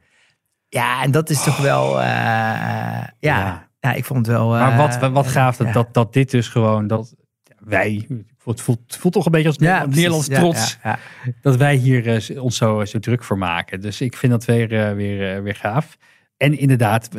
Ja, 0.70 1.04
en 1.04 1.12
dat 1.12 1.30
is 1.30 1.44
toch 1.44 1.58
wel, 1.58 2.02
eh, 2.02 2.06
ja, 2.06 3.08
ja. 3.20 3.68
Ja. 3.80 3.94
ik 3.94 4.06
vond 4.06 4.26
het 4.26 4.36
wel... 4.36 4.50
Maar 4.50 4.72
eh, 4.72 4.78
wat, 4.78 5.12
wat 5.12 5.28
gaaf 5.28 5.58
dat, 5.58 5.68
ja. 5.68 5.74
dat, 5.74 5.94
dat 5.94 6.14
dit 6.14 6.32
dus 6.32 6.48
gewoon, 6.48 6.88
dat 6.88 7.16
wij, 7.60 8.08
het 8.50 8.62
voelt, 8.62 8.80
het 8.88 8.96
voelt 8.98 9.14
toch 9.14 9.26
een 9.26 9.32
beetje 9.32 9.48
als 9.48 9.58
Ja. 9.58 9.86
Nederlands 9.86 10.28
trots. 10.28 10.78
dat 11.42 11.56
wij 11.56 11.76
hier 11.76 12.08
eh, 12.08 12.44
ons 12.44 12.58
zo, 12.58 12.86
zo 12.86 13.00
druk 13.00 13.24
voor 13.24 13.38
maken. 13.38 13.82
Dus 13.82 14.02
ik 14.02 14.16
vind 14.18 14.32
dat 14.32 14.46
weer, 14.46 14.74
eh, 14.74 14.94
weer, 14.94 15.36
eh, 15.36 15.42
weer 15.42 15.56
gaaf. 15.56 15.98
En 16.38 16.58
inderdaad, 16.58 17.10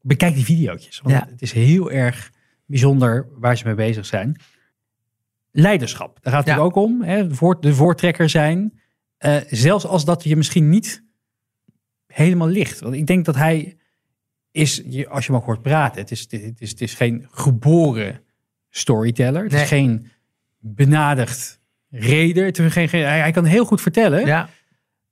bekijk 0.00 0.34
die 0.34 0.44
video's. 0.44 1.00
Want 1.02 1.14
het 1.30 1.42
is 1.42 1.52
heel 1.52 1.90
erg 1.90 2.30
bijzonder 2.66 3.28
waar 3.38 3.56
ze 3.56 3.66
mee 3.66 3.74
bezig 3.74 4.06
zijn. 4.06 4.36
Leiderschap, 5.50 6.18
daar 6.22 6.32
gaat 6.32 6.46
het 6.46 6.58
ook 6.58 6.76
om. 6.76 7.02
Hè? 7.02 7.26
De 7.60 7.74
voortrekker 7.74 8.28
zijn. 8.28 8.80
Eh, 9.18 9.36
zelfs 9.48 9.86
als 9.86 10.04
dat 10.04 10.24
je 10.24 10.36
misschien 10.36 10.68
niet 10.68 11.04
helemaal 12.12 12.48
ligt. 12.48 12.80
Want 12.80 12.94
ik 12.94 13.06
denk 13.06 13.24
dat 13.24 13.34
hij 13.34 13.76
is, 14.50 14.82
je- 14.86 15.08
als 15.08 15.26
je 15.26 15.32
hem 15.32 15.40
ook 15.40 15.46
hoort 15.46 15.62
praten, 15.62 16.00
het 16.00 16.10
is, 16.10 16.20
het 16.30 16.60
is, 16.60 16.70
het 16.70 16.80
is 16.80 16.94
geen 16.94 17.26
geboren 17.30 18.20
storyteller. 18.70 19.42
Het 19.42 19.52
Nee. 19.52 19.62
is 19.62 19.68
geen 19.68 20.06
benadigd 20.58 21.60
reder. 21.90 22.44
Het 22.44 22.58
is 22.58 22.72
geen, 22.72 22.88
geen- 22.88 23.04
hij, 23.04 23.18
hij 23.18 23.30
kan 23.30 23.44
heel 23.44 23.64
goed 23.64 23.80
vertellen. 23.80 24.26
Ja. 24.26 24.48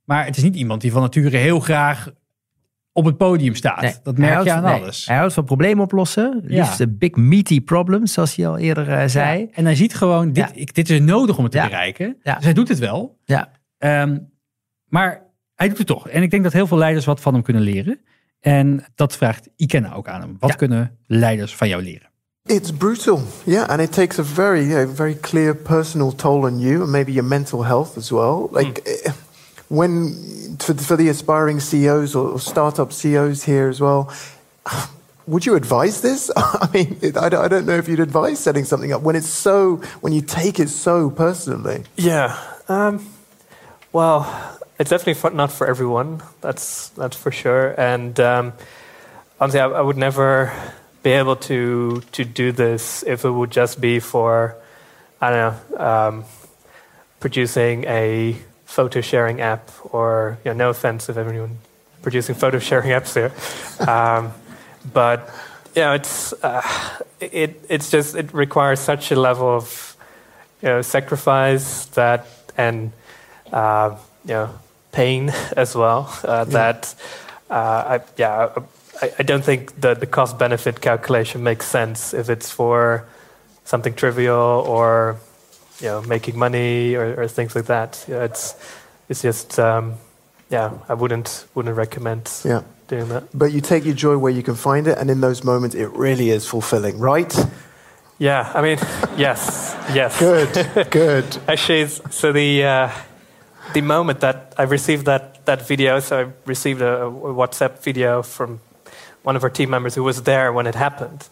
Maar 0.05 0.25
het 0.25 0.37
is 0.37 0.43
niet 0.43 0.55
iemand 0.57 0.81
die 0.81 0.93
van 0.93 1.03
nature 1.03 1.37
heel 1.37 1.61
graag 1.61 2.11
op 2.93 3.05
het 3.05 3.17
podium 3.17 3.55
staat. 3.55 3.81
Nee, 3.81 3.95
dat 4.03 4.19
merk 4.19 4.33
houdt- 4.33 4.47
je 4.49 4.53
aan 4.55 4.63
nee, 4.63 4.73
alles. 4.83 5.07
Hij 5.07 5.17
houdt 5.17 5.33
van 5.35 5.45
problemen 5.45 5.85
oplossen. 5.85 6.41
Liefst 6.45 6.79
de 6.79 6.89
big 6.89 7.11
meaty 7.15 7.61
problems, 7.61 8.13
zoals 8.13 8.37
hij 8.37 8.47
al 8.49 8.59
eerder 8.59 8.89
eh, 8.93 9.09
zei. 9.09 9.41
Ja, 9.41 9.47
En 9.53 9.65
hij 9.65 9.75
ziet 9.75 9.95
gewoon, 9.95 10.27
dit, 10.33 10.37
Ja. 10.49 10.51
ik, 10.55 10.75
dit 10.75 10.91
is 10.91 11.01
nodig 11.01 11.37
om 11.39 11.43
het 11.45 11.53
te 11.53 11.61
bereiken. 11.61 12.17
Ja. 12.23 12.35
Dus 12.35 12.45
hij 12.45 12.53
doet 12.53 12.69
het 12.69 12.79
wel. 12.79 13.19
Ja. 13.25 13.51
Ehm, 13.79 14.19
maar 14.85 15.26
hij 15.57 15.69
doet 15.69 15.79
het 15.79 15.87
toch. 15.87 16.09
En 16.09 16.23
ik 16.23 16.31
denk 16.31 16.43
dat 16.43 16.53
heel 16.53 16.67
veel 16.67 16.79
leiders 16.79 17.05
wat 17.05 17.21
van 17.21 17.33
hem 17.35 17.43
kunnen 17.43 17.63
leren. 17.63 18.01
En 18.41 18.85
dat 18.95 19.17
vraagt 19.17 19.49
Ikenna 19.57 19.95
ook 19.95 20.09
aan 20.09 20.21
hem. 20.21 20.37
Wat 20.41 20.51
Ja. 20.51 20.57
kunnen 20.57 20.97
leiders 21.07 21.57
van 21.57 21.69
jou 21.69 21.83
leren? 21.83 22.09
It's 22.43 22.71
brutal, 22.71 23.23
yeah, 23.45 23.69
and 23.69 23.81
it 23.81 23.93
takes 23.93 24.19
a 24.19 24.23
very, 24.25 24.73
uh, 24.83 24.89
very 24.95 25.15
clear 25.21 25.55
personal 25.57 26.15
toll 26.15 26.43
on 26.45 26.59
you, 26.59 26.81
and 26.81 26.91
maybe 26.91 27.13
your 27.13 27.29
mental 27.29 27.65
health 27.65 27.97
as 27.97 28.11
well. 28.11 28.49
Like 28.53 28.83
eh, 28.83 29.13
when 29.67 30.15
for, 30.59 30.75
for 30.77 30.97
the 30.97 31.09
aspiring 31.09 31.61
CEOs 31.61 32.15
or, 32.15 32.41
startup 32.41 32.93
CEOs 32.93 33.45
here 33.45 33.69
as 33.69 33.79
well. 33.81 34.13
Would 35.27 35.45
you 35.45 35.57
advise 35.57 36.01
this? 36.01 36.31
I 36.37 36.69
mean, 36.73 36.97
it, 37.01 37.17
I, 37.17 37.29
don't, 37.29 37.45
I 37.45 37.49
don't 37.49 37.65
know 37.67 37.79
if 37.79 37.89
you'd 37.89 37.99
advise 38.01 38.39
setting 38.39 38.65
something 38.65 38.93
up 38.95 39.03
when 39.03 39.17
it's 39.17 39.29
so 39.43 39.81
when 40.01 40.13
you 40.13 40.23
take 40.23 40.61
it 40.61 40.69
so 40.69 41.11
personally. 41.11 41.83
Yeah. 41.97 42.37
Um, 42.69 43.01
well, 43.93 44.25
it's 44.79 44.91
definitely 44.91 45.37
not 45.37 45.53
for 45.53 45.67
everyone. 45.67 46.23
That's 46.41 46.91
that's 46.91 47.17
for 47.17 47.31
sure. 47.31 47.79
And 47.81 48.19
um, 48.21 48.53
honestly, 49.41 49.61
I, 49.61 49.69
I 49.69 49.81
would 49.81 49.97
never 49.97 50.53
be 51.03 51.11
able 51.13 51.37
to 51.37 52.03
to 52.13 52.25
do 52.25 52.53
this 52.53 53.03
if 53.05 53.25
it 53.25 53.31
would 53.31 53.51
just 53.51 53.81
be 53.81 54.01
for 54.01 54.57
I 55.21 55.31
don't 55.31 55.39
know 55.39 55.85
um, 55.85 56.25
producing 57.21 57.85
a 57.85 58.37
photo 58.65 59.01
sharing 59.01 59.41
app 59.41 59.71
or 59.95 60.39
you 60.45 60.51
know, 60.51 60.57
no 60.57 60.71
offense 60.71 61.09
if 61.09 61.17
everyone 61.17 61.59
producing 62.03 62.35
photo 62.35 62.59
sharing 62.59 62.91
apps 62.91 63.15
here. 63.15 63.33
Um, 63.89 64.33
but 64.93 65.31
you 65.75 65.83
know, 65.83 65.93
it's 65.95 66.33
uh, 66.35 66.63
it 67.21 67.65
it's 67.69 67.91
just 67.91 68.15
it 68.15 68.33
requires 68.35 68.81
such 68.81 69.11
a 69.11 69.17
level 69.17 69.49
of 69.49 69.97
you 70.63 70.69
know 70.69 70.83
sacrifice 70.83 71.87
that 71.87 72.27
and 72.57 72.93
uh, 73.53 73.97
you 74.25 74.35
know 74.35 74.51
pain 74.97 75.31
as 75.57 75.75
well 75.77 76.09
uh, 76.25 76.45
that 76.45 76.95
uh, 77.51 77.95
I 77.95 78.01
yeah 78.17 78.49
I, 79.03 79.07
I 79.21 79.23
don't 79.25 79.45
think 79.45 79.81
the 79.81 79.95
the 79.95 80.07
cost 80.07 80.39
benefit 80.39 80.81
calculation 80.81 81.43
makes 81.43 81.67
sense 81.67 82.15
if 82.21 82.29
it's 82.29 82.51
for 82.51 83.05
something 83.65 83.95
trivial 83.95 84.65
or 84.67 85.17
you 85.81 85.89
know 85.89 86.03
making 86.09 86.39
money 86.39 86.97
or, 86.97 87.21
or 87.21 87.29
things 87.29 87.55
like 87.55 87.67
that. 87.67 88.05
Know, 88.09 88.25
it's 88.25 88.55
it's 89.09 89.23
just 89.23 89.59
um, 89.59 89.95
yeah 90.51 90.71
I 90.89 90.95
wouldn't 90.95 91.47
wouldn't 91.55 91.77
recommend 91.77 92.31
Yeah. 92.45 92.63
doing 92.89 93.09
that. 93.09 93.23
But 93.33 93.53
you 93.53 93.61
take 93.61 93.85
your 93.85 93.95
joy 93.97 94.17
where 94.19 94.33
you 94.33 94.43
can 94.43 94.55
find 94.57 94.87
it, 94.87 94.99
and 94.99 95.11
in 95.11 95.21
those 95.21 95.45
moments, 95.45 95.75
it 95.77 95.89
really 95.99 96.31
is 96.31 96.47
fulfilling, 96.49 96.99
right? 96.99 97.35
Yeah, 98.19 98.51
I 98.55 98.63
mean, 98.63 98.79
yes, 99.19 99.75
yes. 99.95 100.19
Good, 100.19 100.91
good. 100.91 101.25
Actually, 101.49 101.87
so 102.11 102.33
the 102.33 102.65
uh, 102.65 102.89
the 103.73 103.81
moment 103.83 104.21
that 104.21 104.55
I 104.59 104.63
received 104.65 105.05
that 105.05 105.45
that 105.47 105.69
video, 105.69 106.01
so 106.01 106.17
I 106.21 106.27
received 106.47 106.81
a, 106.83 107.07
a 107.07 107.35
WhatsApp 107.35 107.83
video 107.85 108.23
from 108.23 108.61
one 109.25 109.37
of 109.37 109.43
our 109.43 109.51
team 109.51 109.69
members 109.71 109.95
who 109.97 110.03
was 110.05 110.23
there 110.23 110.53
when 110.53 110.67
it 110.67 110.75
happened, 110.75 111.29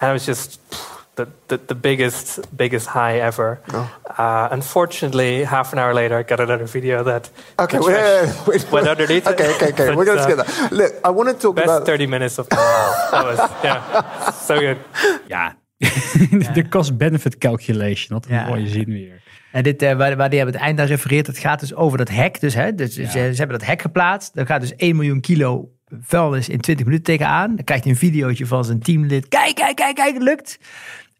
and 0.00 0.10
it 0.10 0.12
was 0.12 0.26
just 0.26 0.60
the, 1.16 1.26
the, 1.48 1.56
the 1.58 1.74
biggest 1.74 2.40
biggest 2.56 2.86
high 2.88 3.18
ever. 3.20 3.60
Oh. 3.72 3.88
Uh, 4.18 4.48
unfortunately, 4.50 5.44
half 5.44 5.72
an 5.72 5.78
hour 5.78 5.94
later, 5.94 6.16
I 6.18 6.22
got 6.22 6.40
another 6.40 6.66
video 6.66 7.02
that 7.04 7.30
Okay, 7.58 7.78
the 7.78 7.84
wait, 7.84 8.46
wait, 8.46 8.62
wait. 8.64 8.72
went 8.72 8.88
underneath. 8.88 9.26
Okay, 9.26 9.54
okay, 9.54 9.68
okay. 9.72 9.86
But, 9.88 9.96
We're 9.96 10.04
going 10.04 10.18
to 10.18 10.24
uh, 10.24 10.44
skip 10.44 10.46
that. 10.46 10.72
Look, 10.72 10.92
I 11.04 11.10
want 11.10 11.28
to 11.28 11.34
talk 11.34 11.54
Best 11.56 11.66
about. 11.68 11.86
30 11.86 12.06
minutes 12.06 12.38
of 12.38 12.46
my 12.50 12.56
life. 12.56 13.10
That 13.10 13.24
was 13.24 13.38
yeah, 13.64 14.30
so 14.30 14.58
good. 14.58 14.78
Ja, 15.28 15.54
de 16.54 16.68
cost-benefit 16.74 17.38
calculation. 17.38 18.14
Wat 18.14 18.26
een 18.26 18.34
Ja. 18.34 18.46
mooie 18.48 18.68
zin 18.68 18.84
weer. 18.86 19.20
En 19.52 19.62
dit, 19.62 19.82
eh, 19.82 19.96
waar, 19.96 20.16
waar 20.16 20.30
die 20.30 20.40
aan 20.40 20.46
het 20.46 20.54
eind 20.56 20.80
aan 20.80 20.86
refereert, 20.86 21.26
het 21.26 21.38
gaat 21.38 21.60
dus 21.60 21.74
over 21.74 21.98
dat 21.98 22.08
hek. 22.08 22.40
Dus, 22.40 22.54
hè, 22.54 22.74
dus 22.74 22.94
ze, 22.94 23.06
ze 23.10 23.18
hebben 23.18 23.58
dat 23.58 23.66
hek 23.66 23.80
geplaatst. 23.82 24.34
Daar 24.34 24.46
gaat 24.46 24.60
dus 24.60 24.74
1 24.76 24.96
miljoen 24.96 25.20
kilo 25.20 25.70
vuilnis 26.00 26.48
in 26.48 26.60
20 26.60 26.86
minuten 26.86 27.04
tegenaan. 27.06 27.56
Dan 27.56 27.64
krijgt 27.64 27.84
hij 27.84 27.92
een 27.92 27.98
videootje 27.98 28.46
van 28.46 28.64
zijn 28.64 28.80
teamlid. 28.80 29.28
Kijk, 29.28 29.54
kijk, 29.54 29.76
kijk, 29.76 29.94
kijk, 29.94 30.14
het 30.14 30.22
lukt. 30.22 30.58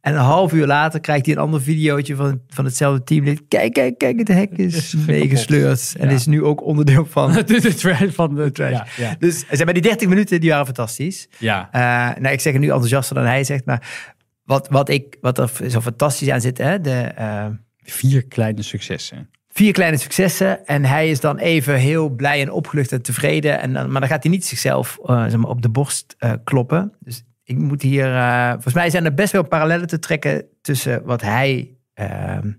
En 0.01 0.13
een 0.15 0.21
half 0.21 0.53
uur 0.53 0.67
later 0.67 1.01
krijgt 1.01 1.27
hij 1.27 1.35
een 1.35 1.41
ander 1.41 1.63
videootje 1.63 2.15
van, 2.17 2.41
van 2.49 2.65
hetzelfde 2.65 3.05
teamlid. 3.05 3.43
Kijk, 3.49 3.73
kijk, 3.73 3.99
kijk, 3.99 4.19
het 4.19 4.29
hek 4.29 4.51
is 4.51 4.95
meegesleurd. 5.07 5.95
En 5.99 6.09
Ja. 6.09 6.15
is 6.15 6.27
nu 6.27 6.43
ook 6.45 6.63
onderdeel 6.65 7.07
van 7.07 7.33
de, 7.47 7.75
trash 7.75 8.05
van 8.11 8.35
de 8.35 8.51
trash. 8.53 8.71
Ja, 8.71 8.87
ja. 8.97 9.15
Dus 9.19 9.39
ze 9.39 9.47
hebben 9.49 9.75
die 9.75 9.83
30 9.83 10.09
minuten, 10.09 10.41
die 10.41 10.51
waren 10.51 10.65
fantastisch. 10.65 11.29
ja. 11.39 11.69
Eh, 11.73 12.21
nou, 12.23 12.33
ik 12.35 12.41
zeg 12.41 12.53
het 12.53 12.63
nu 12.63 12.69
enthousiaster 12.69 13.15
dan 13.15 13.25
hij 13.25 13.45
zegt, 13.45 13.65
maar 13.65 14.11
wat, 14.45 14.69
wat, 14.69 14.89
ik, 14.89 15.17
wat 15.21 15.39
er 15.39 15.51
zo 15.71 15.81
fantastisch 15.81 16.31
aan 16.31 16.41
zit, 16.41 16.59
hè, 16.59 16.81
de, 16.81 16.91
eh, 17.01 17.47
Vier 17.83 18.25
kleine 18.27 18.63
successen. 18.63 19.31
vier 19.49 19.73
kleine 19.73 19.97
successen. 19.97 20.67
En 20.67 20.85
hij 20.85 21.11
is 21.11 21.21
dan 21.21 21.39
even 21.39 21.75
heel 21.77 22.09
blij 22.09 22.41
en 22.41 22.51
opgelucht 22.51 22.93
en 22.93 23.03
tevreden. 23.03 23.61
En 23.61 23.73
dan, 23.73 23.91
maar 23.91 24.01
dan 24.01 24.11
gaat 24.11 24.23
hij 24.23 24.33
niet 24.33 24.47
zichzelf 24.47 24.99
eh, 25.05 25.23
zeg 25.23 25.37
maar, 25.37 25.51
op 25.51 25.63
de 25.63 25.69
borst 25.69 26.15
eh, 26.19 26.33
kloppen. 26.45 26.93
Dus 27.01 27.25
ik 27.45 27.57
moet 27.59 27.83
hier, 27.83 28.15
eh, 28.17 28.51
volgens 28.53 28.75
mij 28.75 28.91
zijn 28.91 29.05
er 29.05 29.15
best 29.15 29.33
wel 29.33 29.43
parallellen 29.49 29.87
te 29.87 29.99
trekken 29.99 30.45
tussen 30.61 31.03
wat 31.05 31.21
hij 31.21 31.71
ehm, 31.95 32.51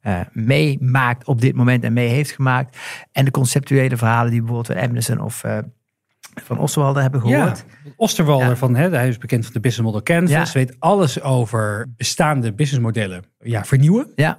eh, 0.00 0.20
meemaakt 0.32 1.26
op 1.26 1.40
dit 1.40 1.54
moment 1.54 1.84
en 1.84 1.92
mee 1.92 2.08
heeft 2.08 2.30
gemaakt. 2.30 2.76
En 3.12 3.24
de 3.24 3.30
conceptuele 3.30 3.96
verhalen 3.96 4.30
die 4.30 4.42
bijvoorbeeld 4.42 4.78
van 4.78 4.88
Emerson 4.88 5.20
of 5.20 5.44
eh, 5.44 5.58
van 6.44 6.58
Oswalde 6.58 7.00
hebben 7.00 7.20
gehoord. 7.20 7.64
Ja, 7.84 7.90
Osterwalder 7.96 8.48
Ja. 8.48 8.56
van, 8.56 8.76
hè, 8.76 8.88
hij 8.90 9.08
is 9.08 9.18
bekend 9.18 9.44
van 9.44 9.52
de 9.52 9.60
Business 9.60 9.86
Model 9.92 10.02
Canvas. 10.02 10.52
Ja. 10.52 10.58
Weet 10.58 10.76
alles 10.78 11.20
over 11.22 11.86
bestaande 11.96 12.52
businessmodellen 12.52 13.22
ja, 13.38 13.64
vernieuwen. 13.64 14.12
Ja. 14.14 14.38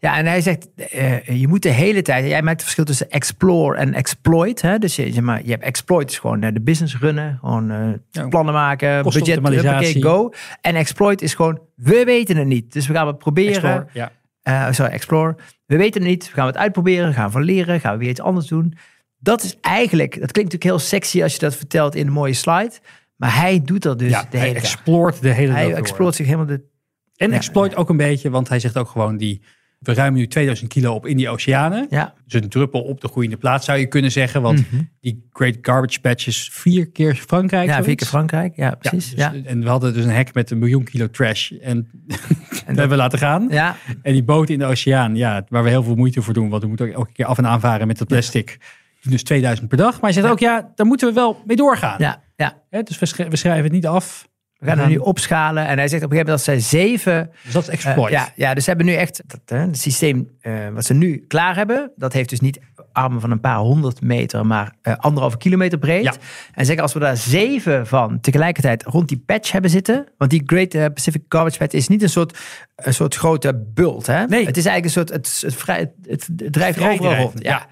Ja, 0.00 0.16
en 0.16 0.26
hij 0.26 0.40
zegt, 0.40 0.68
eh, 0.74 1.40
je 1.40 1.48
moet 1.48 1.62
de 1.62 1.68
hele 1.68 2.02
tijd, 2.02 2.26
jij 2.26 2.42
maakt 2.42 2.52
het 2.52 2.62
verschil 2.62 2.84
tussen 2.84 3.10
explore 3.10 3.76
en 3.76 3.94
exploit. 3.94 4.62
Hè? 4.62 4.78
Dus 4.78 4.96
je, 4.96 5.12
zeg 5.12 5.22
maar, 5.22 5.44
je 5.44 5.50
hebt 5.50 5.64
exploit, 5.64 6.10
is 6.10 6.18
gewoon 6.18 6.42
eh, 6.42 6.52
de 6.52 6.60
business 6.60 6.98
runnen, 6.98 7.38
gewoon 7.40 7.70
eh, 7.70 8.28
plannen 8.28 8.54
maken, 8.54 9.02
budget, 9.02 9.48
huppakee, 9.48 10.02
go. 10.02 10.32
En 10.60 10.74
exploit 10.74 11.22
is 11.22 11.34
gewoon, 11.34 11.60
we 11.76 12.04
weten 12.04 12.36
het 12.36 12.46
niet. 12.46 12.72
Dus 12.72 12.86
we 12.86 12.94
gaan 12.94 13.06
het 13.06 13.18
proberen. 13.18 13.52
Explore, 13.52 13.86
ja. 13.92 14.12
Eh, 14.42 14.72
sorry, 14.72 14.92
explore. 14.92 15.36
We 15.66 15.76
weten 15.76 16.00
het 16.00 16.10
niet, 16.10 16.26
we 16.26 16.32
gaan 16.32 16.46
het 16.46 16.56
uitproberen, 16.56 17.14
gaan 17.14 17.30
van 17.30 17.42
leren, 17.42 17.80
gaan 17.80 17.92
we 17.92 17.98
weer 17.98 18.08
iets 18.08 18.20
anders 18.20 18.46
doen. 18.46 18.74
Dat 19.18 19.42
is 19.42 19.56
eigenlijk, 19.60 20.20
dat 20.20 20.32
klinkt 20.32 20.52
natuurlijk 20.52 20.64
heel 20.64 20.88
sexy 20.88 21.22
als 21.22 21.32
je 21.32 21.38
dat 21.38 21.56
vertelt 21.56 21.94
in 21.94 22.06
een 22.06 22.12
mooie 22.12 22.32
slide. 22.32 22.72
Maar 23.16 23.36
hij 23.36 23.62
doet 23.64 23.82
dat 23.82 23.98
dus 23.98 24.10
ja, 24.10 24.26
de 24.30 24.36
hij 24.36 24.46
hele 24.46 24.58
exploort 24.58 25.22
de 25.22 25.32
hele 25.32 25.52
Hij 25.52 25.74
exploort 25.74 26.14
zich 26.14 26.26
helemaal 26.26 26.46
de... 26.46 26.68
En 27.16 27.30
Ja. 27.30 27.36
exploit 27.36 27.76
ook 27.76 27.88
een 27.88 27.96
beetje, 27.96 28.30
want 28.30 28.48
hij 28.48 28.58
zegt 28.58 28.78
ook 28.78 28.88
gewoon 28.88 29.16
die... 29.16 29.42
We 29.80 29.94
ruimen 29.94 30.20
nu 30.20 30.26
2000 30.26 30.68
kilo 30.72 30.94
op 30.94 31.06
in 31.06 31.16
die 31.16 31.28
oceanen. 31.28 31.86
Ja, 31.90 32.14
Dus 32.26 32.42
een 32.42 32.48
druppel 32.48 32.80
op 32.82 33.00
de 33.00 33.08
groeiende 33.08 33.36
plaats 33.36 33.64
zou 33.64 33.78
je 33.78 33.86
kunnen 33.86 34.10
zeggen. 34.12 34.42
Want 34.42 34.62
die 35.00 35.28
Great 35.32 35.56
Garbage 35.62 36.00
Patch 36.00 36.26
is 36.26 36.48
vier 36.52 36.90
keer 36.90 37.14
Frankrijk. 37.14 37.66
Mhm. 37.68 37.76
ja 37.76 37.84
vier 37.84 37.94
keer 37.94 38.06
Frankrijk. 38.06 38.56
Ja, 38.56 38.64
Ja, 38.64 38.74
precies. 38.74 39.10
dus- 39.10 39.18
Ja, 39.18 39.34
En 39.44 39.62
we 39.62 39.68
hadden 39.68 39.94
dus 39.94 40.04
een 40.04 40.10
hek 40.10 40.34
met 40.34 40.50
een 40.50 40.58
miljoen 40.58 40.84
kilo 40.84 41.10
trash. 41.10 41.50
En, 41.52 41.88
dat 42.06 42.62
hebben 42.66 42.88
we 42.88 42.96
laten 42.96 43.18
gaan. 43.18 43.46
ja. 43.50 43.76
En 44.02 44.12
die 44.12 44.22
boot 44.24 44.48
in 44.48 44.58
de 44.58 44.64
oceaan, 44.64 45.16
ja, 45.16 45.44
waar 45.48 45.62
we 45.62 45.68
heel 45.68 45.82
veel 45.82 45.94
moeite 45.94 46.22
voor 46.22 46.34
doen. 46.34 46.48
Want 46.48 46.62
we 46.62 46.68
moeten 46.68 46.86
ook 46.88 46.94
elke 46.94 47.12
keer 47.12 47.26
af 47.26 47.38
en 47.38 47.46
aanvaren 47.46 47.86
met 47.86 47.98
dat 47.98 48.08
plastic. 48.08 48.58
Dus 49.02 49.22
2000 49.22 49.68
per 49.68 49.76
dag. 49.76 49.92
Maar 49.92 50.10
hij 50.10 50.12
zegt 50.20 50.32
ook, 50.32 50.38
ja, 50.38 50.72
daar 50.74 50.86
moeten 50.86 51.08
we 51.08 51.14
wel 51.14 51.42
mee 51.46 51.56
doorgaan. 51.56 51.96
ja, 51.98 52.22
ja. 52.36 52.82
Dus 52.82 52.98
we 52.98 53.36
schrijven 53.36 53.62
het 53.64 53.72
niet 53.72 53.86
af. 53.86 54.28
We 54.60 54.66
gaan 54.66 54.78
er 54.78 54.88
nu 54.88 54.96
opschalen. 54.96 55.66
En 55.66 55.78
hij 55.78 55.88
zegt 55.88 56.04
op 56.04 56.10
een 56.10 56.16
gegeven 56.16 56.32
moment 56.32 56.60
dat 56.60 56.70
zij 56.70 56.80
zeven... 56.80 57.30
Dus 57.44 57.52
dat 57.52 57.62
is 57.62 57.68
eh, 57.68 57.74
exploit. 57.74 58.12
ja, 58.12 58.32
ja, 58.34 58.54
dus 58.54 58.64
ze 58.64 58.68
hebben 58.68 58.86
nu 58.88 58.94
echt... 58.94 59.22
Dat, 59.26 59.40
hè, 59.44 59.58
het 59.58 59.78
systeem 59.78 60.30
eh, 60.40 60.52
wat 60.72 60.84
ze 60.84 60.94
nu 60.94 61.24
klaar 61.28 61.56
hebben... 61.56 61.92
dat 61.96 62.12
heeft 62.12 62.28
dus 62.28 62.40
niet 62.40 62.60
armen 62.92 63.20
van 63.20 63.30
een 63.30 63.40
paar 63.40 63.58
honderd 63.58 64.00
meter... 64.00 64.46
maar 64.46 64.74
eh, 64.82 64.96
anderhalve 64.96 65.36
kilometer 65.36 65.78
breed. 65.78 66.04
Ja. 66.04 66.14
En 66.54 66.64
zeggen 66.64 66.82
als 66.82 66.92
we 66.92 66.98
daar 66.98 67.16
zeven 67.16 67.86
van 67.86 68.20
tegelijkertijd 68.20 68.82
rond 68.82 69.08
die 69.08 69.22
patch 69.26 69.52
hebben 69.52 69.70
zitten... 69.70 70.06
want 70.18 70.30
die 70.30 70.42
Great 70.46 70.94
Pacific 70.94 71.22
Garbage 71.28 71.58
Patch 71.58 71.74
is 71.74 71.88
niet 71.88 72.02
een 72.02 72.08
soort, 72.08 72.38
een 72.76 72.94
soort 72.94 73.14
grote 73.14 73.64
bult. 73.74 74.06
Hè? 74.06 74.24
Nee. 74.26 74.46
Het 74.46 74.56
is 74.56 74.66
eigenlijk 74.66 74.84
een 74.84 74.90
soort... 74.90 75.08
Het, 75.08 75.40
het, 75.40 75.54
vrij, 75.54 75.78
het, 75.78 75.92
het, 76.02 76.28
het 76.36 76.52
drijft 76.52 76.78
Vrij 76.78 76.92
overal 76.92 77.10
drijven, 77.10 77.32
rond. 77.32 77.44
ja. 77.44 77.50
Ja. 77.50 77.66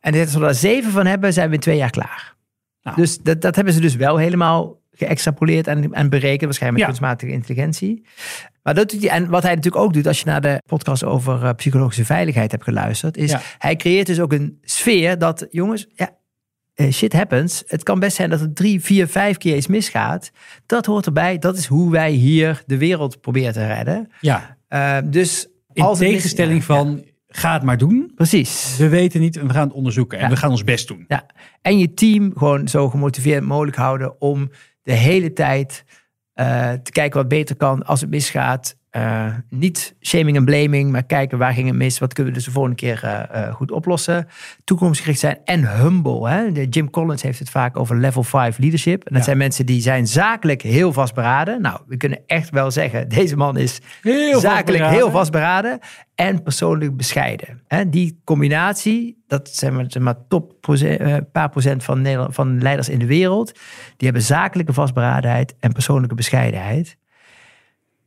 En 0.00 0.20
als 0.20 0.34
we 0.34 0.40
daar 0.40 0.54
zeven 0.54 0.92
van 0.92 1.06
hebben... 1.06 1.32
zijn 1.32 1.48
we 1.48 1.54
in 1.54 1.60
twee 1.60 1.76
jaar 1.76 1.90
klaar. 1.90 2.34
Nou. 2.82 2.96
Dus 2.96 3.18
dat, 3.18 3.40
dat 3.40 3.56
hebben 3.56 3.74
ze 3.74 3.80
dus 3.80 3.96
wel 3.96 4.16
helemaal 4.16 4.79
geëxtrapoleerd 5.06 5.66
en, 5.66 5.92
en 5.92 6.08
berekend. 6.08 6.44
Waarschijnlijk 6.44 6.70
met 6.72 6.78
Ja. 6.80 6.84
kunstmatige 6.86 7.32
intelligentie. 7.32 8.06
Maar 8.62 8.74
dat 8.74 8.90
doet 8.90 9.00
hij. 9.00 9.10
En 9.10 9.28
wat 9.28 9.42
hij 9.42 9.54
natuurlijk 9.54 9.82
ook 9.84 9.92
doet, 9.92 10.06
als 10.06 10.18
je 10.18 10.24
naar 10.26 10.40
de 10.40 10.62
podcast 10.66 11.04
over 11.04 11.44
eh, 11.44 11.54
psychologische 11.54 12.04
veiligheid 12.04 12.50
hebt 12.50 12.64
geluisterd, 12.64 13.16
is 13.16 13.30
Ja. 13.30 13.40
hij 13.58 13.76
creëert 13.76 14.06
dus 14.06 14.20
ook 14.20 14.32
een 14.32 14.58
sfeer 14.62 15.18
dat, 15.18 15.46
jongens, 15.50 15.86
ja, 15.94 16.10
eh, 16.74 16.90
shit 16.92 17.12
happens. 17.12 17.62
Het 17.66 17.82
kan 17.82 17.98
best 17.98 18.16
zijn 18.16 18.30
dat 18.30 18.40
het 18.40 18.56
drie, 18.56 18.80
vier, 18.80 19.08
vijf 19.08 19.36
keer 19.36 19.56
iets 19.56 19.66
misgaat. 19.66 20.30
Dat 20.66 20.86
hoort 20.86 21.06
erbij. 21.06 21.38
Dat 21.38 21.56
is 21.56 21.66
hoe 21.66 21.90
wij 21.90 22.10
hier 22.10 22.62
de 22.66 22.76
wereld 22.78 23.20
proberen 23.20 23.52
te 23.52 23.66
redden. 23.66 24.10
Ja, 24.20 24.58
Eh, 24.68 24.98
dus 25.04 25.48
in 25.72 25.82
als 25.82 25.98
mis- 25.98 26.08
tegenstelling 26.08 26.58
ja, 26.58 26.64
van, 26.64 27.04
ga 27.28 27.52
het 27.52 27.62
maar 27.62 27.78
doen. 27.78 28.12
precies. 28.14 28.76
We 28.78 28.88
weten 28.88 29.20
niet 29.20 29.36
en 29.36 29.46
we 29.46 29.52
gaan 29.52 29.66
het 29.66 29.76
onderzoeken. 29.76 30.18
En 30.18 30.24
Ja. 30.24 30.30
we 30.30 30.36
gaan 30.36 30.50
ons 30.50 30.64
best 30.64 30.88
doen. 30.88 31.04
Ja. 31.08 31.26
En 31.62 31.78
je 31.78 31.94
team 31.94 32.32
gewoon 32.36 32.68
zo 32.68 32.88
gemotiveerd 32.88 33.44
mogelijk 33.44 33.76
houden 33.76 34.20
om 34.20 34.50
de 34.90 34.96
hele 34.96 35.32
tijd 35.32 35.84
eh, 36.32 36.72
te 36.72 36.90
kijken 36.90 37.18
wat 37.18 37.28
beter 37.28 37.56
kan 37.56 37.82
als 37.82 38.00
het 38.00 38.10
misgaat. 38.10 38.76
Eh, 38.90 39.26
niet 39.48 39.94
shaming 40.00 40.36
en 40.36 40.44
blaming, 40.44 40.90
maar 40.92 41.02
kijken 41.02 41.38
waar 41.38 41.52
ging 41.52 41.66
het 41.66 41.76
mis. 41.76 41.98
Wat 41.98 42.12
kunnen 42.12 42.32
we 42.32 42.38
dus 42.38 42.46
de 42.48 42.52
volgende 42.54 42.76
keer 42.76 43.00
eh, 43.04 43.42
eh, 43.46 43.54
goed 43.54 43.70
oplossen. 43.70 44.26
Toekomstgericht 44.64 45.18
zijn 45.20 45.38
en 45.44 45.76
humble. 45.80 46.28
Hè? 46.28 46.40
Jim 46.70 46.90
Collins 46.90 47.22
heeft 47.22 47.38
het 47.38 47.50
vaak 47.50 47.76
over 47.78 47.96
level 47.96 48.22
5 48.22 48.58
leadership. 48.58 48.98
En 49.04 49.08
dat 49.08 49.18
Ja. 49.18 49.22
zijn 49.24 49.38
mensen 49.38 49.66
die 49.66 49.80
zijn 49.80 50.06
zakelijk 50.06 50.62
heel 50.62 50.92
vastberaden. 50.92 51.60
Nou, 51.62 51.80
we 51.86 51.96
kunnen 51.96 52.20
echt 52.26 52.50
wel 52.50 52.70
zeggen, 52.70 53.08
deze 53.18 53.36
man 53.36 53.56
is 53.56 53.80
Heel 54.02 54.40
zakelijk 54.40 54.66
vastberaden. 54.66 54.94
heel 54.96 55.10
vastberaden 55.10 55.78
en 56.14 56.42
persoonlijk 56.42 56.96
bescheiden. 56.96 57.62
En 57.66 57.90
die 57.90 58.20
combinatie, 58.24 59.22
dat 59.26 59.48
zijn 59.48 59.74
maar, 59.74 59.84
zeg 59.88 60.02
maar 60.02 60.26
top 60.28 60.54
procent, 60.60 61.00
eh, 61.00 61.16
paar 61.32 61.48
procent 61.48 61.84
van, 61.84 62.06
van 62.32 62.62
leiders 62.62 62.88
in 62.88 62.98
de 62.98 63.06
wereld, 63.06 63.52
die 63.96 64.08
hebben 64.08 64.22
zakelijke 64.22 64.72
vastberadenheid 64.72 65.54
en 65.60 65.72
persoonlijke 65.72 66.14
bescheidenheid. 66.14 66.98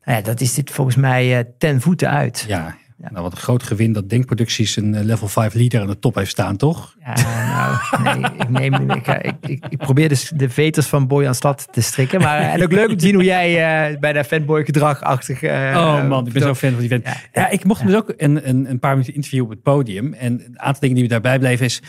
Nou 0.05 0.17
ja, 0.17 0.23
dat 0.23 0.41
is 0.41 0.53
dit 0.53 0.71
volgens 0.71 0.95
mij 0.95 1.37
eh, 1.39 1.43
ten 1.57 1.81
voeten 1.81 2.09
uit. 2.09 2.45
Ja, 2.47 2.75
nou 2.97 3.23
wat 3.23 3.31
een 3.31 3.37
groot 3.37 3.63
gewin 3.63 3.93
dat 3.93 4.09
Denkproducties 4.09 4.75
een 4.75 4.95
eh, 4.95 5.03
level 5.03 5.27
5 5.27 5.53
leader 5.53 5.81
aan 5.81 5.87
de 5.87 5.99
top 5.99 6.15
heeft 6.15 6.31
staan, 6.31 6.57
toch? 6.57 6.95
Ja, 7.05 7.13
nou, 8.03 8.19
nee, 8.19 8.31
ik, 8.37 8.49
neem, 8.49 8.91
ik, 8.91 9.05
ga- 9.05 9.21
ik, 9.21 9.33
ik, 9.41 9.65
ik 9.69 9.77
probeer 9.77 10.09
dus 10.09 10.31
de 10.35 10.49
veters 10.49 10.87
van 10.87 11.07
Bojan 11.07 11.35
Stad 11.35 11.67
te 11.71 11.81
strikken. 11.81 12.21
Maar, 12.21 12.39
eh, 12.39 12.53
en 12.53 12.63
ook 12.63 12.71
leuk 12.71 12.89
om 12.89 12.97
te 12.97 13.05
zien 13.05 13.13
hoe 13.15 13.23
jij 13.23 13.49
eh, 13.91 13.99
bij 13.99 14.13
dat 14.13 14.25
fanboy 14.25 14.65
gedragachtig... 14.65 15.41
eh, 15.43 15.73
Oh 15.75 16.07
man, 16.07 16.27
ik 16.27 16.33
ben 16.33 16.41
zo 16.41 16.53
fan 16.55 16.71
van 16.71 16.79
die 16.79 16.89
vent. 16.89 17.05
Ja, 17.05 17.15
Ja, 17.33 17.49
ik 17.49 17.63
mocht 17.63 17.79
hem 17.81 17.87
dus 17.89 17.97
ook 17.97 18.13
een, 18.17 18.49
een, 18.49 18.69
een 18.69 18.79
paar 18.79 18.91
minuten 18.91 19.13
interviewen 19.13 19.47
op 19.47 19.53
het 19.53 19.63
podium. 19.63 20.13
En 20.13 20.31
een 20.45 20.59
aantal 20.59 20.79
dingen 20.81 20.95
die 20.95 21.03
me 21.03 21.09
daarbij 21.09 21.39
bleven 21.39 21.65
is... 21.65 21.81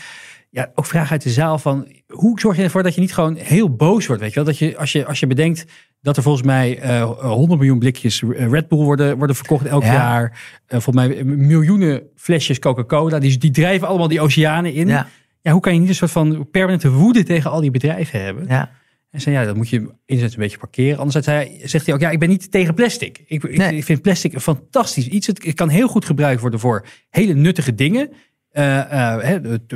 Ja, 0.49 0.71
ook 0.75 0.85
vragen 0.85 1.11
uit 1.11 1.23
de 1.23 1.29
zaal 1.29 1.59
van... 1.59 1.87
Hoe 2.07 2.39
zorg 2.39 2.57
je 2.57 2.63
ervoor 2.63 2.83
dat 2.83 2.95
je 2.95 3.01
niet 3.01 3.13
gewoon 3.13 3.35
heel 3.35 3.75
boos 3.75 4.05
wordt? 4.07 4.21
Weet 4.21 4.29
je 4.33 4.35
wel? 4.35 4.45
Dat 4.45 4.57
je, 4.57 4.77
als, 4.77 4.91
je, 4.91 5.05
als 5.05 5.19
je 5.19 5.27
bedenkt 5.27 5.65
dat 6.05 6.17
er 6.17 6.23
volgens 6.23 6.45
mij 6.45 6.79
eh 6.79 7.03
100 7.19 7.59
miljoen 7.59 7.79
blikjes 7.79 8.23
Red 8.27 8.67
Bull 8.67 8.79
worden, 8.83 9.17
worden 9.17 9.35
verkocht 9.35 9.65
elk 9.65 9.83
Ja. 9.83 9.93
jaar. 9.93 10.41
Eh, 10.67 10.79
volgens 10.79 11.07
mij 11.07 11.23
miljoenen 11.23 12.01
flesjes 12.15 12.59
Coca-Cola. 12.59 13.19
Die, 13.19 13.37
die 13.37 13.51
drijven 13.51 13.87
allemaal 13.87 14.07
die 14.07 14.21
oceanen 14.21 14.73
in. 14.73 14.87
Ja, 14.87 15.07
Ja, 15.41 15.51
hoe 15.51 15.61
kan 15.61 15.73
je 15.73 15.79
niet 15.79 15.89
een 15.89 15.95
soort 15.95 16.11
van 16.11 16.47
permanente 16.51 16.91
woede 16.91 17.23
tegen 17.23 17.51
al 17.51 17.61
die 17.61 17.71
bedrijven 17.71 18.21
hebben? 18.21 18.45
ja. 18.47 18.71
En 19.09 19.21
zei, 19.21 19.35
ja, 19.35 19.43
dat 19.45 19.55
moet 19.55 19.69
je 19.69 19.77
enerzijds 20.05 20.35
een 20.35 20.41
beetje 20.41 20.57
parkeren. 20.57 21.11
Zei, 21.11 21.59
zegt 21.63 21.85
hij 21.85 21.95
ook, 21.95 22.01
ja, 22.01 22.09
ik 22.09 22.19
ben 22.19 22.29
niet 22.29 22.51
tegen 22.51 22.73
plastic. 22.73 23.23
Ik, 23.27 23.43
ik, 23.43 23.57
Nee. 23.57 23.75
ik 23.77 23.83
vind 23.83 24.01
plastic 24.01 24.33
een 24.33 24.41
fantastisch 24.41 25.07
iets. 25.07 25.27
Het 25.27 25.53
kan 25.53 25.69
heel 25.69 25.87
goed 25.87 26.05
gebruikt 26.05 26.41
worden 26.41 26.59
voor 26.59 26.85
hele 27.09 27.33
nuttige 27.33 27.75
dingen. 27.75 28.09
Eh, 28.55 29.13
eh, 29.13 29.21
het, 29.21 29.45
het 29.45 29.73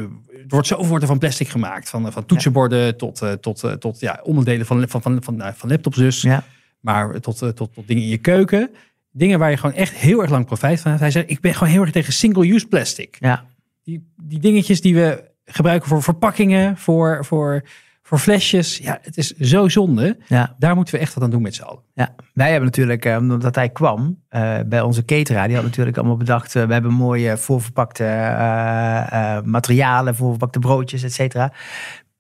wordt 0.48 0.68
zoveel 0.68 0.88
wordt 0.88 1.02
er 1.02 1.10
van 1.10 1.18
plastic 1.18 1.48
gemaakt. 1.48 1.90
Van, 1.90 2.12
van 2.12 2.26
toetsenborden 2.26 2.98
tot, 2.98 3.22
eh, 3.22 3.32
tot, 3.32 3.64
tot 3.80 4.00
ja, 4.00 4.20
onderdelen 4.24 4.66
van, 4.66 4.88
van, 4.88 5.02
van, 5.02 5.24
van, 5.24 5.36
nou, 5.36 5.54
van 5.56 5.70
laptops 5.70 5.98
dus. 5.98 6.22
ja. 6.22 6.44
Maar 6.80 7.20
tot, 7.20 7.38
tot, 7.38 7.56
tot 7.56 7.88
dingen 7.88 8.04
in 8.04 8.10
je 8.10 8.18
keuken. 8.18 8.70
Dingen 9.12 9.40
waar 9.40 9.50
je 9.50 9.58
gewoon 9.58 9.76
echt 9.76 9.94
heel 9.94 10.22
erg 10.22 10.32
lang 10.32 10.46
profijt 10.46 10.80
van 10.80 10.90
hebt. 10.90 11.04
Hij 11.04 11.12
zegt, 11.12 11.30
ik 11.30 11.40
ben 11.40 11.54
gewoon 11.54 11.74
heel 11.74 11.82
erg 11.82 11.92
tegen 11.92 12.14
single-use 12.14 12.68
plastic. 12.68 13.18
Ja. 13.20 13.46
Die, 13.84 14.12
die 14.22 14.40
dingetjes 14.40 14.82
die 14.82 14.96
we 14.96 15.24
gebruiken 15.46 15.90
voor 15.90 16.04
verpakkingen, 16.04 16.78
voor, 16.78 17.26
voor, 17.26 17.64
voor 18.10 18.18
flesjes. 18.20 18.78
Ja, 18.78 19.00
het 19.02 19.18
is 19.18 19.32
zo 19.32 19.68
zonde. 19.68 20.18
Ja. 20.28 20.56
Daar 20.58 20.76
moeten 20.76 20.94
we 20.94 21.00
echt 21.00 21.14
wat 21.14 21.24
aan 21.24 21.30
doen 21.30 21.42
met 21.42 21.56
z'n 21.56 21.62
allen. 21.62 21.82
Ja, 21.94 22.16
wij 22.34 22.48
hebben 22.50 22.66
natuurlijk, 22.66 23.06
eh, 23.06 23.18
omdat 23.18 23.56
hij 23.56 23.70
kwam 23.70 24.24
eh, 24.30 24.58
bij 24.66 24.82
onze 24.82 25.06
cateraar, 25.06 25.48
die 25.48 25.56
had 25.56 25.66
natuurlijk 25.66 25.98
allemaal 25.98 26.18
bedacht, 26.18 26.56
eh, 26.56 26.64
we 26.64 26.74
hebben 26.74 26.94
mooie 26.94 27.38
voorverpakte 27.38 28.04
eh, 28.06 29.42
materialen, 29.42 30.16
voorverpakte 30.16 30.60
broodjes, 30.60 31.04
et 31.04 31.14
cetera. 31.14 31.54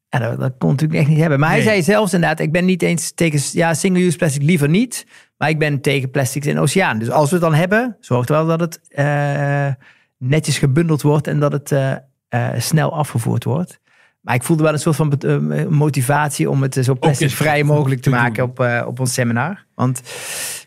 En 0.09 0.21
dat, 0.21 0.39
dat 0.39 0.53
kon 0.57 0.69
natuurlijk 0.69 0.99
echt 0.99 1.09
niet 1.09 1.19
hebben. 1.19 1.39
Maar 1.39 1.49
hij 1.49 1.57
Nee. 1.57 1.67
zei 1.67 1.83
zelfs 1.83 2.13
inderdaad, 2.13 2.39
ik 2.39 2.51
ben 2.51 2.65
niet 2.65 2.81
eens 2.81 3.11
tegen, 3.13 3.39
ja, 3.51 3.73
single-use 3.73 4.17
plastic 4.17 4.41
liever 4.41 4.69
niet, 4.69 5.05
maar 5.37 5.49
ik 5.49 5.59
ben 5.59 5.81
tegen 5.81 6.11
plastics 6.11 6.47
in 6.47 6.55
de 6.55 6.61
oceaan. 6.61 6.99
Dus 6.99 7.09
als 7.09 7.29
we 7.29 7.35
het 7.35 7.43
dan 7.43 7.53
hebben, 7.53 7.97
zorg 7.99 8.27
er 8.27 8.33
wel 8.45 8.57
dat 8.57 8.59
het 8.59 8.79
netjes 10.17 10.57
gebundeld 10.57 11.01
wordt 11.01 11.27
en 11.27 11.39
dat 11.39 11.51
het 11.51 11.73
snel 12.63 12.93
afgevoerd 12.93 13.43
wordt. 13.43 13.79
Maar 14.21 14.35
ik 14.35 14.43
voelde 14.43 14.63
wel 14.63 14.73
een 14.73 14.79
soort 14.79 14.95
van 14.95 15.09
bet- 15.09 15.23
eh, 15.23 15.65
motivatie 15.67 16.49
om 16.49 16.61
het 16.61 16.77
eh, 16.77 16.83
zo 16.83 16.93
plasticvrij 16.95 17.63
mogelijk 17.63 18.01
te 18.01 18.09
maken 18.09 18.43
op, 18.43 18.59
eh, 18.59 18.83
op 18.87 18.99
ons 18.99 19.13
seminar. 19.13 19.65
Want 19.75 20.01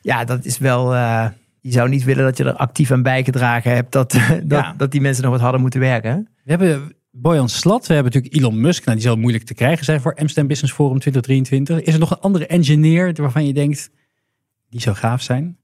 ja, 0.03 0.25
dat 0.25 0.45
is 0.45 0.59
wel. 0.59 0.95
eh, 0.95 1.27
je 1.61 1.73
zou 1.73 1.89
niet 1.89 2.05
willen 2.05 2.25
dat 2.25 2.37
je 2.37 2.45
er 2.45 2.55
actief 2.55 2.91
aan 2.91 3.03
bijgedragen 3.03 3.75
hebt 3.75 3.93
dat, 3.93 4.11
dat, 4.45 4.59
Ja. 4.65 4.75
dat 4.77 4.91
die 4.91 5.01
mensen 5.01 5.23
nog 5.23 5.33
wat 5.33 5.41
hadden 5.41 5.61
moeten 5.61 5.81
werken. 5.81 6.29
We 6.45 6.51
hebben 6.51 6.93
Boyan 7.11 7.49
Slat, 7.49 7.87
we 7.87 7.95
hebben 7.95 8.13
natuurlijk 8.13 8.43
Elon 8.43 8.61
Musk. 8.61 8.85
Nou, 8.85 8.97
die 8.99 9.07
zal 9.07 9.17
moeilijk 9.17 9.45
te 9.45 9.55
krijgen 9.55 9.85
zijn 9.85 10.01
voor 10.01 10.15
Amsterdam 10.15 10.47
Business 10.47 10.75
Forum 10.75 10.99
2023. 10.99 11.81
Is 11.87 11.95
er 11.95 12.01
nog 12.01 12.11
een 12.11 12.21
andere 12.21 12.47
engineer 12.47 13.13
waarvan 13.17 13.47
je 13.47 13.53
denkt, 13.53 13.91
die 14.71 14.81
zou 14.81 14.97
gaaf 14.97 15.23
zijn? 15.23 15.57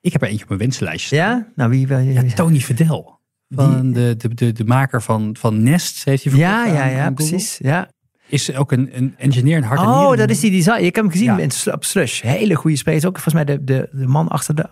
Ik 0.00 0.12
heb 0.12 0.22
er 0.22 0.28
eentje 0.28 0.42
op 0.42 0.48
mijn 0.48 0.60
wensenlijstje. 0.60 1.16
staan. 1.16 1.28
Ja, 1.38 1.46
nou 1.54 1.70
wie 1.70 1.86
wil 1.86 1.98
je? 1.98 2.12
Ja, 2.12 2.22
Tony 2.34 2.60
Verdel. 2.60 3.19
Van 3.54 3.92
de, 3.92 4.14
de, 4.16 4.34
de, 4.34 4.52
de 4.52 4.64
maker 4.64 5.02
van, 5.02 5.36
van 5.38 5.62
Nest 5.62 6.04
heeft 6.04 6.24
hij 6.24 6.32
ja, 6.34 6.56
verkocht 6.56 6.76
ja, 6.78 6.84
aan- 6.84 6.90
ja, 6.90 7.04
aan 7.04 7.14
precies. 7.14 7.58
Ja. 7.62 7.88
Is 8.26 8.54
ook 8.56 8.72
een, 8.72 8.88
een 8.92 9.14
engineer, 9.18 9.56
een 9.56 9.62
hart 9.62 9.80
Oh, 9.80 10.16
dat 10.16 10.30
is 10.30 10.40
die 10.40 10.50
design. 10.50 10.84
Ik 10.84 10.94
heb 10.94 11.04
hem 11.04 11.10
gezien 11.10 11.38
Ja. 11.38 11.72
op 11.72 11.84
Slush. 11.84 12.20
Hele 12.22 12.54
goede 12.54 12.76
spreker. 12.76 13.08
Ook 13.08 13.18
volgens 13.18 13.34
mij 13.34 13.44
de, 13.44 13.64
de, 13.64 13.88
de 13.92 14.06
man 14.06 14.28
achter 14.28 14.54
de 14.54 14.66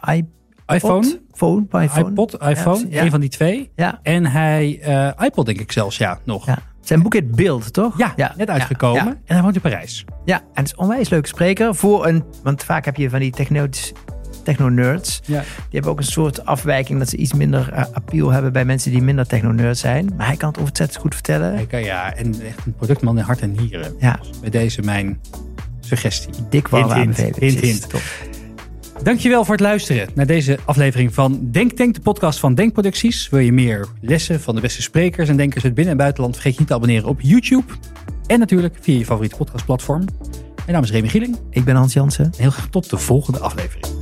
iPhone, 0.66 1.18
Phone, 1.33 1.66
iPhone. 1.70 2.09
iPod, 2.11 2.43
iPhone, 2.43 2.87
Ja, 2.91 3.03
een 3.03 3.11
van 3.11 3.20
die 3.20 3.29
twee. 3.29 3.70
Ja, 3.76 3.99
En 4.03 4.26
hij, 4.26 4.79
eh 4.83 5.26
iPod 5.26 5.47
denk 5.47 5.61
ik 5.61 5.72
zelfs, 5.72 5.97
ja, 5.99 6.18
nog. 6.24 6.47
ja. 6.47 6.59
Zijn 6.81 7.03
boek 7.03 7.12
heet 7.12 7.31
Beeld, 7.31 7.72
toch? 7.72 7.99
Ja, 7.99 8.33
net 8.37 8.49
uitgekomen. 8.51 9.05
Ja, 9.05 9.11
En 9.24 9.35
hij 9.35 9.43
woont 9.43 9.55
in 9.55 9.61
Parijs. 9.61 10.05
ja. 10.24 10.37
en 10.39 10.45
het 10.55 10.64
is 10.66 10.72
een 10.72 10.79
onwijs 10.79 11.09
leuke 11.09 11.29
spreker. 11.29 11.74
Voor 11.74 12.07
een, 12.07 12.24
want 12.43 12.64
vaak 12.64 12.85
heb 12.85 12.97
je 12.97 13.11
van 13.11 13.18
die 13.20 13.31
techno, 13.31 13.66
techno-nerds. 14.49 15.20
Ja. 15.24 15.40
Die 15.40 15.46
hebben 15.70 15.90
ook 15.90 15.99
een 15.99 16.05
soort 16.05 16.44
afwijking 16.46 16.99
dat 16.99 17.09
ze 17.09 17.16
iets 17.16 17.32
minder 17.32 17.72
eh, 17.72 17.84
appeal 17.92 18.30
hebben 18.30 18.53
bij 18.53 18.64
mensen 18.64 18.90
die 18.90 19.03
minder 19.03 19.26
techno-nerd 19.26 19.78
zijn. 19.78 20.12
Maar 20.16 20.26
hij 20.26 20.36
kan 20.36 20.49
het 20.49 20.59
ontzettend 20.59 20.99
goed 21.01 21.14
vertellen. 21.14 21.55
Hij 21.55 21.66
kan, 21.66 21.82
ja, 21.82 22.14
en 22.14 22.26
echt 22.46 22.66
een 22.66 22.74
productman 22.74 23.18
in 23.18 23.24
hart 23.24 23.40
en 23.40 23.53
nieren. 23.61 23.94
Ja, 23.99 24.18
Bij 24.40 24.51
deze 24.51 24.82
mijn 24.82 25.20
suggestie. 25.80 26.32
dik 26.51 26.68
warme 26.68 26.94
Hint, 26.94 27.16
hint, 27.16 27.36
hint, 27.36 27.36
Precies. 27.36 27.61
hint. 27.61 27.88
Top. 27.88 28.01
Dankjewel 29.03 29.44
voor 29.44 29.55
het 29.55 29.62
luisteren 29.62 30.09
naar 30.14 30.26
deze 30.26 30.59
aflevering 30.64 31.14
van 31.14 31.49
Denk 31.51 31.72
Tank, 31.72 31.94
de 31.94 32.01
podcast 32.01 32.38
van 32.38 32.55
Denkproducties. 32.55 33.28
Wil 33.28 33.40
je 33.40 33.53
meer 33.53 33.86
lessen 34.01 34.40
van 34.40 34.55
de 34.55 34.61
beste 34.61 34.82
sprekers 34.82 35.28
en 35.28 35.36
denkers 35.36 35.64
uit 35.64 35.74
binnen- 35.74 35.92
en 35.92 35.99
buitenland? 35.99 36.34
Vergeet 36.34 36.53
je 36.53 36.59
niet 36.59 36.68
te 36.68 36.74
abonneren 36.74 37.09
op 37.09 37.20
YouTube. 37.20 37.72
En 38.26 38.38
natuurlijk 38.38 38.76
via 38.80 38.99
je 38.99 39.05
favoriete 39.05 39.36
podcastplatform. 39.36 40.05
Mijn 40.57 40.72
naam 40.72 40.82
is 40.82 40.90
Remy 40.90 41.09
Gieling. 41.09 41.36
Ik 41.51 41.64
ben 41.64 41.76
Hans 41.76 41.92
Jansen. 41.92 42.24
En 42.24 42.30
heel 42.36 42.51
graag 42.51 42.68
tot 42.68 42.90
de 42.90 42.96
volgende 42.99 43.38
aflevering. 43.38 43.97